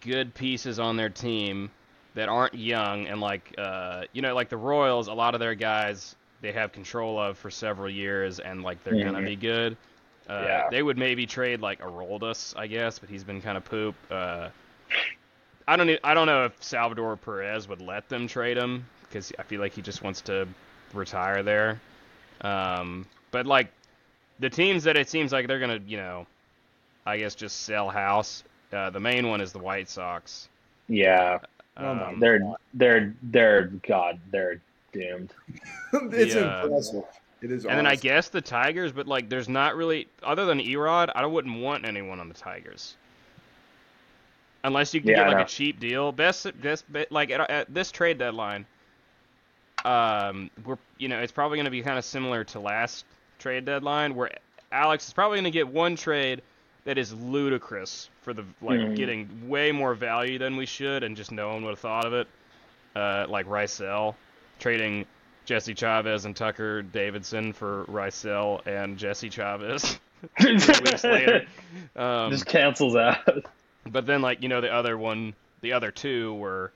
good 0.00 0.34
pieces 0.34 0.78
on 0.78 0.96
their 0.96 1.10
team 1.10 1.70
that 2.14 2.28
aren't 2.28 2.54
young 2.54 3.06
and 3.08 3.20
like 3.20 3.54
uh, 3.58 4.04
you 4.12 4.22
know 4.22 4.34
like 4.34 4.48
the 4.48 4.56
Royals, 4.56 5.08
a 5.08 5.12
lot 5.12 5.34
of 5.34 5.40
their 5.40 5.54
guys 5.54 6.16
they 6.40 6.52
have 6.52 6.72
control 6.72 7.18
of 7.18 7.36
for 7.36 7.50
several 7.50 7.90
years 7.90 8.38
and 8.38 8.62
like 8.62 8.82
they're 8.84 9.02
gonna 9.04 9.18
Mhm. 9.20 9.26
be 9.26 9.36
good. 9.36 9.76
Uh, 10.28 10.42
Yeah. 10.46 10.68
They 10.70 10.82
would 10.82 10.96
maybe 10.98 11.26
trade 11.26 11.60
like 11.60 11.80
Aroldis, 11.80 12.54
I 12.56 12.66
guess, 12.66 12.98
but 12.98 13.08
he's 13.08 13.24
been 13.24 13.40
kind 13.42 13.56
of 13.56 13.64
poop. 13.64 13.94
Uh, 14.10 14.48
I 15.66 15.76
don't. 15.76 15.88
e- 15.90 15.98
I 16.04 16.14
don't 16.14 16.26
know 16.26 16.44
if 16.44 16.62
Salvador 16.62 17.16
Perez 17.16 17.68
would 17.68 17.80
let 17.80 18.08
them 18.08 18.26
trade 18.26 18.56
him 18.56 18.84
because 19.02 19.32
I 19.38 19.42
feel 19.42 19.60
like 19.60 19.72
he 19.72 19.82
just 19.82 20.02
wants 20.02 20.20
to 20.22 20.46
retire 20.92 21.42
there. 21.42 21.80
Um, 22.42 23.06
but 23.30 23.46
like 23.46 23.68
the 24.40 24.50
teams 24.50 24.84
that 24.84 24.96
it 24.96 25.08
seems 25.08 25.32
like 25.32 25.46
they're 25.46 25.60
gonna, 25.60 25.80
you 25.86 25.96
know, 25.96 26.26
I 27.06 27.18
guess 27.18 27.34
just 27.34 27.62
sell 27.62 27.88
house. 27.88 28.44
Uh, 28.72 28.90
the 28.90 29.00
main 29.00 29.28
one 29.28 29.40
is 29.40 29.52
the 29.52 29.58
White 29.58 29.88
Sox. 29.88 30.48
Yeah. 30.88 31.38
Oh 31.76 31.88
Um, 31.90 32.20
They're 32.20 32.40
they're 32.74 33.14
they're 33.22 33.64
God. 33.88 34.20
They're 34.30 34.60
doomed. 34.92 35.32
it's 35.92 36.34
Yeah. 36.34 36.62
impressive. 36.64 37.04
It 37.44 37.50
is. 37.52 37.66
and 37.66 37.76
then 37.78 37.86
I 37.86 37.96
guess 37.96 38.28
the 38.30 38.40
Tigers, 38.40 38.92
but 38.92 39.06
like 39.06 39.28
there's 39.28 39.48
not 39.48 39.76
really 39.76 40.08
other 40.22 40.46
than 40.46 40.58
Erod, 40.60 41.10
I 41.14 41.26
wouldn't 41.26 41.60
want 41.60 41.84
anyone 41.84 42.18
on 42.20 42.28
the 42.28 42.34
Tigers. 42.34 42.96
Unless 44.64 44.94
you 44.94 45.02
can 45.02 45.10
Yeah, 45.10 45.16
get 45.16 45.26
like 45.26 45.38
a 45.40 45.44
cheap 45.44 45.78
deal, 45.78 46.10
best 46.10 46.46
best 46.62 46.84
like 47.10 47.30
at, 47.30 47.50
at 47.50 47.74
this 47.74 47.90
trade 47.92 48.16
deadline, 48.18 48.64
um, 49.84 50.50
we're 50.64 50.78
you 50.98 51.08
know 51.08 51.20
it's 51.20 51.32
probably 51.32 51.58
going 51.58 51.66
to 51.66 51.70
be 51.70 51.82
kind 51.82 51.98
of 51.98 52.04
similar 52.04 52.44
to 52.44 52.60
last 52.60 53.04
trade 53.38 53.66
deadline 53.66 54.14
where 54.14 54.30
Alex 54.72 55.06
is 55.06 55.12
probably 55.12 55.36
going 55.36 55.44
to 55.44 55.50
get 55.50 55.68
one 55.68 55.96
trade 55.96 56.40
that 56.86 56.96
is 56.96 57.12
ludicrous 57.12 58.08
for 58.22 58.32
the 58.32 58.44
like 58.62 58.80
Mhm. 58.80 58.96
getting 58.96 59.48
way 59.48 59.70
more 59.70 59.94
value 59.94 60.38
than 60.38 60.56
we 60.56 60.64
should, 60.66 61.02
and 61.02 61.14
just 61.16 61.30
no 61.30 61.48
one 61.52 61.62
would 61.64 61.70
have 61.72 61.78
thought 61.78 62.06
of 62.06 62.14
it. 62.14 62.26
Uh, 62.96 63.26
like 63.28 63.46
Raisel 63.46 64.14
trading 64.60 65.04
Jesse 65.44 65.74
Chavez 65.74 66.24
and 66.24 66.34
Tucker 66.34 66.82
Davidson 66.82 67.52
for 67.52 67.84
Raisel 67.84 68.66
and 68.66 68.96
Jesse 68.96 69.28
Chavez 69.30 69.98
three 70.40 70.54
weeks 70.54 71.04
later. 71.04 71.46
Um, 71.96 72.30
Just 72.30 72.46
cancels 72.46 72.96
out. 72.96 73.44
but 73.86 74.06
then, 74.06 74.22
like 74.22 74.42
you 74.42 74.48
know, 74.48 74.60
the 74.60 74.72
other 74.72 74.96
one, 74.96 75.34
the 75.60 75.72
other 75.72 75.90
two 75.90 76.34
were 76.34 76.72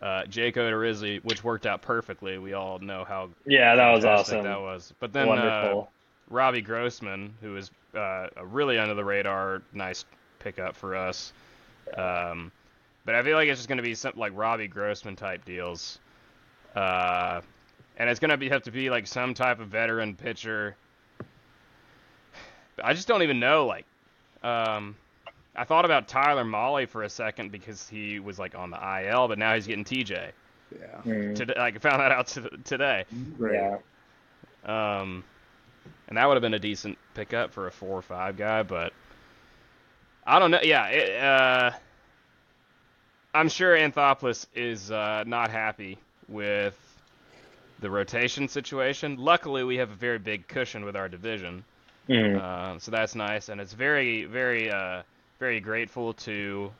uh, 0.00 0.24
Jake 0.26 0.56
Odorizzi, 0.56 1.22
which 1.24 1.42
worked 1.42 1.66
out 1.66 1.82
perfectly. 1.82 2.38
We 2.38 2.52
all 2.52 2.78
know 2.78 3.04
how 3.04 3.30
Yeah, 3.46 3.74
that 3.76 3.90
was 3.90 4.04
awesome. 4.04 4.44
That 4.44 4.60
was. 4.60 4.92
But 5.00 5.12
then 5.12 5.28
uh, 5.28 5.84
Robbie 6.28 6.60
Grossman, 6.62 7.34
who 7.40 7.56
is 7.56 7.70
uh, 7.94 8.28
a 8.36 8.44
really 8.44 8.78
under 8.78 8.94
the 8.94 9.04
radar, 9.04 9.62
nice 9.72 10.04
pickup 10.38 10.76
for 10.76 10.94
us. 10.94 11.32
Um, 11.96 12.52
but 13.04 13.14
I 13.14 13.22
feel 13.22 13.36
like 13.36 13.48
it's 13.48 13.60
just 13.60 13.68
going 13.68 13.78
to 13.78 13.82
be 13.82 13.94
something 13.94 14.20
like 14.20 14.32
Robbie 14.34 14.68
Grossman 14.68 15.16
type 15.16 15.44
deals, 15.44 15.98
uh, 16.74 17.40
and 17.96 18.10
it's 18.10 18.20
going 18.20 18.30
to 18.30 18.36
be 18.36 18.48
have 18.48 18.62
to 18.62 18.70
be 18.70 18.90
like 18.90 19.06
some 19.06 19.34
type 19.34 19.60
of 19.60 19.68
veteran 19.68 20.14
pitcher. 20.14 20.76
I 22.82 22.94
just 22.94 23.06
don't 23.06 23.22
even 23.22 23.38
know. 23.38 23.66
Like, 23.66 23.86
um, 24.42 24.96
I 25.54 25.64
thought 25.64 25.84
about 25.84 26.08
Tyler 26.08 26.44
Mahle 26.44 26.86
for 26.88 27.02
a 27.04 27.08
second 27.08 27.52
because 27.52 27.88
he 27.88 28.18
was 28.18 28.38
like 28.38 28.54
on 28.54 28.70
the 28.70 29.08
IL, 29.08 29.28
but 29.28 29.38
now 29.38 29.54
he's 29.54 29.66
getting 29.66 29.84
TJ. 29.84 30.30
Yeah. 30.72 31.00
Mm, 31.04 31.34
Today, 31.36 31.54
like, 31.56 31.76
I 31.76 31.78
found 31.78 32.00
that 32.00 32.10
out 32.10 32.26
to, 32.28 32.50
today. 32.64 33.04
Yeah. 33.40 33.78
Um, 34.64 35.22
and 36.08 36.16
that 36.16 36.26
would 36.26 36.34
have 36.34 36.42
been 36.42 36.54
a 36.54 36.58
decent 36.58 36.98
pickup 37.14 37.52
for 37.52 37.66
a 37.68 37.70
four 37.70 37.96
or 37.98 38.02
five 38.02 38.36
guy, 38.36 38.62
but 38.64 38.92
I 40.26 40.38
don't 40.38 40.50
know. 40.50 40.60
Yeah, 40.62 40.86
it, 40.88 41.22
uh, 41.22 41.70
I'm 43.34 43.48
sure 43.48 43.76
Anthopoulos 43.76 44.46
is 44.54 44.90
uh, 44.90 45.24
not 45.26 45.50
happy 45.50 45.98
with 46.28 46.76
the 47.84 47.90
rotation 47.90 48.48
situation. 48.48 49.18
Luckily, 49.18 49.62
we 49.62 49.76
have 49.76 49.90
a 49.90 49.94
very 49.94 50.18
big 50.18 50.48
cushion 50.48 50.84
with 50.86 50.96
our 50.96 51.08
division, 51.08 51.62
Mm. 52.08 52.38
uh, 52.38 52.78
so 52.78 52.90
that's 52.90 53.14
nice, 53.14 53.48
and 53.50 53.60
it's 53.60 53.72
very, 53.74 54.24
very, 54.24 54.70
uh, 54.70 55.02
very 55.38 55.60
grateful 55.60 56.12
to 56.14 56.70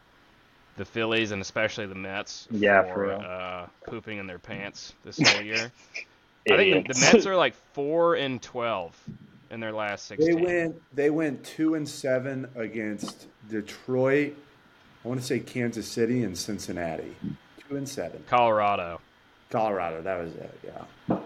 the 0.76 0.84
Phillies 0.84 1.30
and 1.30 1.40
especially 1.42 1.86
the 1.86 1.94
Mets 1.94 2.46
Yeah, 2.50 2.82
for, 2.82 2.94
for 2.94 3.12
uh, 3.12 3.66
pooping 3.86 4.18
in 4.18 4.26
their 4.26 4.38
pants 4.38 4.94
this 5.04 5.18
whole 5.18 5.42
year. 5.42 5.70
I 6.50 6.56
think 6.56 6.88
the, 6.88 6.94
the 6.94 7.00
Mets 7.12 7.26
are 7.26 7.36
like 7.36 7.54
four 7.74 8.14
and 8.16 8.40
twelve 8.42 8.94
in 9.50 9.60
their 9.60 9.72
last 9.72 10.08
They 10.08 10.16
sixteen. 10.16 10.42
went. 10.44 10.82
They 10.94 11.10
went 11.10 11.44
two 11.44 11.74
and 11.74 11.86
seven 11.88 12.48
against 12.54 13.26
Detroit. 13.50 14.34
I 15.04 15.08
want 15.08 15.20
to 15.20 15.26
say 15.26 15.38
Kansas 15.40 15.86
City 15.86 16.22
and 16.24 16.36
Cincinnati. 16.36 17.14
Two 17.68 17.76
and 17.76 17.88
seven. 17.88 18.22
Colorado. 18.26 19.00
Colorado. 19.50 20.02
That 20.02 20.18
was 20.22 20.32
it. 20.34 20.60
Yeah. 20.64 21.18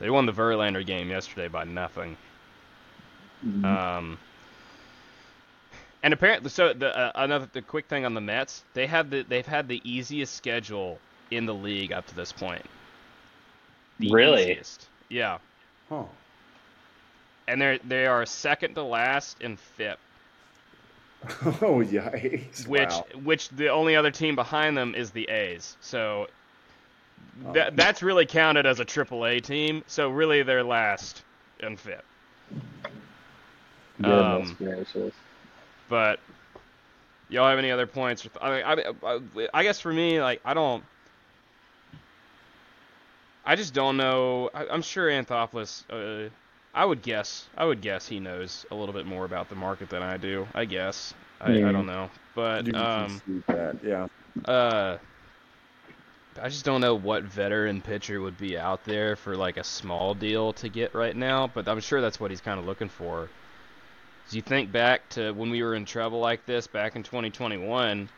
They 0.00 0.10
won 0.10 0.26
the 0.26 0.32
Verlander 0.32 0.84
game 0.84 1.08
yesterday 1.08 1.48
by 1.48 1.64
nothing. 1.64 2.16
Mhm. 3.46 3.64
Um, 3.64 4.18
and 6.02 6.12
apparently, 6.12 6.50
so 6.50 6.72
the 6.72 6.96
uh, 6.96 7.12
another 7.14 7.48
the 7.52 7.62
quick 7.62 7.86
thing 7.86 8.04
on 8.04 8.14
the 8.14 8.20
Mets, 8.20 8.64
they 8.74 8.86
have 8.86 9.10
the 9.10 9.22
they've 9.22 9.46
had 9.46 9.68
the 9.68 9.80
easiest 9.84 10.34
schedule 10.34 10.98
in 11.30 11.46
the 11.46 11.54
league 11.54 11.92
up 11.92 12.06
to 12.08 12.14
this 12.14 12.32
point. 12.32 12.64
The 13.98 14.10
Really? 14.12 14.42
easiest. 14.52 14.88
Yeah, 15.08 15.38
Huh. 15.88 16.04
and 17.46 17.60
they 17.60 17.66
are 17.66 17.78
they 17.78 18.06
are 18.06 18.26
second 18.26 18.74
to 18.74 18.82
last 18.82 19.40
in 19.40 19.56
FIP, 19.56 19.98
Oh 21.62 21.82
yikes! 21.84 22.66
which 22.66 22.88
wow. 22.90 23.04
which 23.22 23.48
the 23.50 23.68
only 23.68 23.94
other 23.96 24.10
team 24.10 24.34
behind 24.34 24.76
them 24.76 24.94
is 24.94 25.10
the 25.10 25.28
A's. 25.28 25.76
So 25.80 26.28
That 27.52 27.76
that's 27.76 28.02
really 28.02 28.26
counted 28.26 28.66
as 28.66 28.80
a 28.80 28.84
Triple 28.84 29.26
A 29.26 29.40
team. 29.40 29.84
So 29.86 30.08
really, 30.08 30.42
they're 30.42 30.64
last 30.64 31.22
in 31.60 31.76
FIP. 31.76 32.04
Goodness 34.00 34.50
um, 34.50 34.56
gracious. 34.58 35.14
But 35.88 36.20
y'all 37.28 37.48
have 37.48 37.58
any 37.58 37.70
other 37.70 37.86
points? 37.86 38.26
I, 38.40 38.50
mean, 38.50 38.64
I, 38.64 39.06
I, 39.06 39.48
I 39.52 39.62
guess 39.62 39.80
for 39.80 39.92
me, 39.92 40.20
like 40.20 40.40
I 40.44 40.54
don't. 40.54 40.84
I 43.46 43.56
just 43.56 43.74
don't 43.74 43.96
know. 43.96 44.50
I, 44.54 44.66
I'm 44.66 44.82
sure 44.82 45.08
Anthopoulos. 45.08 45.84
Uh, 45.90 46.30
I 46.74 46.84
would 46.84 47.02
guess. 47.02 47.46
I 47.56 47.64
would 47.64 47.80
guess 47.80 48.08
he 48.08 48.20
knows 48.20 48.66
a 48.70 48.74
little 48.74 48.94
bit 48.94 49.06
more 49.06 49.24
about 49.24 49.48
the 49.48 49.54
market 49.54 49.90
than 49.90 50.02
I 50.02 50.16
do. 50.16 50.46
I 50.54 50.64
guess. 50.64 51.14
I, 51.40 51.52
I 51.52 51.72
don't 51.72 51.86
know, 51.86 52.08
but 52.34 52.66
You 52.66 52.72
can 52.72 52.82
um, 52.82 53.42
that, 53.48 53.76
yeah. 53.84 54.06
uh, 54.50 54.98
I 56.40 56.48
just 56.48 56.64
don't 56.64 56.80
know 56.80 56.94
what 56.94 57.22
veteran 57.22 57.80
pitcher 57.80 58.20
would 58.20 58.38
be 58.38 58.58
out 58.58 58.84
there 58.84 59.16
for 59.16 59.36
like 59.36 59.56
a 59.56 59.64
small 59.64 60.14
deal 60.14 60.52
to 60.54 60.68
get 60.68 60.94
right 60.94 61.14
now. 61.14 61.46
But 61.46 61.68
I'm 61.68 61.80
sure 61.80 62.00
that's 62.00 62.18
what 62.18 62.30
he's 62.30 62.40
kind 62.40 62.58
of 62.58 62.66
looking 62.66 62.88
for. 62.88 63.28
As 64.26 64.34
you 64.34 64.42
think 64.42 64.72
back 64.72 65.08
to 65.10 65.32
when 65.32 65.50
we 65.50 65.62
were 65.62 65.74
in 65.74 65.84
trouble 65.84 66.18
like 66.18 66.46
this 66.46 66.66
back 66.66 66.96
in 66.96 67.02
2021, 67.02 68.08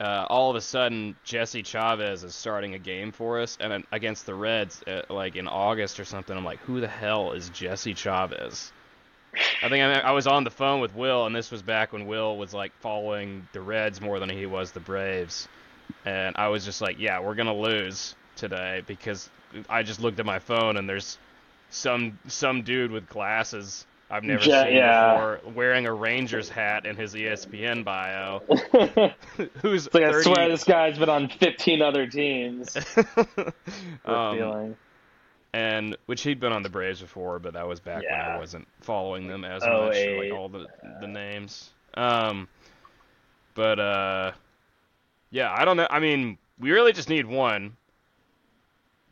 uh, 0.00 0.26
all 0.30 0.48
of 0.48 0.56
a 0.56 0.60
sudden 0.60 1.16
Jesse 1.24 1.62
Chavez 1.62 2.24
is 2.24 2.34
starting 2.34 2.74
a 2.74 2.78
game 2.78 3.12
for 3.12 3.40
us, 3.40 3.58
and 3.60 3.84
against 3.92 4.26
the 4.26 4.34
Reds, 4.34 4.82
uh, 4.86 5.02
like 5.10 5.36
in 5.36 5.46
August 5.46 6.00
or 6.00 6.04
something. 6.04 6.36
I'm 6.36 6.44
like, 6.44 6.60
who 6.60 6.80
the 6.80 6.88
hell 6.88 7.32
is 7.32 7.50
Jesse 7.50 7.94
Chavez? 7.94 8.72
I 9.62 9.68
think 9.68 9.84
I, 9.84 10.00
I 10.00 10.12
was 10.12 10.26
on 10.26 10.44
the 10.44 10.50
phone 10.50 10.80
with 10.80 10.94
Will, 10.94 11.26
and 11.26 11.36
this 11.36 11.50
was 11.50 11.62
back 11.62 11.92
when 11.92 12.06
Will 12.06 12.36
was 12.38 12.54
like 12.54 12.72
following 12.80 13.46
the 13.52 13.60
Reds 13.60 14.00
more 14.00 14.18
than 14.18 14.30
he 14.30 14.46
was 14.46 14.72
the 14.72 14.80
Braves, 14.80 15.48
and 16.04 16.36
I 16.36 16.48
was 16.48 16.64
just 16.64 16.80
like, 16.80 16.98
yeah, 16.98 17.20
we're 17.20 17.34
gonna 17.34 17.54
lose 17.54 18.14
today 18.36 18.82
because 18.86 19.28
I 19.68 19.82
just 19.82 20.00
looked 20.00 20.18
at 20.20 20.26
my 20.26 20.38
phone 20.38 20.76
and 20.76 20.88
there's 20.88 21.18
some 21.70 22.18
some 22.26 22.62
dude 22.62 22.90
with 22.90 23.08
glasses 23.08 23.86
I've 24.12 24.24
never 24.24 24.42
Ja- 24.42 24.64
seen 24.64 24.74
yeah. 24.74 25.12
before 25.14 25.52
wearing 25.54 25.86
a 25.86 25.92
Rangers 25.94 26.48
hat 26.48 26.84
in 26.84 26.96
his 26.96 27.14
ESPN 27.14 27.84
bio. 27.84 28.40
Who's 29.62 29.86
It's 29.86 29.94
like 29.94 30.02
I 30.02 30.20
swear 30.22 30.48
this 30.48 30.64
guy's 30.64 30.98
been 30.98 31.08
on 31.08 31.28
15 31.28 31.80
other 31.80 32.06
teams. 32.08 32.76
Um, 34.04 34.36
feeling. 34.36 34.76
and 35.52 35.96
which 36.06 36.22
he'd 36.22 36.40
been 36.40 36.52
on 36.52 36.62
the 36.62 36.68
Braves 36.68 37.00
before, 37.00 37.38
but 37.38 37.52
that 37.54 37.68
was 37.68 37.78
back 37.80 38.02
when 38.02 38.20
I 38.20 38.38
wasn't 38.38 38.66
following 38.80 39.28
them 39.28 39.44
as 39.44 39.62
Oh, 39.64 39.86
much, 39.86 39.96
like 40.18 40.32
all 40.32 40.48
the 40.48 40.66
the 41.00 41.06
names. 41.06 41.70
Um, 41.94 42.48
but 43.54 43.78
uh, 43.78 44.32
yeah, 45.30 45.52
I 45.52 45.64
don't 45.64 45.76
know. 45.76 45.86
I 45.90 46.00
mean, 46.00 46.38
we 46.58 46.70
really 46.72 46.92
just 46.92 47.08
need 47.08 47.26
one 47.26 47.76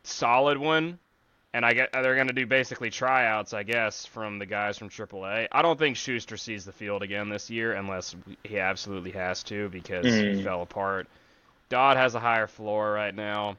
solid 0.03 0.57
one, 0.57 0.97
and 1.53 1.65
I 1.65 1.73
get 1.73 1.91
they're 1.91 2.15
gonna 2.15 2.33
do 2.33 2.45
basically 2.45 2.89
tryouts, 2.89 3.53
I 3.53 3.63
guess, 3.63 4.05
from 4.05 4.39
the 4.39 4.45
guys 4.45 4.77
from 4.77 4.89
AAA. 4.89 5.47
I 5.51 5.61
don't 5.61 5.77
think 5.77 5.97
Shuster 5.97 6.37
sees 6.37 6.65
the 6.65 6.71
field 6.71 7.03
again 7.03 7.29
this 7.29 7.49
year 7.49 7.73
unless 7.73 8.15
he 8.43 8.59
absolutely 8.59 9.11
has 9.11 9.43
to 9.43 9.69
because 9.69 10.05
he 10.05 10.11
Mhm. 10.11 10.43
fell 10.43 10.61
apart. 10.61 11.07
Dodd 11.69 11.97
has 11.97 12.15
a 12.15 12.19
higher 12.19 12.47
floor 12.47 12.91
right 12.91 13.13
now. 13.13 13.57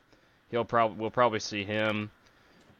He'll 0.50 0.64
probably 0.64 0.96
we'll 0.98 1.10
probably 1.10 1.40
see 1.40 1.64
him. 1.64 2.10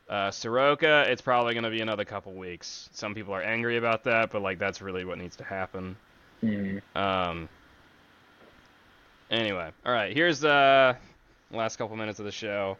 Uh, 0.09 0.33
Soroka, 0.33 1.05
it's 1.09 1.22
probably 1.22 1.55
going 1.55 1.62
to 1.62 1.70
be 1.70 1.81
another 1.83 2.05
couple 2.05 2.33
weeks. 2.33 2.89
Some 2.93 3.14
people 3.14 3.33
are 3.33 3.43
angry 3.43 3.76
about 3.76 4.03
that, 4.05 4.31
but 4.33 4.43
like 4.43 4.59
that's 4.59 4.83
really 4.83 5.05
what 5.05 5.18
needs 5.18 5.37
to 5.37 5.45
happen. 5.45 5.95
Mm. 6.43 6.81
Um. 6.97 7.49
Anyway, 9.31 9.70
all 9.87 9.93
right. 9.93 10.14
Here's 10.14 10.45
uh 10.45 10.95
last 11.53 11.76
couple 11.76 11.97
minutes 11.97 12.18
of 12.18 12.24
the 12.24 12.33
show. 12.33 12.76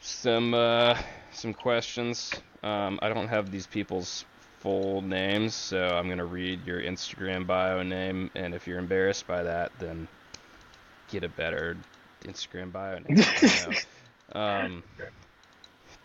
Some 0.00 0.54
uh 0.54 0.98
some 1.32 1.54
questions. 1.54 2.32
Um, 2.62 2.98
I 3.00 3.08
don't 3.08 3.28
have 3.28 3.50
these 3.50 3.66
people's 3.66 4.24
full 4.60 5.00
names, 5.00 5.54
so 5.54 5.78
I'm 5.78 6.08
gonna 6.08 6.26
read 6.26 6.66
your 6.66 6.82
Instagram 6.82 7.46
bio 7.46 7.82
name, 7.82 8.30
and 8.34 8.54
if 8.54 8.66
you're 8.66 8.78
embarrassed 8.78 9.26
by 9.26 9.42
that, 9.44 9.72
then 9.78 10.08
get 11.10 11.24
a 11.24 11.28
better 11.28 11.76
Instagram 12.24 12.72
bio 12.72 12.98
name. 12.98 13.24
Um, 14.32 14.82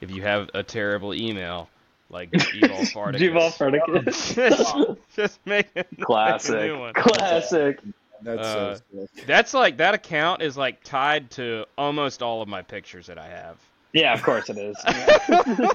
if 0.00 0.10
you 0.10 0.22
have 0.22 0.50
a 0.52 0.64
terrible 0.64 1.14
email, 1.14 1.68
like 2.14 2.30
Evil 2.54 2.78
Farticus, 2.78 3.18
Duval 3.18 3.50
Fernicus. 3.50 4.34
just, 4.34 4.98
just 5.14 5.46
make 5.46 5.66
a, 5.74 5.78
make 5.78 5.86
a 5.92 5.96
new 5.98 6.04
Classic. 6.06 6.78
one. 6.78 6.94
Classic. 6.94 7.78
That's 8.22 8.40
Uh, 8.40 8.78
so 8.78 9.06
sick. 9.14 9.26
That's 9.26 9.52
like 9.52 9.76
that 9.78 9.92
account 9.94 10.40
is 10.40 10.56
like 10.56 10.82
tied 10.82 11.30
to 11.32 11.66
almost 11.76 12.22
all 12.22 12.40
of 12.40 12.48
my 12.48 12.62
pictures 12.62 13.08
that 13.08 13.18
I 13.18 13.26
have. 13.28 13.56
Yeah, 13.92 14.14
of 14.14 14.22
course 14.22 14.48
it 14.48 14.56
is. 14.56 14.76
I 14.86 15.74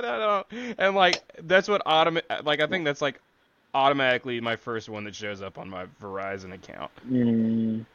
don't 0.00 0.02
know, 0.02 0.44
and 0.78 0.94
like 0.94 1.20
that's 1.42 1.68
what 1.68 1.84
automa- 1.84 2.44
like 2.44 2.60
I 2.60 2.66
think 2.66 2.84
that's 2.84 3.00
like 3.00 3.20
automatically 3.74 4.40
my 4.40 4.56
first 4.56 4.88
one 4.88 5.04
that 5.04 5.14
shows 5.14 5.42
up 5.42 5.58
on 5.58 5.68
my 5.70 5.86
Verizon 6.02 6.52
account. 6.52 6.90
Mm. 7.08 7.86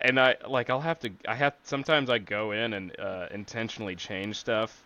And 0.00 0.18
I 0.18 0.36
like 0.48 0.70
I'll 0.70 0.80
have 0.80 0.98
to 1.00 1.10
I 1.28 1.34
have 1.34 1.54
sometimes 1.62 2.10
I 2.10 2.18
go 2.18 2.52
in 2.52 2.72
and 2.72 2.98
uh, 2.98 3.26
intentionally 3.32 3.96
change 3.96 4.36
stuff. 4.36 4.82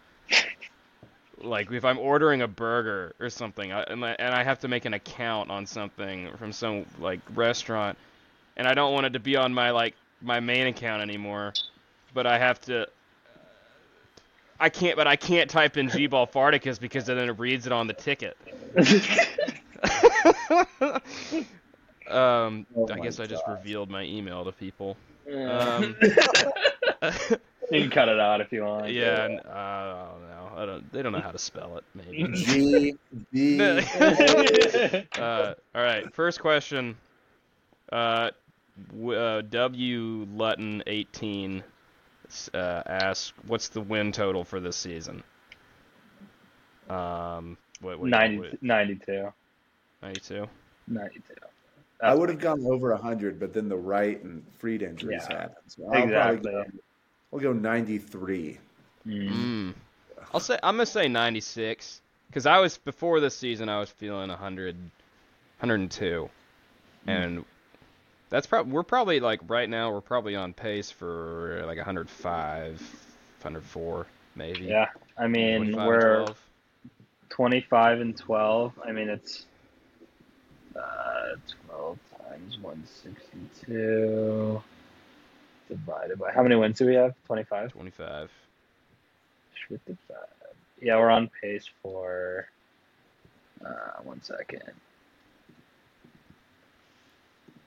Like 1.42 1.70
if 1.72 1.84
I'm 1.84 1.98
ordering 1.98 2.42
a 2.42 2.48
burger 2.48 3.14
or 3.20 3.28
something, 3.30 3.72
I, 3.72 3.82
and, 3.82 4.04
I, 4.04 4.16
and 4.18 4.34
I 4.34 4.42
have 4.42 4.60
to 4.60 4.68
make 4.68 4.84
an 4.84 4.94
account 4.94 5.50
on 5.50 5.66
something 5.66 6.34
from 6.36 6.52
some 6.52 6.86
like 6.98 7.20
restaurant, 7.34 7.98
and 8.56 8.66
I 8.66 8.74
don't 8.74 8.92
want 8.92 9.06
it 9.06 9.10
to 9.14 9.20
be 9.20 9.36
on 9.36 9.52
my 9.52 9.70
like 9.70 9.94
my 10.20 10.40
main 10.40 10.66
account 10.66 11.02
anymore, 11.02 11.54
but 12.14 12.26
I 12.26 12.38
have 12.38 12.60
to. 12.62 12.86
I 14.58 14.68
can't, 14.70 14.96
but 14.96 15.06
I 15.06 15.16
can't 15.16 15.50
type 15.50 15.76
in 15.76 15.88
G-ball 15.90 16.26
Farticus 16.28 16.78
because 16.80 17.06
then 17.06 17.18
it 17.18 17.38
reads 17.38 17.66
it 17.66 17.72
on 17.72 17.86
the 17.86 17.94
ticket. 17.94 18.36
um, 22.08 22.66
Oh 22.76 22.88
I 22.90 22.98
guess 22.98 23.18
I 23.20 23.26
just 23.26 23.46
revealed 23.46 23.90
my 23.90 24.02
email 24.02 24.44
to 24.44 24.52
people. 24.52 24.96
Um, 25.28 25.44
Um, 25.46 25.96
you 27.70 27.80
can 27.80 27.90
cut 27.90 28.08
it 28.08 28.20
out 28.20 28.40
if 28.40 28.52
you 28.52 28.62
want. 28.62 28.92
yeah, 28.92 29.24
and, 29.24 29.40
uh, 29.46 30.06
I 30.56 30.64
don't 30.64 30.68
know. 30.68 30.72
I 30.74 30.80
don't. 30.80 30.92
They 30.92 31.02
don't 31.02 31.12
know 31.12 31.20
how 31.20 31.32
to 31.32 31.38
spell 31.38 31.76
it. 31.78 31.84
Maybe. 31.94 32.28
G 32.32 32.94
B. 33.32 33.60
uh, 35.18 35.54
all 35.74 35.82
Wright. 35.82 36.12
First 36.14 36.40
question. 36.40 36.96
Uh, 37.92 38.30
w- 38.90 39.18
uh, 39.18 39.42
W 39.42 40.26
Lutton 40.30 40.82
eighteen 40.86 41.62
uh, 42.54 42.82
asks, 42.86 43.32
"What's 43.46 43.68
the 43.68 43.80
win 43.80 44.12
total 44.12 44.44
for 44.44 44.60
this 44.60 44.76
season?" 44.76 45.22
Um, 46.88 47.58
what, 47.80 47.98
what, 47.98 48.08
90, 48.10 48.38
what, 48.38 48.62
92. 48.62 49.32
92? 50.02 50.46
92. 50.88 51.34
I 52.02 52.14
would 52.14 52.28
have 52.28 52.38
gone 52.38 52.64
over 52.66 52.92
100, 52.92 53.40
but 53.40 53.52
then 53.52 53.68
the 53.68 53.76
right 53.76 54.22
and 54.22 54.44
Fried 54.58 54.82
injuries 54.82 55.26
Yeah. 55.28 55.36
happened. 55.38 55.56
So 55.66 55.90
I'll 55.92 56.04
Exactly. 56.04 56.52
go, 56.52 56.64
we'll 57.30 57.42
go 57.42 57.52
93. 57.52 58.58
Mm. 59.06 59.28
Mm. 59.28 59.74
I'll 60.32 60.40
say 60.40 60.58
I'm 60.62 60.76
gonna 60.76 60.86
say 60.86 61.08
96 61.08 62.00
because 62.28 62.46
I 62.46 62.58
was 62.58 62.78
before 62.78 63.20
this 63.20 63.36
season 63.36 63.68
I 63.68 63.78
was 63.78 63.90
feeling 63.90 64.28
100, 64.28 64.76
102, 64.76 66.30
and 67.06 67.44
that's 68.28 68.46
probably 68.46 68.72
we're 68.72 68.82
probably 68.82 69.20
like 69.20 69.40
right 69.46 69.68
now 69.68 69.92
we're 69.92 70.00
probably 70.00 70.36
on 70.36 70.52
pace 70.52 70.90
for 70.90 71.62
like 71.66 71.76
105, 71.76 72.80
104 73.40 74.06
maybe. 74.34 74.64
Yeah, 74.64 74.88
I 75.16 75.26
mean 75.26 75.76
we're 75.76 76.24
12. 76.24 76.42
25 77.28 78.00
and 78.00 78.16
12. 78.16 78.72
I 78.84 78.92
mean 78.92 79.08
it's 79.08 79.46
uh, 80.74 81.36
12 81.68 81.98
times 82.28 82.58
162 82.60 84.62
divided 85.68 86.18
by 86.18 86.32
how 86.32 86.42
many 86.42 86.54
wins 86.54 86.78
do 86.78 86.86
we 86.86 86.94
have? 86.94 87.14
25. 87.26 87.72
25. 87.72 88.30
Yeah, 90.80 90.96
we're 90.98 91.10
on 91.10 91.30
pace 91.40 91.68
for. 91.82 92.48
Uh, 93.64 94.02
one 94.04 94.22
second. 94.22 94.62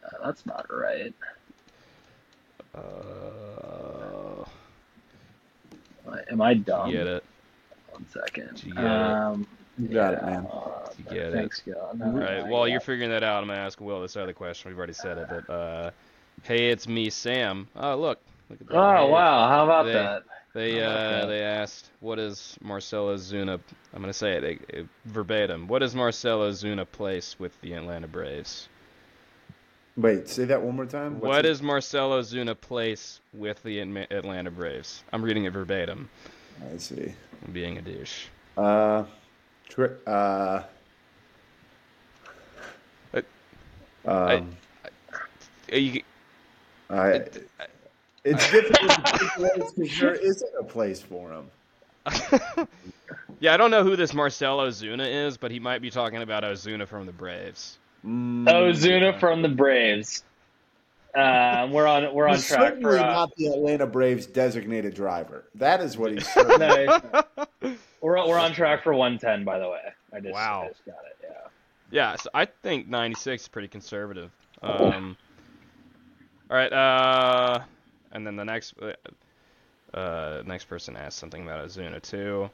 Uh, 0.05 0.09
that's 0.25 0.45
not 0.45 0.65
right. 0.71 1.13
Uh, 2.75 4.45
Am 6.31 6.41
I 6.41 6.53
dumb? 6.53 6.91
get 6.91 7.07
it. 7.07 7.23
One 7.91 8.05
second. 8.11 8.55
Did 8.55 8.63
you 8.65 8.73
get 8.73 8.83
um, 8.85 9.47
You 9.77 9.87
got 9.89 10.13
it, 10.13 10.23
man. 10.23 10.47
uh, 10.51 10.89
you 10.97 11.03
get 11.05 11.15
it? 11.17 11.33
thanks, 11.33 11.59
Gil. 11.61 11.89
No, 11.95 12.05
All 12.05 12.11
right. 12.11 12.45
While 12.47 12.67
yeah. 12.67 12.73
you're 12.73 12.81
figuring 12.81 13.09
that 13.11 13.23
out, 13.23 13.41
I'm 13.43 13.49
gonna 13.49 13.59
ask 13.59 13.79
Will 13.81 14.01
this 14.01 14.15
other 14.15 14.33
question. 14.33 14.69
We've 14.71 14.77
already 14.77 14.93
said 14.93 15.17
it, 15.17 15.27
but 15.29 15.51
uh, 15.53 15.91
hey, 16.43 16.69
it's 16.69 16.87
me, 16.87 17.09
Sam. 17.09 17.67
Oh, 17.75 17.95
look, 17.95 18.19
look 18.49 18.61
at 18.61 18.67
that. 18.67 18.75
Oh 18.75 19.05
Hey. 19.07 19.11
wow! 19.11 19.49
How 19.49 19.63
about 19.65 19.85
They- 19.85 19.93
that? 19.93 20.23
They 20.53 20.73
How 20.73 20.77
about 20.79 21.23
uh, 21.23 21.25
they 21.27 21.41
asked, 21.43 21.89
"What 21.99 22.17
is 22.19 22.57
Marcelo 22.61 23.15
Ozuna?" 23.15 23.59
I'm 23.93 24.01
gonna 24.01 24.13
say 24.13 24.33
it 24.33 24.61
uh, 24.73 24.81
verbatim. 25.05 25.67
What 25.67 25.83
is 25.83 25.93
Marcelo 25.95 26.49
Ozuna 26.51 26.85
place 26.91 27.35
with 27.39 27.59
the 27.61 27.73
Atlanta 27.73 28.07
Braves? 28.07 28.67
Wait, 29.95 30.27
say 30.29 30.45
that 30.45 30.61
one 30.61 30.75
more 30.75 30.85
time. 30.85 31.19
What 31.19 31.45
is 31.45 31.61
Marcelo 31.61 32.21
Ozuna 32.21 32.59
place 32.59 33.19
with 33.33 33.61
the 33.63 33.79
Atlanta 33.79 34.49
Braves? 34.49 35.03
I'm 35.13 35.21
reading 35.21 35.45
it 35.45 35.51
verbatim. 35.53 36.09
I 36.73 36.77
see. 36.77 37.13
I'm 37.45 37.53
being 37.53 37.77
a 37.77 37.81
douche. 37.81 38.25
Uh, 38.57 39.03
tri- 39.67 39.89
uh, 40.07 40.63
Um, 44.05 44.55
Uh, 45.71 45.75
you- 45.75 46.01
I, 46.89 47.21
it's 48.23 48.51
difficult 48.51 48.89
to 48.91 49.01
pick 49.19 49.29
place 49.35 49.71
because 49.73 49.99
there 49.99 50.13
isn't 50.15 50.51
a 50.59 50.63
place 50.63 51.01
for 51.01 51.31
him. 51.31 51.45
yeah, 53.39 53.53
I 53.53 53.57
don't 53.57 53.71
know 53.71 53.83
who 53.83 53.95
this 53.95 54.13
Marcelo 54.13 54.67
Ozuna 54.67 55.25
is, 55.27 55.37
but 55.37 55.51
he 55.51 55.59
might 55.59 55.81
be 55.81 55.89
talking 55.89 56.21
about 56.21 56.43
Ozuna 56.43 56.87
from 56.87 57.05
the 57.05 57.11
Braves. 57.11 57.77
Mm, 58.05 58.45
Ozuna 58.47 59.19
from 59.19 59.41
the 59.41 59.49
Braves. 59.49 60.23
Um, 61.15 61.71
we're 61.71 61.87
on 61.87 62.13
we're 62.13 62.27
on 62.27 62.35
he's 62.35 62.47
track 62.47 62.59
certainly 62.59 62.83
for 62.83 62.97
uh, 62.99 63.01
not 63.01 63.35
the 63.35 63.47
Atlanta 63.47 63.87
Braves 63.87 64.27
designated 64.27 64.93
driver. 64.93 65.45
That 65.55 65.81
is 65.81 65.97
what 65.97 66.11
he's. 66.11 66.27
certainly- 66.31 66.85
no, 66.85 67.75
we're 68.01 68.27
we're 68.27 68.37
on 68.37 68.53
track 68.53 68.83
for 68.83 68.93
110. 68.93 69.43
By 69.43 69.57
the 69.59 69.67
way, 69.69 69.81
I 70.13 70.19
just, 70.19 70.33
Wow. 70.33 70.63
I 70.65 70.67
just 70.69 70.85
got 70.85 70.95
it. 71.09 71.17
Yeah. 71.23 71.29
Yeah, 71.91 72.15
so 72.17 72.29
I 72.35 72.45
think 72.45 72.87
96 72.87 73.41
is 73.43 73.47
pretty 73.47 73.67
conservative. 73.67 74.31
Um, 74.61 75.17
all 76.51 76.57
right, 76.57 76.71
uh, 76.71 77.61
and 78.11 78.25
then 78.25 78.35
the 78.35 78.45
next 78.45 78.73
uh, 78.81 78.93
uh, 79.97 80.43
next 80.45 80.65
person 80.65 80.95
asked 80.95 81.17
something 81.17 81.43
about 81.43 81.65
Ozuna 81.67 82.01
too. 82.01 82.49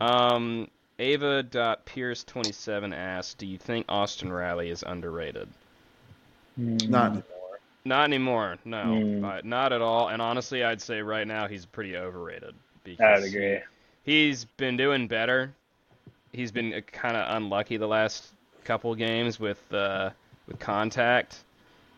Um, 0.00 0.68
Ava.Pierce27 0.98 2.94
asked, 2.94 3.38
"Do 3.38 3.46
you 3.46 3.58
think 3.58 3.86
Austin 3.88 4.32
Riley 4.32 4.70
is 4.70 4.82
underrated?" 4.82 5.48
not 6.56 7.12
anymore. 7.12 7.22
Not 7.84 8.04
anymore. 8.04 8.58
No, 8.64 9.00
Hmm. 9.00 9.24
uh, 9.24 9.40
not 9.44 9.72
at 9.72 9.80
all. 9.80 10.08
And 10.08 10.20
honestly, 10.20 10.64
I'd 10.64 10.82
say 10.82 11.00
right 11.00 11.26
now 11.26 11.46
he's 11.46 11.64
pretty 11.66 11.96
overrated 11.96 12.54
I 12.54 12.84
because 12.84 13.22
would 13.22 13.28
agree. 13.34 13.60
he's 14.04 14.44
been 14.44 14.76
doing 14.76 15.06
better. 15.06 15.52
He's 16.32 16.50
been 16.52 16.82
kind 16.92 17.16
of 17.16 17.36
unlucky 17.36 17.76
the 17.76 17.86
last 17.86 18.26
couple 18.64 18.94
games 18.94 19.38
with 19.40 19.62
uh, 19.72 20.10
with 20.46 20.58
contact, 20.58 21.44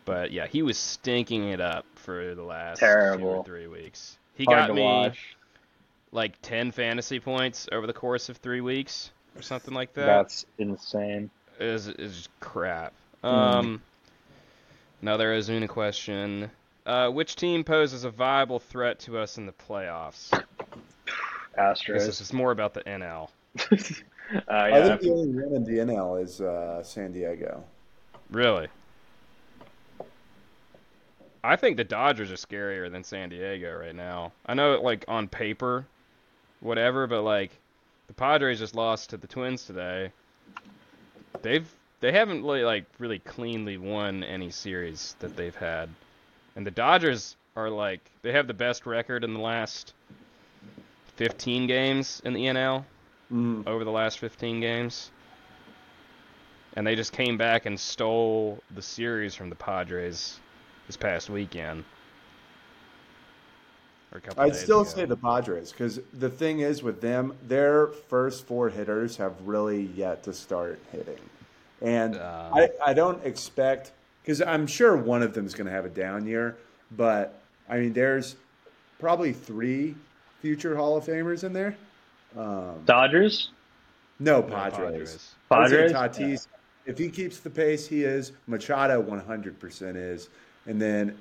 but 0.05 0.31
yeah, 0.31 0.47
he 0.47 0.61
was 0.61 0.77
stinking 0.77 1.49
it 1.49 1.61
up 1.61 1.85
for 1.95 2.35
the 2.35 2.43
last 2.43 2.79
two 2.79 2.85
or 2.85 3.43
three 3.43 3.67
weeks. 3.67 4.17
He 4.35 4.45
Hard 4.45 4.67
got 4.67 4.75
me 4.75 4.81
watch. 4.81 5.35
like 6.11 6.41
ten 6.41 6.71
fantasy 6.71 7.19
points 7.19 7.67
over 7.71 7.87
the 7.87 7.93
course 7.93 8.29
of 8.29 8.37
three 8.37 8.61
weeks 8.61 9.11
or 9.35 9.41
something 9.41 9.73
like 9.73 9.93
that. 9.93 10.05
That's 10.05 10.45
insane. 10.57 11.29
is 11.59 11.87
is 11.87 12.27
crap. 12.39 12.93
Hmm. 13.21 13.27
Um, 13.27 13.81
another 15.01 15.35
Ozuna 15.37 15.67
question: 15.67 16.49
uh, 16.85 17.09
Which 17.09 17.35
team 17.35 17.63
poses 17.63 18.03
a 18.03 18.09
viable 18.09 18.59
threat 18.59 18.99
to 19.01 19.17
us 19.17 19.37
in 19.37 19.45
the 19.45 19.53
playoffs? 19.53 20.31
I 21.57 21.73
guess 21.73 21.85
this 21.85 22.21
is 22.21 22.33
more 22.33 22.51
about 22.51 22.73
the 22.73 22.81
NL. 22.81 23.29
Uh, 24.33 24.39
I 24.47 24.81
think 24.81 25.01
the 25.01 25.11
only 25.11 25.43
one 25.43 25.53
in 25.53 25.63
the 25.65 25.79
NL 25.79 26.23
is 26.23 26.39
uh, 26.39 26.81
San 26.83 27.11
Diego. 27.11 27.65
Really? 28.29 28.69
I 31.43 31.55
think 31.55 31.77
the 31.77 31.83
Dodgers 31.83 32.31
are 32.31 32.35
scarier 32.35 32.91
than 32.91 33.03
San 33.03 33.29
Diego 33.29 33.75
right 33.75 33.95
now. 33.95 34.31
I 34.45 34.53
know, 34.53 34.79
like 34.81 35.05
on 35.07 35.27
paper, 35.27 35.85
whatever, 36.59 37.07
but 37.07 37.23
like 37.23 37.51
the 38.07 38.13
Padres 38.13 38.59
just 38.59 38.75
lost 38.75 39.09
to 39.09 39.17
the 39.17 39.27
Twins 39.27 39.65
today. 39.65 40.11
They've 41.41 41.67
they 41.99 42.11
haven't 42.11 42.43
really 42.43 42.63
like 42.63 42.85
really 42.99 43.19
cleanly 43.19 43.77
won 43.77 44.23
any 44.23 44.51
series 44.51 45.15
that 45.19 45.35
they've 45.35 45.55
had, 45.55 45.89
and 46.55 46.65
the 46.65 46.71
Dodgers 46.71 47.35
are 47.55 47.69
like 47.69 48.01
they 48.21 48.31
have 48.33 48.47
the 48.47 48.53
best 48.53 48.85
record 48.85 49.23
in 49.23 49.33
the 49.33 49.39
last 49.39 49.93
15 51.15 51.67
games 51.67 52.21
in 52.23 52.33
the 52.33 52.45
NL 52.45 52.85
Mm. 53.31 53.65
over 53.65 53.85
the 53.85 53.91
last 53.91 54.19
15 54.19 54.59
games. 54.59 55.09
And 56.75 56.85
they 56.85 56.95
just 56.95 57.13
came 57.13 57.37
back 57.37 57.65
and 57.65 57.79
stole 57.79 58.61
the 58.75 58.81
series 58.81 59.35
from 59.35 59.49
the 59.49 59.55
Padres 59.55 60.39
this 60.91 60.97
past 60.97 61.29
weekend. 61.29 61.85
Or 64.11 64.17
a 64.17 64.21
couple 64.21 64.43
I'd 64.43 64.51
days 64.51 64.59
still 64.59 64.81
ago. 64.81 64.89
say 64.89 65.05
the 65.05 65.15
Padres 65.15 65.71
because 65.71 66.01
the 66.13 66.29
thing 66.29 66.59
is 66.59 66.83
with 66.83 66.99
them, 66.99 67.33
their 67.47 67.87
first 67.87 68.45
four 68.45 68.69
hitters 68.69 69.15
have 69.15 69.33
really 69.45 69.83
yet 69.95 70.21
to 70.23 70.33
start 70.33 70.81
hitting, 70.91 71.21
and 71.81 72.17
Uh. 72.17 72.49
I, 72.53 72.69
I 72.87 72.93
don't 72.93 73.25
expect 73.25 73.93
because 74.21 74.41
I'm 74.41 74.67
sure 74.67 74.97
one 74.97 75.23
of 75.23 75.33
them 75.33 75.45
is 75.45 75.53
going 75.53 75.67
to 75.67 75.71
have 75.71 75.85
a 75.85 75.89
down 75.89 76.27
year, 76.27 76.57
but 76.97 77.41
I 77.69 77.77
mean 77.77 77.93
there's 77.93 78.35
probably 78.99 79.31
three 79.31 79.95
future 80.41 80.75
Hall 80.75 80.97
of 80.97 81.05
Famers 81.05 81.45
in 81.45 81.53
there. 81.53 81.77
Um, 82.37 82.81
Dodgers. 82.85 83.51
no 84.19 84.41
No, 84.41 84.43
Padres. 84.43 84.75
Padres? 84.77 85.35
I 85.51 85.59
would 85.59 85.69
say 85.69 86.25
Tatis, 86.25 86.47
if 86.85 86.97
he 86.97 87.09
keeps 87.09 87.39
the 87.39 87.49
pace 87.49 87.87
he 87.87 88.03
is, 88.03 88.33
Machado 88.47 89.01
100% 89.01 89.95
is, 89.95 90.29
and 90.67 90.81
then 90.81 91.17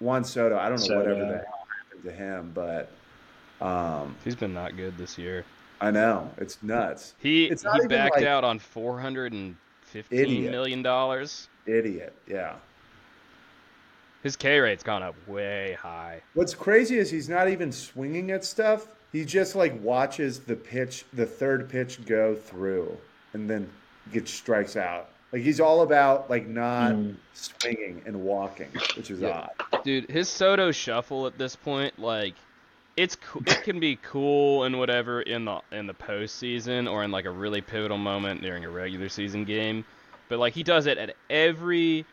Juan 0.00 0.24
Soto. 0.24 0.56
I 0.58 0.68
don't 0.68 0.78
know 0.80 0.86
Soto. 0.86 0.98
whatever 1.00 1.20
the 1.20 1.38
hell 1.38 1.66
happened 1.84 2.02
to 2.04 2.12
him, 2.12 2.52
but 2.54 2.90
um, 3.64 4.14
He's 4.24 4.36
been 4.36 4.54
not 4.54 4.76
good 4.76 4.96
this 4.96 5.18
year. 5.18 5.44
I 5.80 5.90
know 5.90 6.30
it's 6.38 6.62
nuts. 6.62 7.14
He 7.20 7.46
It's 7.46 7.62
he 7.62 7.86
backed 7.86 8.16
like- 8.16 8.24
out 8.24 8.44
on 8.44 8.58
four 8.58 8.98
hundred 9.00 9.32
and 9.32 9.56
fifteen 9.82 10.50
million 10.50 10.82
dollars. 10.82 11.48
Idiot. 11.66 12.14
Yeah. 12.26 12.54
His 14.22 14.34
K 14.36 14.58
rate's 14.58 14.82
gone 14.82 15.02
up 15.02 15.14
way 15.28 15.76
high. 15.80 16.22
What's 16.34 16.54
crazy 16.54 16.98
is 16.98 17.10
he's 17.10 17.28
not 17.28 17.48
even 17.48 17.70
swinging 17.70 18.30
at 18.32 18.44
stuff. 18.44 18.88
He 19.12 19.24
just 19.24 19.54
like 19.54 19.80
watches 19.82 20.40
the 20.40 20.56
pitch, 20.56 21.04
the 21.12 21.24
third 21.24 21.68
pitch 21.68 22.04
go 22.04 22.34
through, 22.34 22.96
and 23.32 23.48
then 23.48 23.70
gets 24.12 24.32
strikes 24.32 24.76
out. 24.76 25.10
Like 25.32 25.42
he's 25.42 25.60
all 25.60 25.82
about 25.82 26.30
like 26.30 26.46
not 26.46 26.92
Mm. 26.92 27.16
swinging 27.34 28.02
and 28.06 28.22
walking, 28.22 28.68
which 28.96 29.10
is 29.10 29.20
Yeah. 29.20 29.48
odd. 29.72 29.84
Dude, 29.84 30.10
his 30.10 30.28
Soto 30.28 30.70
shuffle 30.72 31.26
at 31.26 31.36
this 31.38 31.54
point, 31.54 31.98
like, 31.98 32.34
it's 32.96 33.14
co- 33.16 33.42
it 33.46 33.62
can 33.62 33.78
be 33.78 33.96
cool 34.02 34.64
and 34.64 34.78
whatever 34.78 35.20
in 35.22 35.44
the 35.44 35.60
in 35.70 35.86
the 35.86 35.94
postseason 35.94 36.90
or 36.90 37.04
in 37.04 37.10
like 37.10 37.26
a 37.26 37.30
really 37.30 37.60
pivotal 37.60 37.98
moment 37.98 38.40
during 38.42 38.64
a 38.64 38.70
regular 38.70 39.08
season 39.08 39.44
game, 39.44 39.84
but 40.28 40.38
like 40.38 40.54
he 40.54 40.62
does 40.62 40.86
it 40.86 40.98
at 40.98 41.14
every 41.30 42.04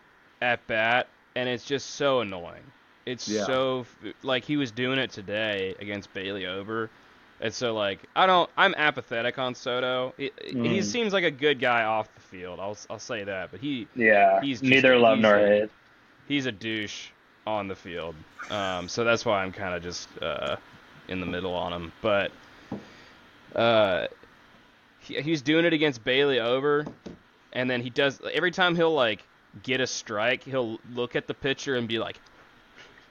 at 0.41 0.65
bat, 0.67 1.07
and 1.35 1.47
it's 1.49 1.63
just 1.65 1.91
so 1.91 2.19
annoying. 2.19 2.63
It's 3.05 3.27
Yeah. 3.27 3.45
so 3.45 3.85
like 4.23 4.43
he 4.43 4.57
was 4.57 4.71
doing 4.71 4.99
it 4.99 5.09
today 5.11 5.73
against 5.79 6.13
Bailey 6.13 6.45
Ober. 6.45 6.89
And 7.41 7.53
so 7.53 7.73
like 7.73 7.99
I 8.15 8.25
don't 8.25 8.49
I'm 8.57 8.73
apathetic 8.75 9.37
on 9.37 9.55
Soto. 9.55 10.13
He, 10.17 10.31
he 10.45 10.53
Mm. 10.53 10.83
seems 10.83 11.11
like 11.13 11.23
a 11.25 11.31
good 11.31 11.59
guy 11.59 11.83
off 11.83 12.13
the 12.15 12.21
field. 12.21 12.59
I'll 12.59 12.77
I'll 12.89 12.99
say 12.99 13.23
that, 13.25 13.51
but 13.51 13.59
he 13.59 13.87
Yeah. 13.95 14.41
He's 14.41 14.61
just- 14.61 14.69
Neither 14.69 14.97
love 14.97 15.17
he's 15.17 15.23
nor 15.23 15.35
a- 15.35 15.47
hate. 15.61 15.69
he's 16.27 16.45
a 16.45 16.51
douche 16.51 17.07
on 17.45 17.67
the 17.67 17.75
field. 17.75 18.15
Um, 18.49 18.87
so 18.87 19.03
that's 19.03 19.25
why 19.25 19.43
I'm 19.43 19.51
kind 19.51 19.75
of 19.75 19.83
just 19.83 20.07
uh, 20.21 20.55
in 21.07 21.19
the 21.19 21.25
middle 21.25 21.53
on 21.53 21.73
him. 21.73 21.91
But 22.01 22.31
uh, 23.55 24.07
he, 24.99 25.21
he's 25.21 25.41
doing 25.41 25.65
it 25.65 25.73
against 25.73 26.03
Bailey 26.03 26.39
Ober, 26.39 26.85
and 27.53 27.69
then 27.69 27.81
he 27.81 27.89
does 27.89 28.19
every 28.33 28.51
time 28.51 28.75
he'll 28.75 28.93
like 28.93 29.23
get 29.63 29.81
a 29.81 29.87
strike, 29.87 30.43
he'll 30.43 30.79
look 30.93 31.15
at 31.15 31.27
the 31.27 31.33
pitcher 31.33 31.75
and 31.75 31.87
be 31.87 31.99
like, 31.99 32.19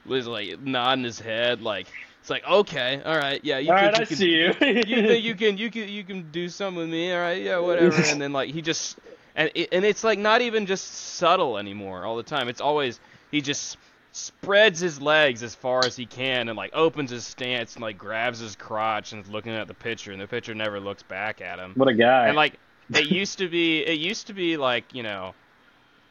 was 0.06 0.26
like 0.26 0.60
nodding 0.60 1.04
his 1.04 1.20
head 1.20 1.60
like. 1.62 1.86
It's 2.24 2.30
like 2.30 2.48
okay, 2.48 3.02
all 3.04 3.18
right, 3.18 3.38
yeah. 3.44 3.58
You 3.58 3.70
All 3.70 3.76
can, 3.76 3.84
right, 3.88 3.96
you 3.98 4.02
I 4.02 4.06
can- 4.06 4.16
see 4.16 4.30
you. 4.30 4.46
you 4.46 4.52
think 4.54 4.88
you 5.24 5.34
can 5.36 5.58
you 5.58 5.70
can 5.70 5.88
you 5.90 6.04
can 6.04 6.30
do 6.30 6.48
something 6.48 6.78
with 6.78 6.88
me 6.88 7.12
all 7.12 7.20
right 7.20 7.42
yeah 7.42 7.58
whatever 7.58 8.00
and 8.00 8.18
then 8.18 8.32
like 8.32 8.50
he 8.50 8.62
just 8.62 8.98
and 9.36 9.50
it, 9.54 9.68
and 9.72 9.84
it's 9.84 10.02
like 10.02 10.18
not 10.18 10.40
even 10.40 10.64
just 10.64 10.86
subtle 10.90 11.58
anymore 11.58 12.06
all 12.06 12.16
the 12.16 12.22
time 12.22 12.48
it's 12.48 12.62
always 12.62 12.98
he 13.30 13.42
just 13.42 13.76
spreads 14.12 14.80
his 14.80 15.02
legs 15.02 15.42
as 15.42 15.54
far 15.54 15.84
as 15.84 15.96
he 15.96 16.06
can 16.06 16.48
and 16.48 16.56
like 16.56 16.70
opens 16.72 17.10
his 17.10 17.26
stance 17.26 17.74
and 17.74 17.82
like 17.82 17.98
grabs 17.98 18.38
his 18.38 18.56
crotch 18.56 19.12
and 19.12 19.22
is 19.22 19.30
looking 19.30 19.52
at 19.52 19.68
the 19.68 19.74
pitcher 19.74 20.10
and 20.10 20.18
the 20.18 20.26
pitcher 20.26 20.54
never 20.54 20.80
looks 20.80 21.02
back 21.02 21.42
at 21.42 21.58
him 21.58 21.72
what 21.74 21.88
a 21.88 21.92
guy. 21.94 22.28
and 22.28 22.36
like 22.36 22.54
it 22.94 23.10
used 23.10 23.36
to 23.36 23.50
be 23.50 23.80
it 23.84 23.98
used 24.00 24.28
to 24.28 24.32
be 24.32 24.56
like 24.56 24.94
you 24.94 25.02
know 25.02 25.34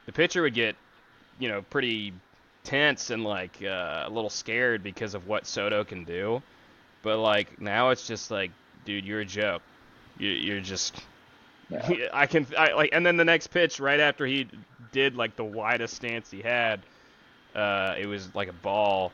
the 0.05 0.11
pitcher 0.11 0.43
would 0.43 0.53
get 0.53 0.75
you 1.39 1.49
know 1.49 1.63
pretty 1.71 2.13
tense 2.63 3.09
and 3.09 3.23
like 3.23 3.61
uh, 3.63 4.03
a 4.05 4.09
little 4.09 4.29
scared 4.29 4.83
because 4.83 5.13
of 5.13 5.27
what 5.27 5.45
Soto 5.45 5.83
can 5.83 6.03
do 6.03 6.41
but 7.01 7.19
like 7.19 7.59
now 7.61 7.89
it's 7.89 8.07
just 8.07 8.31
like 8.31 8.51
dude 8.85 9.05
you're 9.05 9.21
a 9.21 9.25
joke 9.25 9.61
you, 10.17 10.29
you're 10.29 10.61
just 10.61 10.95
Yeah. 11.69 12.07
I 12.13 12.25
can 12.25 12.47
I 12.57 12.73
like 12.73 12.89
and 12.93 13.05
then 13.05 13.17
the 13.17 13.25
next 13.25 13.47
pitch 13.47 13.79
right 13.79 13.99
after 13.99 14.25
he 14.25 14.47
did 14.91 15.15
like 15.15 15.35
the 15.35 15.43
widest 15.43 15.95
stance 15.95 16.29
he 16.31 16.41
had 16.41 16.79
uh 17.55 17.95
it 17.97 18.05
was 18.05 18.33
like 18.35 18.47
a 18.47 18.53
ball 18.53 19.11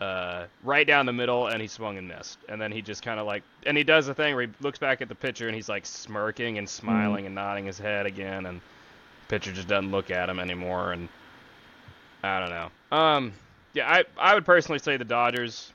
uh, 0.00 0.44
right 0.62 0.86
down 0.86 1.06
the 1.06 1.12
middle, 1.12 1.46
and 1.46 1.60
he 1.60 1.68
swung 1.68 1.96
and 1.96 2.08
missed. 2.08 2.38
And 2.48 2.60
then 2.60 2.70
he 2.70 2.82
just 2.82 3.02
kind 3.02 3.18
of 3.18 3.26
like, 3.26 3.42
and 3.64 3.76
he 3.76 3.84
does 3.84 4.06
the 4.06 4.14
thing 4.14 4.34
where 4.34 4.46
he 4.46 4.52
looks 4.60 4.78
back 4.78 5.00
at 5.00 5.08
the 5.08 5.14
pitcher 5.14 5.46
and 5.46 5.54
he's 5.54 5.68
like 5.68 5.86
smirking 5.86 6.58
and 6.58 6.68
smiling 6.68 7.26
and 7.26 7.34
nodding 7.34 7.66
his 7.66 7.78
head 7.78 8.06
again, 8.06 8.46
and 8.46 8.60
pitcher 9.28 9.52
just 9.52 9.68
doesn't 9.68 9.90
look 9.90 10.10
at 10.10 10.28
him 10.28 10.38
anymore. 10.38 10.92
And 10.92 11.08
I 12.26 12.40
don't 12.40 12.50
know. 12.50 12.96
Um, 12.96 13.32
yeah, 13.74 13.90
I 13.90 14.04
I 14.18 14.34
would 14.34 14.44
personally 14.44 14.78
say 14.78 14.96
the 14.96 15.04
Dodgers. 15.04 15.72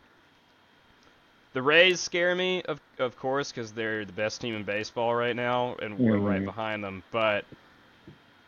The 1.53 1.61
Rays 1.61 1.99
scare 1.99 2.33
me, 2.35 2.61
of 2.63 2.79
of 2.97 3.17
course, 3.17 3.51
because 3.51 3.71
they're 3.73 4.05
the 4.05 4.13
best 4.13 4.39
team 4.41 4.55
in 4.55 4.63
baseball 4.63 5.13
right 5.13 5.35
now, 5.35 5.75
and 5.81 5.97
we're 5.99 6.17
right 6.17 6.41
Mhm. 6.41 6.45
behind 6.45 6.83
them. 6.83 7.03
But 7.11 7.45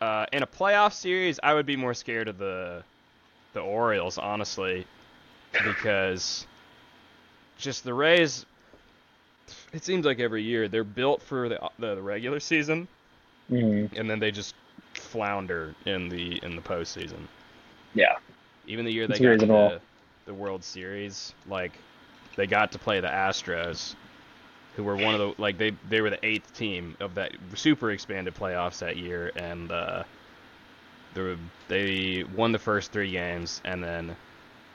Uh, 0.01 0.25
in 0.33 0.43
a 0.43 0.47
playoff 0.47 0.91
series, 0.91 1.39
I 1.41 1.53
would 1.53 1.65
be 1.65 1.77
more 1.77 1.93
scared 1.93 2.27
of 2.27 2.37
the 2.37 2.83
the 3.53 3.61
Orioles, 3.61 4.17
honestly, 4.17 4.85
because 5.63 6.45
just 7.57 7.85
the 7.85 7.93
Rays. 7.93 8.45
It 9.71 9.85
seems 9.85 10.05
like 10.05 10.19
every 10.19 10.43
year 10.43 10.67
they're 10.67 10.83
built 10.83 11.21
for 11.21 11.47
the 11.47 11.69
the 11.79 12.01
regular 12.01 12.41
season, 12.41 12.89
Mhm. 13.49 13.97
and 13.97 14.09
then 14.09 14.19
they 14.19 14.31
just 14.31 14.55
flounder 14.95 15.73
in 15.85 16.09
the 16.09 16.43
in 16.43 16.55
the 16.57 16.61
postseason. 16.61 17.27
Yeah. 17.93 18.15
Even 18.67 18.85
the 18.85 18.91
year 18.91 19.07
they 19.07 19.13
It's 19.13 19.21
got 19.21 19.39
to 19.39 19.45
the, 19.45 19.81
the 20.25 20.33
World 20.33 20.63
Series, 20.63 21.33
like 21.49 21.71
they 22.35 22.47
got 22.47 22.71
to 22.71 22.79
play 22.79 22.99
the 22.99 23.07
Astros, 23.07 23.95
who 24.75 24.83
were 24.83 24.95
one 24.95 25.13
of 25.13 25.19
the 25.19 25.41
like 25.41 25.57
they 25.57 25.71
they 25.89 26.01
were 26.01 26.09
the 26.09 26.25
eighth 26.25 26.53
team 26.55 26.95
of 26.99 27.15
that 27.15 27.31
super 27.55 27.91
expanded 27.91 28.33
playoffs 28.35 28.79
that 28.79 28.97
year, 28.97 29.31
and 29.35 29.71
uh, 29.71 30.03
they 31.13 31.21
were, 31.21 31.37
they 31.67 32.23
won 32.35 32.51
the 32.51 32.59
first 32.59 32.91
three 32.91 33.11
games, 33.11 33.61
and 33.65 33.83
then 33.83 34.15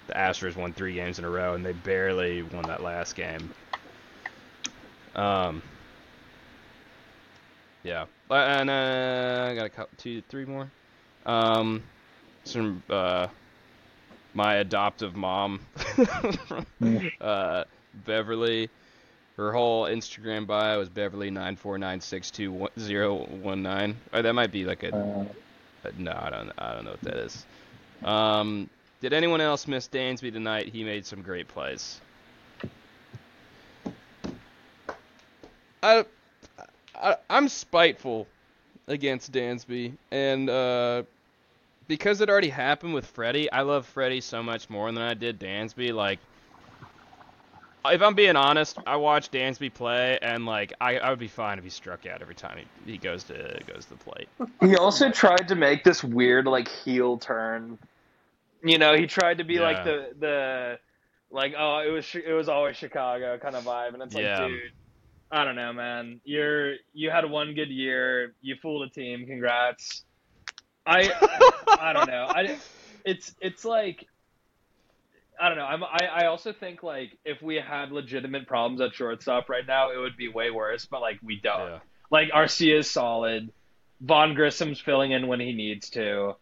the 0.07 0.15
Astros 0.15 0.57
won 0.57 0.73
three 0.73 0.95
games 0.95 1.19
in 1.19 1.25
a 1.25 1.31
row, 1.31 1.55
and 1.55 1.65
they 1.65 1.73
barely 1.73 2.43
won 2.43 2.67
that 2.67 2.83
last 2.83 3.17
game. 3.17 3.51
Um. 5.17 5.63
Yeah, 7.85 8.07
Uh, 8.31 8.35
and 8.35 8.69
uh, 8.69 9.49
I 9.51 9.55
got 9.55 9.65
a 9.65 9.71
couple, 9.71 9.97
two, 9.97 10.21
three 10.29 10.45
more. 10.45 10.71
Um, 11.25 11.83
some 12.49 12.83
uh, 12.91 13.29
my 14.35 14.57
adoptive 14.57 15.15
mom, 15.17 15.61
uh, 17.21 17.65
Beverly. 18.07 18.71
Her 19.37 19.53
whole 19.53 19.85
Instagram 19.85 20.49
bio 20.49 20.81
is 20.81 20.89
Beverly 20.89 21.31
nine 21.31 21.55
four 21.55 21.79
nine 21.79 22.01
six 22.01 22.31
two 22.31 22.69
zero 22.79 23.25
one 23.27 23.63
nine. 23.63 23.97
Or 24.13 24.23
that 24.23 24.33
might 24.33 24.51
be 24.51 24.65
like 24.65 24.83
a 24.83 24.93
uh, 25.85 25.91
no, 25.97 26.19
I 26.21 26.31
don't. 26.31 26.53
I 26.59 26.75
don't 26.75 26.85
know 26.85 26.91
what 26.93 27.03
that 27.03 27.17
is. 27.17 27.47
Um, 28.03 28.69
did 29.01 29.13
anyone 29.13 29.41
else 29.41 29.69
miss 29.69 29.89
Dansby 29.89 30.33
tonight? 30.33 30.69
He 30.69 30.83
made 30.83 31.07
some 31.07 31.23
great 31.23 31.47
plays. 31.49 32.01
I, 35.83 36.05
I 36.95 37.17
I'm 37.31 37.49
spiteful 37.49 38.27
against 38.89 39.31
Dansby, 39.33 39.93
and 40.11 40.51
uh, 40.51 41.03
because 41.89 42.21
it 42.21 42.31
already 42.31 42.51
happened 42.51 42.95
with 42.95 43.07
Freddie, 43.07 43.51
I 43.51 43.63
love 43.63 43.87
Freddie 43.87 44.21
so 44.21 44.43
much 44.43 44.71
more 44.71 44.93
than 44.93 45.03
I 45.03 45.15
did 45.15 45.41
Dansby. 45.41 45.93
Like, 45.93 46.21
if 47.87 48.03
I'm 48.03 48.15
being 48.15 48.37
honest, 48.37 48.79
I 48.87 48.97
watched 48.97 49.33
Dansby 49.33 49.73
play, 49.75 50.19
and 50.21 50.47
like, 50.47 50.73
I, 50.81 50.99
I 50.99 51.11
would 51.11 51.19
be 51.19 51.29
fine 51.29 51.59
if 51.59 51.65
he 51.65 51.71
struck 51.71 52.07
out 52.07 52.21
every 52.23 52.35
time 52.35 52.59
he, 52.85 52.93
he 52.93 52.99
goes 52.99 53.25
to 53.25 53.61
goes 53.67 53.85
to 53.87 53.91
the 53.91 53.97
plate. 53.97 54.29
He 54.61 54.77
also 54.77 55.11
tried 55.11 55.49
to 55.49 55.55
make 55.55 55.85
this 55.85 56.05
weird 56.05 56.47
like 56.47 56.69
heel 56.69 57.19
turn. 57.19 57.79
You 58.63 58.79
know, 58.79 58.95
he 58.95 59.07
tried 59.07 59.39
to 59.39 59.45
be 59.45 59.55
Yeah. 59.55 59.63
like 59.63 59.85
the 59.85 60.11
the 60.19 60.79
like 61.31 61.55
oh 61.57 61.79
it 61.87 61.91
was 61.91 62.07
it 62.15 62.33
was 62.33 62.49
always 62.49 62.77
Chicago 62.77 63.39
kind 63.39 63.57
of 63.57 63.65
vibe, 63.65 63.95
and 63.95 64.03
it's 64.03 64.15
like 64.15 64.25
Yeah. 64.25 64.47
dude, 64.49 64.73
I 65.31 65.45
don't 65.45 65.57
know, 65.57 65.73
man. 65.73 66.21
You're 66.25 66.75
you 66.93 67.11
had 67.11 67.29
one 67.31 67.55
good 67.55 67.71
year, 67.71 68.35
you 68.41 68.57
fooled 68.61 68.87
a 68.89 68.91
team. 68.91 69.27
Congrats. 69.27 70.05
I 70.89 71.13
I, 71.81 71.93
don't 71.93 72.09
know. 72.09 72.27
I 72.29 72.59
it's 73.05 73.35
it's 73.41 73.65
like 73.65 74.07
I 75.41 75.49
don't 75.49 75.59
know. 75.59 75.67
I'm, 75.67 75.85
I 75.85 76.09
I 76.23 76.27
also 76.27 76.53
think 76.53 76.83
like 76.83 77.19
if 77.25 77.43
we 77.43 77.57
had 77.57 77.93
legitimate 77.93 78.47
problems 78.47 78.81
at 78.81 78.95
shortstop 78.95 79.49
right 79.49 79.67
now, 79.67 79.91
it 79.91 79.99
would 79.99 80.17
be 80.17 80.29
way 80.29 80.51
worse. 80.51 80.87
But 80.87 81.01
like 81.01 81.19
we 81.23 81.41
don't. 81.41 81.71
Yeah. 81.71 81.79
Like 82.11 82.31
Arcia 82.31 82.79
is 82.79 82.91
solid. 82.91 83.53
Vaughn 84.01 84.35
Grissom's 84.35 84.81
filling 84.81 85.13
in 85.13 85.27
when 85.27 85.41
he 85.41 85.53
needs 85.53 85.91
to. 85.91 86.37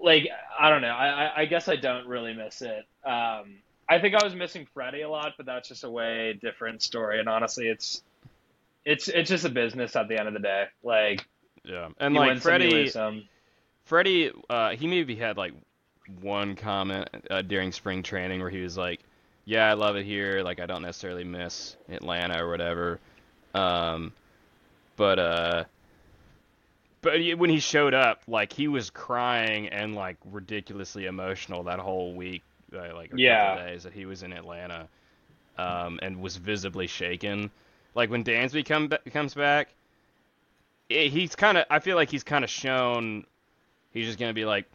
Like 0.00 0.28
I 0.58 0.70
don't 0.70 0.82
know. 0.82 0.88
I 0.88 1.40
I, 1.40 1.44
guess 1.46 1.68
I 1.68 1.76
don't 1.76 2.06
really 2.06 2.34
miss 2.34 2.62
it. 2.62 2.86
Um, 3.04 3.56
I 3.88 3.98
think 4.00 4.14
I 4.14 4.24
was 4.24 4.34
missing 4.34 4.66
Freddie 4.72 5.02
a 5.02 5.10
lot, 5.10 5.32
but 5.36 5.46
that's 5.46 5.68
just 5.68 5.84
a 5.84 5.90
way 5.90 6.38
different 6.40 6.82
story. 6.82 7.18
And 7.18 7.28
honestly, 7.28 7.66
it's 7.66 8.02
it's 8.84 9.08
it's 9.08 9.28
just 9.28 9.44
a 9.44 9.50
business 9.50 9.96
at 9.96 10.08
the 10.08 10.18
end 10.18 10.28
of 10.28 10.34
the 10.34 10.40
day. 10.40 10.66
Like 10.84 11.26
Yeah, 11.64 11.88
and 11.98 12.14
like 12.14 12.40
Freddie. 12.40 12.90
Freddie, 13.90 14.30
uh, 14.48 14.70
he 14.70 14.86
maybe 14.86 15.16
had 15.16 15.36
like 15.36 15.52
one 16.20 16.54
comment 16.54 17.08
uh, 17.28 17.42
during 17.42 17.72
spring 17.72 18.04
training 18.04 18.38
where 18.40 18.48
he 18.48 18.62
was 18.62 18.76
like, 18.78 19.00
"Yeah, 19.46 19.68
I 19.68 19.72
love 19.72 19.96
it 19.96 20.04
here. 20.04 20.42
Like, 20.44 20.60
I 20.60 20.66
don't 20.66 20.82
necessarily 20.82 21.24
miss 21.24 21.76
Atlanta 21.88 22.40
or 22.40 22.48
whatever." 22.48 23.00
Um, 23.52 24.12
but 24.94 25.18
uh, 25.18 25.64
but 27.02 27.18
he- 27.18 27.34
when 27.34 27.50
he 27.50 27.58
showed 27.58 27.92
up, 27.92 28.22
like 28.28 28.52
he 28.52 28.68
was 28.68 28.90
crying 28.90 29.66
and 29.70 29.96
like 29.96 30.18
ridiculously 30.24 31.06
emotional 31.06 31.64
that 31.64 31.80
whole 31.80 32.14
week, 32.14 32.44
uh, 32.72 32.94
like 32.94 33.12
a 33.12 33.16
Yeah. 33.16 33.56
couple 33.56 33.64
days 33.66 33.82
that 33.82 33.92
he 33.92 34.06
was 34.06 34.22
in 34.22 34.32
Atlanta, 34.32 34.86
um, 35.58 35.98
and 36.00 36.20
was 36.22 36.36
visibly 36.36 36.86
shaken. 36.86 37.50
Like 37.96 38.08
when 38.08 38.22
Dansby 38.22 38.64
come 38.66 38.86
ba- 38.86 39.00
comes 39.10 39.34
back, 39.34 39.74
eh, 40.90 41.08
he's 41.08 41.34
kind 41.34 41.58
of. 41.58 41.64
I 41.68 41.80
feel 41.80 41.96
like 41.96 42.08
he's 42.08 42.22
kind 42.22 42.44
of 42.44 42.50
shown. 42.50 43.26
He's 43.92 44.06
just 44.06 44.18
gonna 44.18 44.34
be 44.34 44.44
like, 44.44 44.66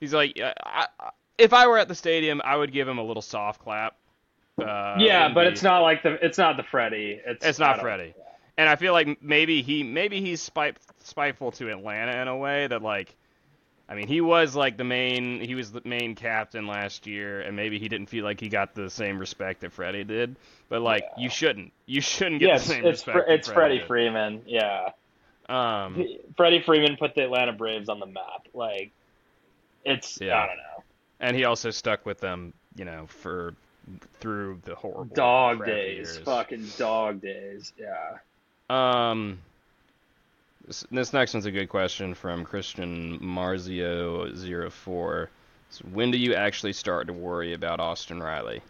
he's 0.00 0.12
like, 0.14 0.38
uh, 0.40 0.52
I, 0.64 0.86
I, 0.98 1.10
if 1.38 1.52
I 1.52 1.66
were 1.66 1.78
at 1.78 1.88
the 1.88 1.94
stadium, 1.94 2.40
I 2.44 2.56
would 2.56 2.72
give 2.72 2.88
him 2.88 2.98
a 2.98 3.02
little 3.02 3.22
soft 3.22 3.62
clap. 3.62 3.96
Uh, 4.58 4.96
yeah, 4.98 5.32
but 5.32 5.44
be- 5.44 5.48
it's 5.48 5.62
not 5.62 5.80
like 5.80 6.02
the 6.02 6.24
it's 6.24 6.38
not 6.38 6.56
the 6.56 6.62
Freddie. 6.62 7.20
It's 7.26 7.44
it's 7.44 7.58
not 7.58 7.80
Freddie. 7.80 8.14
And 8.56 8.68
I 8.68 8.76
feel 8.76 8.92
like 8.92 9.20
maybe 9.20 9.62
he 9.62 9.82
maybe 9.82 10.20
he's 10.20 10.40
spite, 10.40 10.76
spiteful 11.02 11.50
to 11.52 11.70
Atlanta 11.70 12.22
in 12.22 12.28
a 12.28 12.36
way 12.36 12.68
that 12.68 12.82
like 12.82 13.16
I 13.88 13.96
mean 13.96 14.06
he 14.06 14.20
was 14.20 14.54
like 14.54 14.76
the 14.76 14.84
main 14.84 15.40
he 15.40 15.56
was 15.56 15.72
the 15.72 15.82
main 15.84 16.14
captain 16.14 16.68
last 16.68 17.06
year 17.08 17.40
and 17.40 17.56
maybe 17.56 17.80
he 17.80 17.88
didn't 17.88 18.06
feel 18.06 18.22
like 18.24 18.38
he 18.38 18.48
got 18.48 18.74
the 18.76 18.88
same 18.88 19.18
respect 19.18 19.62
that 19.62 19.72
Freddie 19.72 20.04
did. 20.04 20.36
But 20.68 20.82
like 20.82 21.04
you 21.18 21.28
shouldn't. 21.28 21.72
You 21.86 22.00
shouldn't 22.00 22.40
get 22.40 22.48
Yeah, 22.48 22.58
the 22.58 22.64
same 22.64 22.86
it's, 22.86 23.06
respect. 23.06 23.28
It's 23.28 23.48
Freddie. 23.48 23.82
Freeman. 23.84 24.42
Yeah. 24.46 24.90
Um 25.48 26.06
Freddie 26.36 26.62
Freeman 26.62 26.96
put 26.96 27.14
the 27.14 27.24
Atlanta 27.24 27.52
Braves 27.52 27.88
on 27.88 28.00
the 28.00 28.06
map. 28.06 28.46
Like, 28.54 28.90
it's 29.84 30.18
Yeah. 30.20 30.38
I 30.38 30.46
don't 30.46 30.56
know, 30.56 30.82
and 31.20 31.36
he 31.36 31.44
also 31.44 31.70
stuck 31.70 32.06
with 32.06 32.20
them, 32.20 32.52
you 32.76 32.84
know, 32.84 33.06
for 33.06 33.54
through 34.20 34.60
the 34.64 34.74
horrible 34.74 35.14
dog 35.14 35.64
days, 35.64 36.14
years. 36.14 36.24
fucking 36.24 36.66
dog 36.78 37.20
days. 37.20 37.72
Yeah. 37.78 38.18
Um, 38.70 39.38
this, 40.66 40.86
this 40.90 41.12
next 41.12 41.34
one's 41.34 41.46
a 41.46 41.50
good 41.50 41.68
question 41.68 42.14
from 42.14 42.44
Christian 42.44 43.18
Marzio04. 43.20 45.28
So 45.70 45.84
when 45.92 46.10
do 46.10 46.18
you 46.18 46.34
actually 46.34 46.72
start 46.72 47.06
to 47.08 47.12
worry 47.12 47.52
about 47.52 47.80
Austin 47.80 48.22
Riley? 48.22 48.62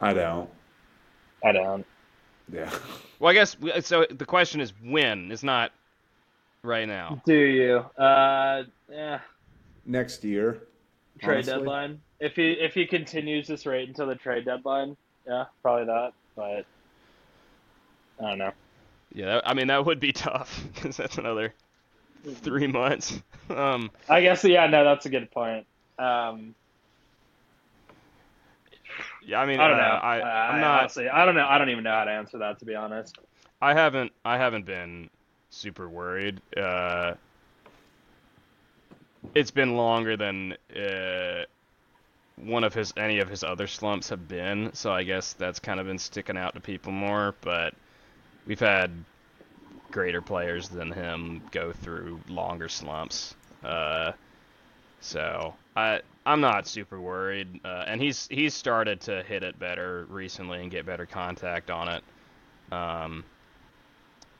I 0.00 0.12
don't. 0.12 0.50
I 1.44 1.52
don't. 1.52 1.86
Yeah. 2.52 2.70
Well, 3.20 3.30
I 3.30 3.34
guess 3.34 3.56
so. 3.80 4.06
The 4.08 4.24
question 4.24 4.60
is 4.60 4.72
when. 4.80 5.32
It's 5.32 5.42
not 5.42 5.72
right 6.62 6.86
now. 6.86 7.20
Do 7.26 7.34
you? 7.34 7.78
Uh, 8.00 8.62
yeah. 8.88 9.18
Next 9.84 10.22
year. 10.22 10.62
Trade 11.20 11.34
honestly. 11.34 11.52
deadline. 11.52 12.00
If 12.20 12.36
he 12.36 12.52
if 12.52 12.74
he 12.74 12.86
continues 12.86 13.48
this 13.48 13.66
rate 13.66 13.88
until 13.88 14.06
the 14.06 14.14
trade 14.14 14.44
deadline, 14.44 14.96
yeah, 15.26 15.46
probably 15.62 15.86
that. 15.86 16.12
But 16.36 16.64
I 18.20 18.28
don't 18.30 18.38
know. 18.38 18.52
Yeah, 19.12 19.40
I 19.44 19.54
mean 19.54 19.66
that 19.66 19.84
would 19.84 19.98
be 19.98 20.12
tough 20.12 20.64
because 20.74 20.96
that's 20.96 21.18
another 21.18 21.54
three 22.24 22.66
months. 22.66 23.20
Um, 23.50 23.90
I 24.10 24.20
guess 24.20 24.44
yeah. 24.44 24.66
No, 24.66 24.84
that's 24.84 25.06
a 25.06 25.08
good 25.08 25.30
point. 25.30 25.66
Um, 25.98 26.54
yeah, 29.28 29.40
I 29.40 29.46
mean 29.46 29.60
I 29.60 29.68
don't 29.68 29.76
know. 29.76 29.82
uh, 29.82 30.00
I, 30.02 30.20
Uh, 30.20 30.24
I'm 30.24 30.60
not. 30.60 30.80
honestly, 30.82 31.08
I 31.08 31.24
don't 31.24 31.34
know. 31.34 31.46
I 31.46 31.58
don't 31.58 31.70
even 31.70 31.84
know 31.84 31.92
how 31.92 32.04
to 32.04 32.10
answer 32.10 32.38
that 32.38 32.58
to 32.60 32.64
be 32.64 32.74
honest. 32.74 33.18
I 33.60 33.74
haven't 33.74 34.12
I 34.24 34.38
haven't 34.38 34.66
been 34.66 35.10
super 35.50 35.88
worried. 35.88 36.40
Uh, 36.56 37.14
it's 39.34 39.50
been 39.50 39.76
longer 39.76 40.16
than 40.16 40.54
uh, 40.76 41.44
one 42.36 42.64
of 42.64 42.74
his 42.74 42.92
any 42.96 43.18
of 43.20 43.28
his 43.28 43.44
other 43.44 43.66
slumps 43.66 44.08
have 44.10 44.28
been, 44.28 44.70
so 44.74 44.92
I 44.92 45.04
guess 45.04 45.34
that's 45.34 45.60
kind 45.60 45.80
of 45.80 45.86
been 45.86 45.98
sticking 45.98 46.36
out 46.36 46.54
to 46.54 46.60
people 46.60 46.92
more. 46.92 47.36
But 47.42 47.74
we've 48.46 48.60
had 48.60 49.04
greater 49.92 50.22
players 50.22 50.68
than 50.68 50.92
him 50.92 51.42
go 51.50 51.72
through 51.72 52.22
longer 52.28 52.68
slumps. 52.68 53.36
Uh, 53.62 54.12
so 55.00 55.54
I 55.76 56.02
I'm 56.28 56.42
not 56.42 56.66
super 56.66 57.00
worried, 57.00 57.60
uh, 57.64 57.84
and 57.86 58.02
he's 58.02 58.28
he's 58.30 58.52
started 58.52 59.00
to 59.02 59.22
hit 59.22 59.42
it 59.42 59.58
better 59.58 60.04
recently 60.10 60.60
and 60.60 60.70
get 60.70 60.84
better 60.84 61.06
contact 61.06 61.70
on 61.70 61.88
it. 61.88 62.04
Um, 62.70 63.24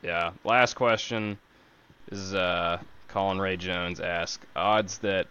yeah. 0.02 0.32
Last 0.44 0.74
question 0.74 1.38
is 2.12 2.34
uh, 2.34 2.78
Colin 3.08 3.40
Ray 3.40 3.56
Jones 3.56 4.00
asked 4.00 4.44
odds 4.54 4.98
that 4.98 5.28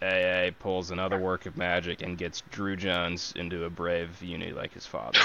AA 0.00 0.50
pulls 0.58 0.92
another 0.92 1.18
work 1.18 1.44
of 1.44 1.58
magic 1.58 2.00
and 2.00 2.16
gets 2.16 2.42
Drew 2.50 2.74
Jones 2.74 3.34
into 3.36 3.64
a 3.64 3.70
brave 3.70 4.22
uni 4.22 4.52
like 4.52 4.72
his 4.72 4.86
father. 4.86 5.20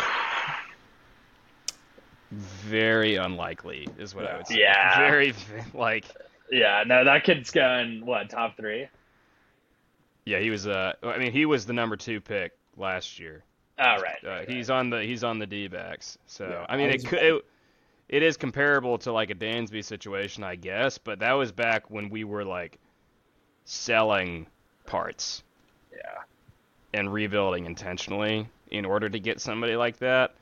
Very 2.32 3.16
unlikely 3.16 3.88
is 3.98 4.14
what 4.14 4.26
I 4.26 4.36
would 4.36 4.48
say. 4.48 4.60
Yeah. 4.60 4.98
Very 5.10 5.34
like 5.74 6.06
Yeah, 6.52 6.84
no, 6.86 7.06
that 7.06 7.24
kid's 7.24 7.52
going 7.52 8.06
what 8.06 8.30
top 8.30 8.58
three? 8.58 8.90
Yeah, 10.26 10.40
he 10.40 10.50
was. 10.50 10.68
Uh, 10.68 10.94
I 11.04 11.18
mean, 11.18 11.32
he 11.32 11.46
was 11.46 11.66
the 11.66 11.74
number 11.74 11.96
two 11.96 12.22
pick 12.22 12.54
last 12.78 13.20
year. 13.20 13.44
Oh 13.80 14.02
right. 14.02 14.24
Uh, 14.26 14.46
he's 14.48 14.70
on 14.70 14.90
the 14.90 15.02
he's 15.02 15.24
on 15.24 15.40
the 15.40 15.48
D-backs. 15.48 16.18
So 16.28 16.48
Yeah, 16.48 16.66
I 16.70 16.78
mean, 16.78 16.90
I 16.90 16.94
it 16.94 17.06
could. 17.06 17.20
It, 17.20 17.46
it 18.10 18.24
is 18.24 18.38
comparable 18.38 18.98
to 19.00 19.12
like 19.12 19.32
a 19.32 19.36
Dansby 19.36 19.84
situation, 19.84 20.44
I 20.44 20.56
guess, 20.56 20.98
but 20.98 21.20
that 21.20 21.34
was 21.34 21.52
back 21.52 21.90
when 21.90 22.10
we 22.10 22.24
were 22.24 22.44
like 22.44 22.78
selling 23.66 24.46
parts 24.86 25.44
yeah. 25.92 26.22
and 26.94 27.12
rebuilding 27.12 27.66
intentionally 27.66 28.48
in 28.70 28.86
order 28.86 29.10
to 29.10 29.20
get 29.20 29.42
somebody 29.42 29.76
like 29.76 29.98
that. 29.98 30.36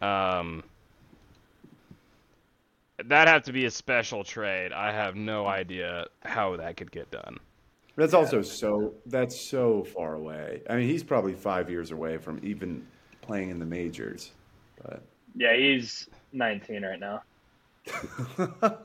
Um. 0.00 0.64
That 3.04 3.28
have 3.28 3.44
to 3.44 3.52
be 3.52 3.64
a 3.64 3.70
special 3.70 4.24
trade. 4.24 4.72
I 4.72 4.90
have 4.90 5.14
no 5.14 5.46
idea 5.46 6.06
how 6.24 6.56
that 6.56 6.76
could 6.76 6.90
get 6.90 7.10
done. 7.12 7.38
That's 7.98 8.14
also 8.14 8.42
so. 8.42 8.94
That's 9.06 9.38
so 9.38 9.82
far 9.82 10.14
away. 10.14 10.62
I 10.70 10.76
mean, 10.76 10.88
he's 10.88 11.02
probably 11.02 11.34
five 11.34 11.68
years 11.68 11.90
away 11.90 12.16
from 12.16 12.40
even 12.44 12.86
playing 13.20 13.50
in 13.50 13.58
the 13.58 13.66
majors. 13.66 14.30
But 14.82 15.02
Yeah, 15.34 15.54
he's 15.56 16.08
19 16.32 16.84
right 16.84 17.00
now. 17.00 17.22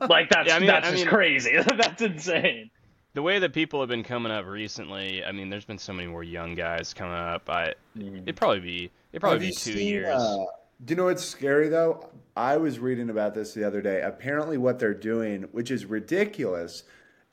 Like 0.08 0.30
that's 0.30 0.48
Yeah, 0.48 0.56
I 0.56 0.58
mean- 0.58 0.66
that's 0.66 0.88
I 0.88 0.92
just 0.92 1.06
crazy. 1.06 1.56
that's 1.76 2.02
insane. 2.02 2.70
The 3.14 3.22
way 3.22 3.38
that 3.38 3.52
people 3.52 3.78
have 3.78 3.88
been 3.88 4.02
coming 4.02 4.32
up 4.32 4.44
recently, 4.46 5.24
I 5.24 5.30
mean, 5.30 5.48
there's 5.48 5.64
been 5.64 5.78
so 5.78 5.92
many 5.92 6.08
more 6.08 6.24
young 6.24 6.56
guys 6.56 6.92
coming 6.92 7.14
up. 7.14 7.48
I 7.48 7.74
it'd 7.96 8.34
probably 8.36 8.58
be 8.60 8.90
it'd 9.12 9.20
probably 9.20 9.46
Have 9.46 9.54
be 9.54 9.56
two 9.56 9.72
seen, 9.74 9.86
years. 9.86 10.08
uh, 10.08 10.44
do 10.84 10.92
you 10.92 10.96
know 10.96 11.04
what's 11.04 11.24
scary 11.24 11.68
though? 11.68 12.08
I 12.36 12.56
was 12.56 12.80
reading 12.80 13.10
about 13.10 13.32
this 13.34 13.54
the 13.54 13.64
other 13.64 13.80
day. 13.80 14.00
Apparently, 14.02 14.58
what 14.58 14.80
they're 14.80 14.92
doing, 14.92 15.42
which 15.52 15.70
is 15.70 15.84
ridiculous, 15.84 16.82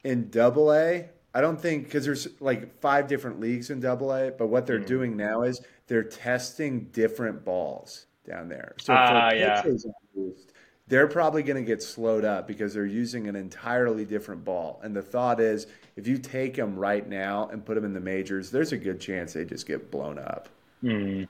in 0.03 0.29
Double 0.29 0.71
A. 0.71 1.09
I 1.33 1.41
don't 1.41 1.59
think 1.59 1.85
because 1.85 2.03
there's 2.05 2.27
like 2.41 2.79
five 2.81 3.07
different 3.07 3.39
leagues 3.39 3.69
in 3.69 3.79
Double 3.79 4.11
A, 4.13 4.31
but 4.31 4.47
what 4.47 4.65
they're 4.67 4.79
Mm. 4.79 4.85
doing 4.87 5.17
now 5.17 5.43
is 5.43 5.61
they're 5.87 6.03
testing 6.03 6.85
different 6.91 7.45
balls 7.45 8.05
down 8.27 8.49
there. 8.49 8.75
So 8.79 8.93
Ah, 8.93 9.29
for 9.29 9.35
yeah. 9.35 9.61
pitchers, 9.61 9.85
at 9.85 9.93
least, 10.15 10.53
they're 10.87 11.07
probably 11.07 11.41
going 11.41 11.55
to 11.63 11.67
get 11.67 11.81
slowed 11.81 12.25
up 12.25 12.47
because 12.47 12.73
they're 12.73 12.85
using 12.85 13.27
an 13.27 13.35
entirely 13.37 14.03
different 14.03 14.43
ball. 14.43 14.81
And 14.83 14.93
the 14.95 15.01
thought 15.01 15.39
is, 15.39 15.67
if 15.95 16.05
you 16.05 16.17
take 16.17 16.55
them 16.55 16.75
right 16.75 17.07
now 17.07 17.47
and 17.47 17.65
put 17.65 17.75
them 17.75 17.85
in 17.85 17.93
the 17.93 17.99
majors, 18.01 18.51
there's 18.51 18.73
a 18.73 18.77
good 18.77 18.99
chance 18.99 19.31
they 19.33 19.45
just 19.45 19.65
get 19.65 19.89
blown 19.89 20.19
up, 20.19 20.49
Hmm. 20.81 21.23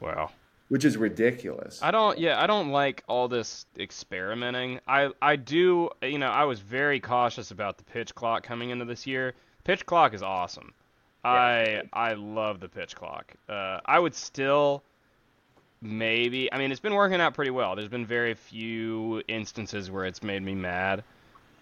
wow. 0.00 0.30
Which 0.70 0.84
is 0.84 0.96
ridiculous. 0.96 1.80
I 1.82 1.90
don't 1.90 2.16
yeah, 2.16 2.40
I 2.40 2.46
don't 2.46 2.70
like 2.70 3.02
all 3.08 3.26
this 3.26 3.66
experimenting. 3.76 4.78
I 4.86 5.10
I 5.20 5.34
do, 5.34 5.90
you 6.00 6.18
know, 6.18 6.28
I 6.28 6.44
was 6.44 6.60
very 6.60 7.00
cautious 7.00 7.50
about 7.50 7.76
the 7.76 7.82
pitch 7.84 8.14
clock 8.14 8.44
coming 8.44 8.70
into 8.70 8.84
this 8.84 9.04
year. 9.04 9.34
Pitch 9.64 9.84
clock 9.84 10.14
is 10.14 10.22
awesome. 10.22 10.72
I 11.24 11.82
I 11.92 12.14
love 12.14 12.60
the 12.60 12.68
pitch 12.68 12.94
clock. 12.94 13.34
Uh, 13.48 13.80
I 13.84 13.98
would 13.98 14.14
still 14.14 14.84
maybe 15.82 16.52
I 16.52 16.58
mean 16.58 16.70
it's 16.70 16.80
been 16.80 16.94
working 16.94 17.20
out 17.20 17.34
pretty 17.34 17.50
well. 17.50 17.74
There's 17.74 17.88
been 17.88 18.06
very 18.06 18.34
few 18.34 19.24
instances 19.26 19.90
where 19.90 20.04
it's 20.04 20.22
made 20.22 20.42
me 20.42 20.54
mad. 20.54 21.02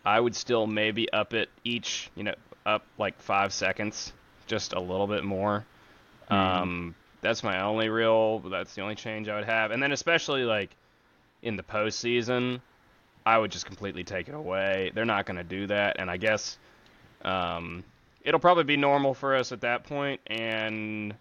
I 0.05 0.21
would 0.21 0.37
still 0.37 0.67
maybe 0.67 1.11
up 1.11 1.33
it 1.33 1.49
each, 1.65 2.11
you 2.15 2.25
know, 2.25 2.35
up 2.67 2.85
like 2.99 3.19
5 3.23 3.55
seconds, 3.55 4.13
just 4.47 4.75
a 4.75 4.81
little 4.81 5.07
bit 5.07 5.25
more. 5.25 5.65
Um, 6.29 6.95
that's 7.21 7.43
my 7.43 7.63
only 7.63 7.89
real. 7.89 8.39
That's 8.41 8.75
the 8.75 8.83
only 8.83 8.95
change 8.95 9.29
I 9.29 9.37
would 9.37 9.45
have, 9.45 9.71
and 9.71 9.83
then 9.83 9.93
especially 9.93 10.45
like 10.45 10.71
in 11.43 11.57
the 11.57 11.63
postseason, 11.63 12.61
I 13.25 13.39
would 13.39 13.51
just 13.51 13.67
completely 13.67 14.05
take 14.05 14.29
it 14.29 14.35
away. 14.35 14.91
They're 14.95 15.05
not 15.05 15.27
going 15.27 15.37
to 15.37 15.45
do 15.45 15.67
that, 15.69 15.97
and 15.99 16.11
I 16.11 16.17
guess 16.17 16.59
um, 17.23 17.85
it'll 18.23 18.41
probably 18.41 18.65
be 18.65 18.77
normal 18.77 19.15
for 19.15 19.35
us 19.35 19.53
at 19.53 19.61
that 19.63 19.85
point, 19.85 20.21
and 20.27 21.15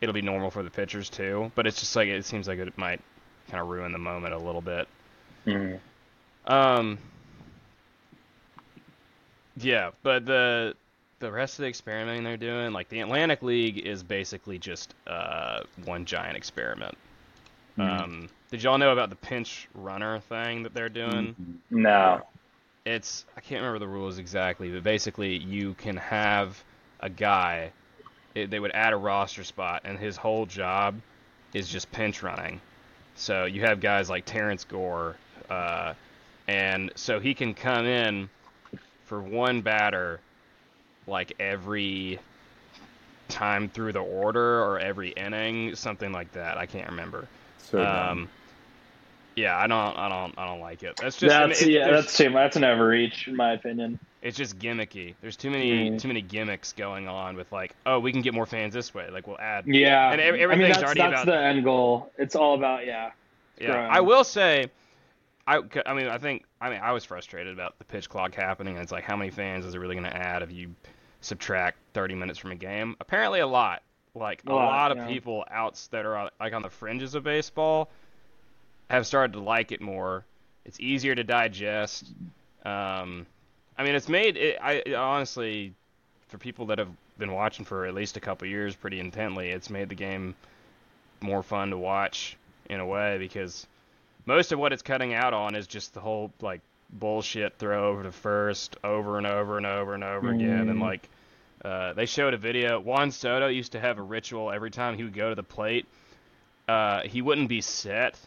it'll 0.00 0.12
be 0.12 0.22
normal 0.22 0.50
for 0.50 0.62
the 0.62 0.70
pitchers 0.70 1.08
too. 1.08 1.50
But 1.54 1.66
it's 1.66 1.80
just 1.80 1.96
like 1.96 2.08
it 2.08 2.24
seems 2.24 2.48
like 2.48 2.58
it 2.58 2.76
might 2.76 3.00
kind 3.50 3.60
of 3.60 3.68
ruin 3.68 3.92
the 3.92 3.98
moment 3.98 4.34
a 4.34 4.38
little 4.38 4.60
bit. 4.60 4.88
Hmm. 5.44 5.74
Um. 6.46 6.98
Yeah, 9.56 9.90
but 10.02 10.26
the 10.26 10.74
the 11.24 11.32
rest 11.32 11.58
of 11.58 11.62
the 11.62 11.68
experimenting 11.68 12.22
they're 12.22 12.36
doing, 12.36 12.72
like 12.72 12.90
the 12.90 13.00
Atlantic 13.00 13.42
League, 13.42 13.78
is 13.78 14.02
basically 14.02 14.58
just 14.58 14.94
uh, 15.06 15.60
one 15.86 16.04
giant 16.04 16.36
experiment. 16.36 16.96
Um, 17.78 18.28
did 18.50 18.62
y'all 18.62 18.76
know 18.76 18.92
about 18.92 19.08
the 19.08 19.16
pinch 19.16 19.66
runner 19.74 20.20
thing 20.20 20.62
that 20.64 20.74
they're 20.74 20.90
doing? 20.90 21.34
No. 21.70 22.20
It's 22.84 23.24
I 23.36 23.40
can't 23.40 23.62
remember 23.62 23.78
the 23.78 23.88
rules 23.88 24.18
exactly, 24.18 24.68
but 24.68 24.84
basically 24.84 25.38
you 25.38 25.72
can 25.74 25.96
have 25.96 26.62
a 27.00 27.08
guy. 27.08 27.72
It, 28.34 28.50
they 28.50 28.60
would 28.60 28.72
add 28.72 28.92
a 28.92 28.96
roster 28.96 29.44
spot, 29.44 29.82
and 29.84 29.98
his 29.98 30.16
whole 30.18 30.44
job 30.44 31.00
is 31.54 31.68
just 31.68 31.90
pinch 31.90 32.22
running. 32.22 32.60
So 33.14 33.46
you 33.46 33.62
have 33.62 33.80
guys 33.80 34.10
like 34.10 34.26
Terrence 34.26 34.64
Gore, 34.64 35.16
uh, 35.48 35.94
and 36.46 36.92
so 36.96 37.18
he 37.18 37.32
can 37.32 37.54
come 37.54 37.86
in 37.86 38.28
for 39.06 39.20
one 39.22 39.62
batter, 39.62 40.20
like 41.06 41.32
every 41.40 42.18
time 43.28 43.68
through 43.68 43.92
the 43.92 44.00
order 44.00 44.62
or 44.62 44.78
every 44.78 45.10
inning, 45.10 45.74
something 45.74 46.12
like 46.12 46.32
that. 46.32 46.58
I 46.58 46.66
can't 46.66 46.90
remember. 46.90 47.26
So. 47.58 47.84
Um, 47.84 48.28
yeah, 49.36 49.56
I 49.58 49.66
don't, 49.66 49.98
I 49.98 50.08
don't, 50.08 50.38
I 50.38 50.46
don't 50.46 50.60
like 50.60 50.84
it. 50.84 50.96
That's 50.96 51.16
just, 51.16 51.34
I 51.34 51.40
mean, 51.40 51.48
That's 51.48 51.62
it- 51.62 51.70
yeah, 51.70 51.90
that's 51.90 52.16
too 52.16 52.30
that's 52.30 52.54
an 52.56 52.62
overreach 52.62 53.26
in 53.26 53.34
my 53.34 53.54
opinion. 53.54 53.98
it's 54.22 54.36
just 54.36 54.58
gimmicky. 54.60 55.14
There's 55.20 55.36
too 55.36 55.50
many 55.50 55.90
Mm. 55.90 55.98
too 55.98 56.06
many 56.06 56.22
gimmicks 56.22 56.72
going 56.72 57.08
on 57.08 57.34
with 57.36 57.50
like, 57.50 57.74
oh, 57.84 57.98
we 57.98 58.12
can 58.12 58.22
get 58.22 58.32
more 58.32 58.46
fans 58.46 58.72
this 58.74 58.94
way. 58.94 59.10
Like 59.10 59.26
we'll 59.26 59.40
add. 59.40 59.66
Yeah. 59.66 60.12
And 60.12 60.20
ev- 60.20 60.28
I 60.28 60.36
mean 60.36 60.42
everything's 60.42 60.76
that's 60.76 60.84
already 60.84 61.00
that's 61.00 61.22
about- 61.24 61.32
the 61.32 61.38
end 61.38 61.64
goal. 61.64 62.12
It's 62.16 62.36
all 62.36 62.54
about 62.54 62.86
yeah. 62.86 63.10
Yeah, 63.58 63.66
growing. 63.72 63.90
I 63.90 64.00
will 64.02 64.22
say, 64.24 64.70
I, 65.48 65.60
I 65.84 65.94
mean, 65.94 66.06
I 66.06 66.18
think, 66.18 66.44
I 66.60 66.70
mean, 66.70 66.80
I 66.82 66.92
was 66.92 67.04
frustrated 67.04 67.52
about 67.52 67.76
the 67.78 67.84
pitch 67.84 68.08
clock 68.08 68.34
happening. 68.34 68.74
And 68.74 68.82
it's 68.82 68.90
like, 68.92 69.04
how 69.04 69.14
many 69.16 69.30
fans 69.30 69.64
is 69.64 69.74
it 69.74 69.78
really 69.78 69.94
going 69.96 70.10
to 70.10 70.16
add 70.16 70.42
if 70.42 70.50
you 70.52 70.74
subtract 71.24 71.78
30 71.94 72.14
minutes 72.14 72.38
from 72.38 72.52
a 72.52 72.56
game? 72.56 72.96
Apparently, 73.00 73.40
a 73.40 73.46
lot. 73.46 73.82
Like 74.14 74.42
a, 74.46 74.52
A 74.52 74.54
lot, 74.54 74.66
lot, 74.66 74.92
of 74.92 74.98
yeah. 74.98 75.06
people 75.08 75.44
outs 75.50 75.88
that 75.88 76.06
are 76.06 76.30
like 76.38 76.52
on 76.52 76.62
the 76.62 76.70
fringes 76.70 77.14
of 77.16 77.24
baseball 77.24 77.88
have 78.88 79.06
started 79.06 79.32
to 79.32 79.40
like 79.40 79.72
it 79.72 79.80
more. 79.80 80.24
It's 80.64 80.78
easier 80.78 81.14
to 81.14 81.24
digest. 81.24 82.06
Um, 82.64 83.26
I 83.76 83.82
mean, 83.82 83.94
it's 83.96 84.08
made 84.08 84.36
it. 84.36 84.58
I 84.62 84.82
it 84.86 84.94
honestly, 84.94 85.72
for 86.28 86.38
people 86.38 86.66
that 86.66 86.78
have 86.78 86.88
been 87.18 87.32
watching 87.32 87.64
for 87.64 87.86
at 87.86 87.94
least 87.94 88.16
a 88.16 88.20
couple 88.20 88.46
years 88.46 88.76
pretty 88.76 89.00
intently, 89.00 89.50
it's 89.50 89.68
made 89.68 89.88
the 89.88 89.94
game 89.96 90.34
more 91.20 91.42
fun 91.42 91.70
to 91.70 91.78
watch 91.78 92.36
in 92.70 92.78
a 92.80 92.86
way 92.86 93.18
because 93.18 93.66
most 94.26 94.52
of 94.52 94.58
what 94.58 94.72
it's 94.72 94.82
cutting 94.82 95.12
out 95.12 95.34
on 95.34 95.54
is 95.56 95.66
just 95.66 95.92
the 95.94 96.00
whole 96.00 96.30
like 96.40 96.60
bullshit 96.90 97.58
throw 97.58 97.88
over 97.90 98.04
to 98.04 98.12
first 98.12 98.76
over 98.84 99.18
and 99.18 99.26
over 99.26 99.56
and 99.56 99.66
over 99.66 99.94
and 99.94 100.04
over 100.04 100.30
again 100.30 100.68
and 100.68 100.78
Mm. 100.78 100.82
like 100.82 101.08
uh, 101.64 101.92
they 101.94 102.06
showed 102.06 102.34
a 102.34 102.36
video 102.36 102.78
Juan 102.80 103.10
Soto 103.10 103.48
used 103.48 103.72
to 103.72 103.80
have 103.80 103.98
a 103.98 104.02
ritual 104.02 104.50
every 104.50 104.70
time 104.70 104.96
he 104.96 105.02
would 105.04 105.14
go 105.14 105.28
to 105.30 105.34
the 105.34 105.42
plate 105.42 105.86
uh, 106.68 107.02
he 107.02 107.22
wouldn't 107.22 107.48
be 107.48 107.60
set 107.60 108.18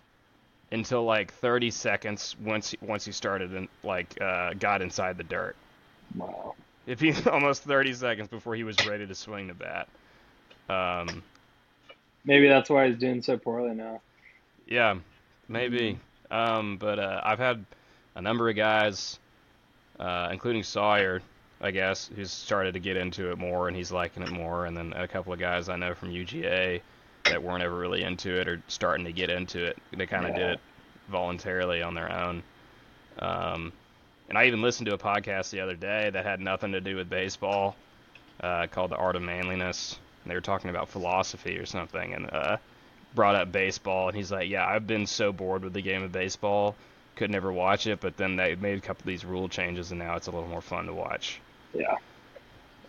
until 0.71 1.03
like 1.03 1.31
30 1.33 1.71
seconds 1.71 2.35
once 2.43 2.71
he, 2.71 2.77
once 2.81 3.05
he 3.05 3.11
started 3.11 3.53
and 3.53 3.67
like 3.83 4.19
uh, 4.21 4.53
got 4.53 4.81
inside 4.81 5.17
the 5.17 5.23
dirt 5.23 5.55
Wow. 6.15 6.55
if 6.85 6.99
he 6.99 7.13
almost 7.31 7.63
30 7.63 7.93
seconds 7.93 8.27
before 8.27 8.55
he 8.55 8.63
was 8.63 8.77
ready 8.87 9.05
to 9.07 9.15
swing 9.15 9.47
the 9.47 9.53
bat 9.53 9.87
um, 10.69 11.23
Maybe 12.25 12.49
that's 12.49 12.69
why 12.69 12.89
he's 12.89 12.97
doing 12.97 13.21
so 13.21 13.37
poorly 13.37 13.73
now. 13.73 14.01
Yeah, 14.67 14.95
maybe. 15.47 15.97
Um, 16.29 16.77
but 16.77 16.99
uh, 16.99 17.21
I've 17.23 17.39
had 17.39 17.63
a 18.15 18.21
number 18.21 18.49
of 18.49 18.55
guys, 18.57 19.17
uh, 19.97 20.27
including 20.31 20.63
Sawyer, 20.63 21.21
I 21.59 21.71
guess, 21.71 22.07
who's 22.07 22.31
started 22.31 22.73
to 22.73 22.79
get 22.79 22.97
into 22.97 23.31
it 23.31 23.37
more 23.37 23.67
and 23.67 23.75
he's 23.75 23.91
liking 23.91 24.23
it 24.23 24.29
more. 24.29 24.65
And 24.65 24.77
then 24.77 24.93
a 24.93 25.07
couple 25.07 25.33
of 25.33 25.39
guys 25.39 25.69
I 25.69 25.75
know 25.75 25.95
from 25.95 26.11
UGA 26.11 26.81
that 27.27 27.43
weren't 27.43 27.63
ever 27.63 27.75
really 27.77 28.03
into 28.03 28.39
it 28.39 28.47
are 28.47 28.63
starting 28.67 29.05
to 29.05 29.13
get 29.13 29.29
into 29.29 29.63
it. 29.65 29.81
They 29.91 30.05
kind 30.07 30.25
of 30.25 30.31
Yeah. 30.31 30.35
did 30.35 30.49
it 30.51 30.59
voluntarily 31.07 31.81
on 31.81 31.93
their 31.95 32.11
own. 32.11 32.43
Um, 33.19 33.73
and 34.29 34.37
I 34.37 34.45
even 34.45 34.61
listened 34.61 34.87
to 34.87 34.93
a 34.93 34.97
podcast 34.99 35.49
the 35.51 35.61
other 35.61 35.75
day 35.75 36.09
that 36.09 36.25
had 36.25 36.39
nothing 36.41 36.73
to 36.73 36.81
do 36.81 36.95
with 36.95 37.09
baseball, 37.09 37.77
uh, 38.41 38.67
called 38.67 38.91
The 38.91 38.97
Art 38.97 39.15
of 39.15 39.21
Manliness. 39.23 39.99
And 40.23 40.31
they 40.31 40.35
were 40.35 40.41
talking 40.41 40.69
about 40.69 40.89
philosophy 40.89 41.57
or 41.57 41.65
something, 41.65 42.13
and 42.13 42.29
uh, 42.31 42.57
brought 43.13 43.35
up 43.35 43.51
baseball. 43.51 44.09
And 44.09 44.17
he's 44.17 44.31
like, 44.31 44.49
"Yeah, 44.49 44.67
I've 44.67 44.87
been 44.87 45.07
so 45.07 45.31
bored 45.33 45.63
with 45.63 45.73
the 45.73 45.81
game 45.81 46.03
of 46.03 46.11
baseball, 46.11 46.79
could 47.15 47.31
never 47.31 47.51
watch 47.51 47.87
it. 47.87 47.99
But 48.01 48.17
then 48.17 48.35
they 48.35 48.55
made 48.55 48.77
a 48.77 48.81
couple 48.81 49.03
of 49.03 49.07
these 49.07 49.25
rule 49.25 49.49
changes, 49.49 49.91
and 49.91 49.99
now 49.99 50.15
it's 50.17 50.27
a 50.27 50.31
little 50.31 50.49
more 50.49 50.61
fun 50.61 50.85
to 50.87 50.93
watch." 50.93 51.41
Yeah. 51.77 51.95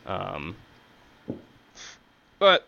Um, 0.06 0.56
but 2.38 2.66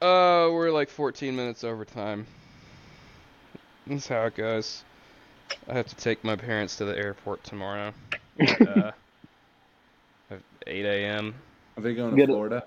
uh, 0.00 0.48
we're 0.52 0.70
like 0.70 0.88
14 0.88 1.34
minutes 1.34 1.64
over 1.64 1.84
time. 1.84 2.26
That's 3.86 4.06
how 4.06 4.26
it 4.26 4.36
goes. 4.36 4.84
I 5.68 5.74
have 5.74 5.86
to 5.88 5.96
take 5.96 6.22
my 6.24 6.36
parents 6.36 6.76
to 6.76 6.84
the 6.84 6.96
airport 6.96 7.42
tomorrow. 7.42 7.92
uh, 8.40 8.92
at 10.30 10.40
8 10.66 10.84
a.m. 10.84 11.34
Are 11.76 11.82
they 11.82 11.94
going 11.94 12.10
to 12.12 12.16
Get 12.16 12.28
it. 12.28 12.32
Florida? 12.32 12.62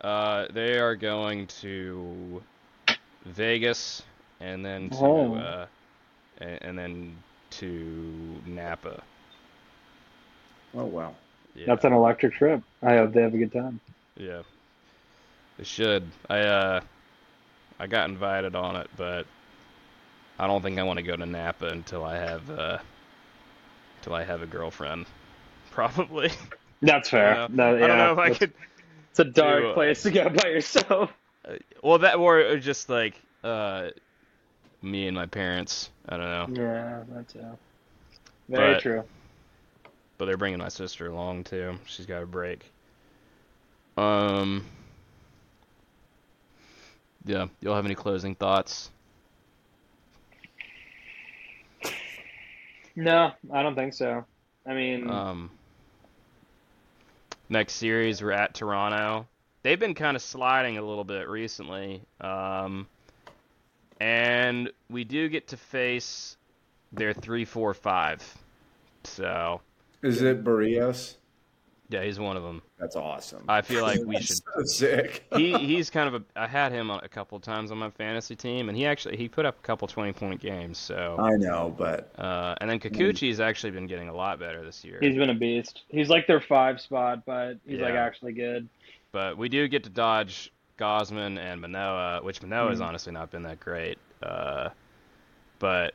Uh, 0.00 0.46
they 0.52 0.78
are 0.78 0.96
going 0.96 1.46
to 1.46 2.42
Vegas 3.26 4.02
and 4.40 4.64
then 4.64 4.90
to 4.90 4.96
Oh. 5.04 5.34
uh, 5.36 5.66
and, 6.38 6.58
and 6.62 6.78
then 6.78 7.16
to 7.50 8.42
Napa. 8.46 9.02
Oh 10.76 10.84
wow. 10.84 11.14
Yeah, 11.54 11.66
That's 11.66 11.84
an 11.84 11.92
electric 11.92 12.34
trip. 12.34 12.62
I 12.82 12.96
hope 12.96 13.12
they 13.12 13.22
have 13.22 13.34
a 13.34 13.38
good 13.38 13.52
time. 13.52 13.80
yeah. 14.16 14.42
They 15.56 15.64
should. 15.64 16.02
I 16.28 16.40
uh, 16.40 16.80
I 17.78 17.86
got 17.86 18.08
invited 18.10 18.56
on 18.56 18.74
it, 18.76 18.88
but 18.96 19.26
I 20.38 20.48
don't 20.48 20.62
think 20.62 20.78
I 20.80 20.82
want 20.82 20.96
to 20.98 21.04
go 21.04 21.14
to 21.14 21.26
Napa 21.26 21.66
until 21.68 22.04
I 22.04 22.16
have 22.16 22.50
uh, 22.50 22.78
until 23.98 24.14
I 24.14 24.24
have 24.24 24.42
a 24.42 24.46
girlfriend. 24.46 25.06
Probably. 25.70 26.32
That's 26.82 27.08
I 27.08 27.10
fair. 27.10 27.34
don't 27.34 27.54
know, 27.54 27.76
No, 27.76 27.84
I 27.84 27.86
don't 27.86 27.98
know 27.98 28.12
if 28.12 28.18
I 28.18 28.24
it's- 28.26 28.38
could. 28.38 28.52
It's 29.10 29.20
a 29.20 29.24
dark 29.24 29.62
do, 29.62 29.68
uh, 29.70 29.74
place 29.74 30.02
to 30.02 30.10
go 30.10 30.28
by 30.28 30.48
yourself. 30.48 31.12
Uh, 31.46 31.56
well, 31.82 31.98
that 31.98 32.14
or 32.16 32.56
just 32.56 32.88
like 32.88 33.20
uh, 33.44 33.90
me 34.80 35.06
and 35.06 35.14
my 35.14 35.26
parents. 35.26 35.90
I 36.08 36.16
don't 36.16 36.54
know, 36.54 36.62
Yeah, 36.62 37.02
that's 37.10 37.34
yeah. 37.34 37.52
Very 38.48 38.72
But- 38.74 38.80
true. 38.82 39.04
But 40.18 40.26
they're 40.26 40.36
bringing 40.36 40.58
my 40.58 40.68
sister 40.68 41.08
along 41.08 41.44
too. 41.44 41.78
She's 41.86 42.06
got 42.06 42.22
a 42.22 42.26
break. 42.26 42.64
Um. 43.96 44.64
Yeah, 47.24 47.46
Y'all 47.60 47.74
have 47.74 47.86
any 47.86 47.94
closing 47.94 48.34
thoughts? 48.34 48.90
No, 52.96 53.32
I 53.52 53.62
don't 53.62 53.74
think 53.74 53.94
so. 53.94 54.24
I 54.66 54.74
mean, 54.74 55.08
Um. 55.10 55.50
Next 57.48 57.74
series, 57.74 58.22
we're 58.22 58.32
at 58.32 58.54
Toronto. 58.54 59.26
They've 59.62 59.78
been 59.78 59.94
kind 59.94 60.16
of 60.16 60.22
sliding 60.22 60.78
a 60.78 60.82
little 60.82 61.04
bit 61.04 61.28
recently. 61.28 62.02
Um. 62.20 62.86
And 64.00 64.70
we 64.90 65.04
do 65.04 65.28
get 65.28 65.48
to 65.48 65.56
face 65.56 66.36
their 66.92 67.12
three, 67.12 67.44
four, 67.44 67.74
five. 67.74 68.22
So 69.04 69.60
Is 70.04 70.22
it 70.22 70.44
Berrios? 70.44 71.16
yeah, 71.90 72.02
he's 72.02 72.18
one 72.18 72.36
of 72.36 72.42
them. 72.42 72.62
That's 72.78 72.96
awesome. 72.96 73.44
I 73.48 73.60
feel 73.62 73.82
like 73.82 74.00
we 74.04 74.14
That's 74.16 74.26
should 74.26 74.36
so 74.38 74.64
sick. 74.64 75.24
he 75.36 75.52
he's 75.58 75.90
kind 75.90 76.12
of 76.12 76.22
a 76.22 76.24
I 76.40 76.46
had 76.46 76.72
him 76.72 76.90
a 76.90 77.08
couple 77.08 77.38
times 77.40 77.70
on 77.70 77.78
my 77.78 77.90
fantasy 77.90 78.34
team 78.34 78.68
and 78.68 78.76
he 78.76 78.84
actually 78.86 79.16
he 79.16 79.28
put 79.28 79.44
up 79.46 79.58
a 79.58 79.62
couple 79.62 79.86
20 79.86 80.12
point 80.14 80.40
games 80.40 80.76
so 80.78 81.16
I 81.18 81.36
know, 81.36 81.74
but 81.76 82.10
uh, 82.18 82.54
and 82.60 82.68
then 82.70 82.80
Kikuchi's 82.80 83.38
actually 83.38 83.70
been 83.72 83.86
getting 83.86 84.08
a 84.08 84.14
lot 84.14 84.38
better 84.38 84.64
this 84.64 84.84
year 84.84 84.98
he's 85.00 85.16
been 85.16 85.30
a 85.30 85.34
beast. 85.34 85.82
He's 85.88 86.08
like 86.08 86.26
their 86.26 86.40
five 86.40 86.80
spot, 86.80 87.24
but 87.26 87.58
he's 87.66 87.80
like 87.80 87.94
actually 87.94 88.32
good. 88.32 88.68
but 89.12 89.36
we 89.38 89.48
do 89.48 89.68
get 89.68 89.84
to 89.84 89.90
dodge 89.90 90.52
Gausman 90.78 91.38
and 91.38 91.60
Manoah 91.60 92.20
which 92.22 92.42
Manoah 92.42 92.70
has 92.70 92.80
Mhm. 92.80 92.86
honestly 92.86 93.12
not 93.12 93.30
been 93.30 93.42
that 93.44 93.60
great 93.60 93.98
uh, 94.22 94.70
but 95.58 95.94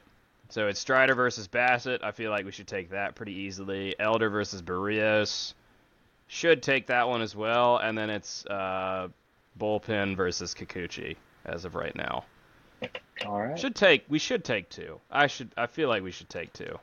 so 0.49 0.67
it's 0.67 0.79
Strider 0.79 1.15
versus 1.15 1.47
Bassitt 1.47 2.03
I 2.03 2.11
feel 2.11 2.31
like 2.31 2.45
we 2.45 2.51
should 2.51 2.67
take 2.67 2.91
that 2.91 3.15
pretty 3.15 3.33
easily 3.33 3.95
Elder 3.99 4.29
versus 4.29 4.61
Berrios 4.61 5.53
should 6.27 6.61
take 6.61 6.87
that 6.87 7.07
one 7.07 7.21
as 7.21 7.35
well 7.35 7.77
and 7.77 7.97
then 7.97 8.09
it's 8.09 8.45
uh, 8.45 9.07
Bullpen 9.59 10.15
versus 10.15 10.53
Kikuchi 10.53 11.15
as 11.45 11.65
of 11.65 11.75
right 11.75 11.95
now 11.95 12.25
All 13.25 13.39
right. 13.41 13.59
Should 13.59 13.75
take. 13.75 14.05
We 14.09 14.19
should 14.19 14.43
take 14.43 14.69
two. 14.69 14.99
I 15.11 15.27
should. 15.27 15.51
I 15.57 15.67
feel 15.67 15.89
like 15.89 16.03
we 16.03 16.11
should 16.11 16.29
take 16.29 16.53
two. 16.53 16.79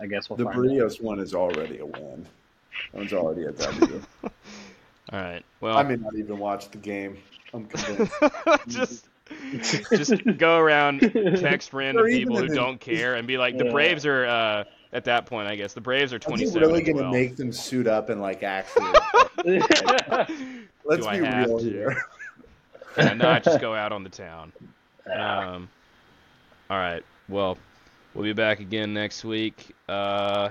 I 0.00 0.06
guess 0.06 0.28
we'll 0.28 0.36
the. 0.36 0.44
Berrios 0.44 1.00
one 1.00 1.20
is 1.20 1.34
already 1.34 1.78
a 1.78 1.86
win. 1.86 2.26
That 2.92 2.98
one's 2.98 3.12
already 3.12 3.44
a 3.44 3.52
W. 3.52 4.02
All 4.24 4.30
right. 5.12 5.44
Well, 5.60 5.76
I 5.76 5.82
may 5.82 5.96
not 5.96 6.16
even 6.16 6.38
watch 6.38 6.70
the 6.70 6.78
game. 6.78 7.18
I'm 7.52 7.66
convinced. 7.66 8.12
just 8.66 9.06
just 9.90 10.12
go 10.38 10.58
around 10.58 11.00
text 11.00 11.72
random 11.72 12.06
people 12.06 12.36
who 12.36 12.48
don't 12.48 12.78
care 12.80 13.14
and 13.14 13.26
be 13.26 13.38
like, 13.38 13.56
the 13.56 13.64
Yeah. 13.64 13.72
Braves 13.72 14.04
are 14.06 14.26
uh, 14.26 14.64
at 14.92 15.04
that 15.04 15.26
point. 15.26 15.48
I 15.48 15.56
guess 15.56 15.72
the 15.72 15.80
Braves 15.80 16.12
are 16.12 16.16
Is 16.18 16.24
twenty 16.24 16.48
he 16.50 16.58
really 16.58 16.82
going 16.82 16.98
to 16.98 17.10
make 17.10 17.36
them 17.36 17.52
suit 17.52 17.86
up 17.86 18.10
and 18.10 18.20
like 18.20 18.42
actually? 18.42 18.92
Let's 19.44 21.02
Do 21.02 21.06
I 21.08 21.18
be 21.20 21.24
have 21.26 21.48
real 21.48 21.58
to? 21.58 21.64
here. 21.64 21.96
and 22.98 23.18
not 23.18 23.42
just 23.44 23.60
go 23.60 23.74
out 23.74 23.92
on 23.92 24.02
the 24.04 24.10
town. 24.10 24.52
Um, 25.10 25.68
all 26.70 26.78
right. 26.78 27.02
Well, 27.28 27.56
we'll 28.14 28.24
be 28.24 28.32
back 28.34 28.60
again 28.60 28.92
next 28.92 29.24
week. 29.24 29.74
Uh, 29.88 30.50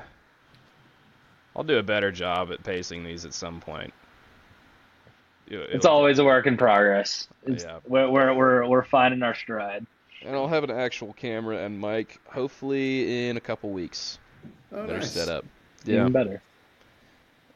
I'll 1.56 1.64
do 1.64 1.78
a 1.78 1.84
better 1.84 2.12
job 2.12 2.52
at 2.52 2.64
pacing 2.64 3.04
these 3.04 3.26
at 3.26 3.34
some 3.36 3.60
point. 3.62 3.94
It- 5.62 5.70
it's 5.74 5.86
always 5.86 6.20
a 6.20 6.24
work 6.26 6.48
in 6.48 6.58
progress. 6.58 7.28
It's, 7.46 7.64
Yeah. 7.64 7.80
we're, 7.88 8.10
we're 8.10 8.34
we're 8.34 8.68
we're 8.68 8.84
finding 8.86 9.22
our 9.24 9.36
stride. 9.36 9.86
And 10.26 10.36
I'll 10.36 10.48
have 10.48 10.64
an 10.64 10.72
actual 10.72 11.12
camera 11.14 11.58
and 11.58 11.80
mic, 11.82 12.18
hopefully 12.26 13.28
in 13.28 13.36
a 13.38 13.42
couple 13.42 13.70
weeks. 13.72 14.20
Oh, 14.72 14.82
Better 14.86 15.00
nice. 15.00 15.12
set 15.12 15.28
up. 15.28 15.44
Even 15.86 15.96
Yeah. 16.04 16.10
better. 16.10 16.42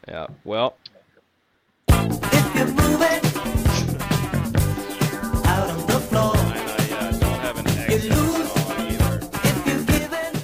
Yeah. 0.07 0.27
Well, 0.43 0.75
If 1.89 2.55
you 2.55 2.65
move 2.65 3.01
it 3.01 3.25
out 5.47 5.69
on 5.69 5.87
the 5.87 5.99
floor, 6.09 6.35
and 6.37 6.69
I 6.69 7.07
uh, 7.07 7.11
don't 7.11 7.39
have 7.39 7.57
an 7.57 7.67
exit 7.67 8.11
lose. 8.11 8.51
either. 8.77 9.19
if 9.43 9.67
you 9.67 9.85
give 9.85 10.13
it, 10.13 10.35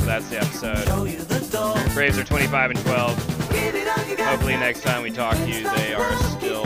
So 0.00 0.06
that's 0.06 0.28
the 0.30 0.36
episode. 0.38 0.84
show 0.86 1.04
you 1.04 1.18
the 1.18 1.40
door. 1.52 1.94
Braves 1.94 2.18
are 2.18 2.24
25 2.24 2.70
and 2.70 2.78
12. 2.80 3.37
Hopefully 4.16 4.56
next 4.56 4.82
time 4.82 5.02
we 5.02 5.10
talk 5.10 5.36
to 5.36 5.46
you, 5.46 5.64
they 5.76 5.92
are 5.92 6.16
still 6.16 6.64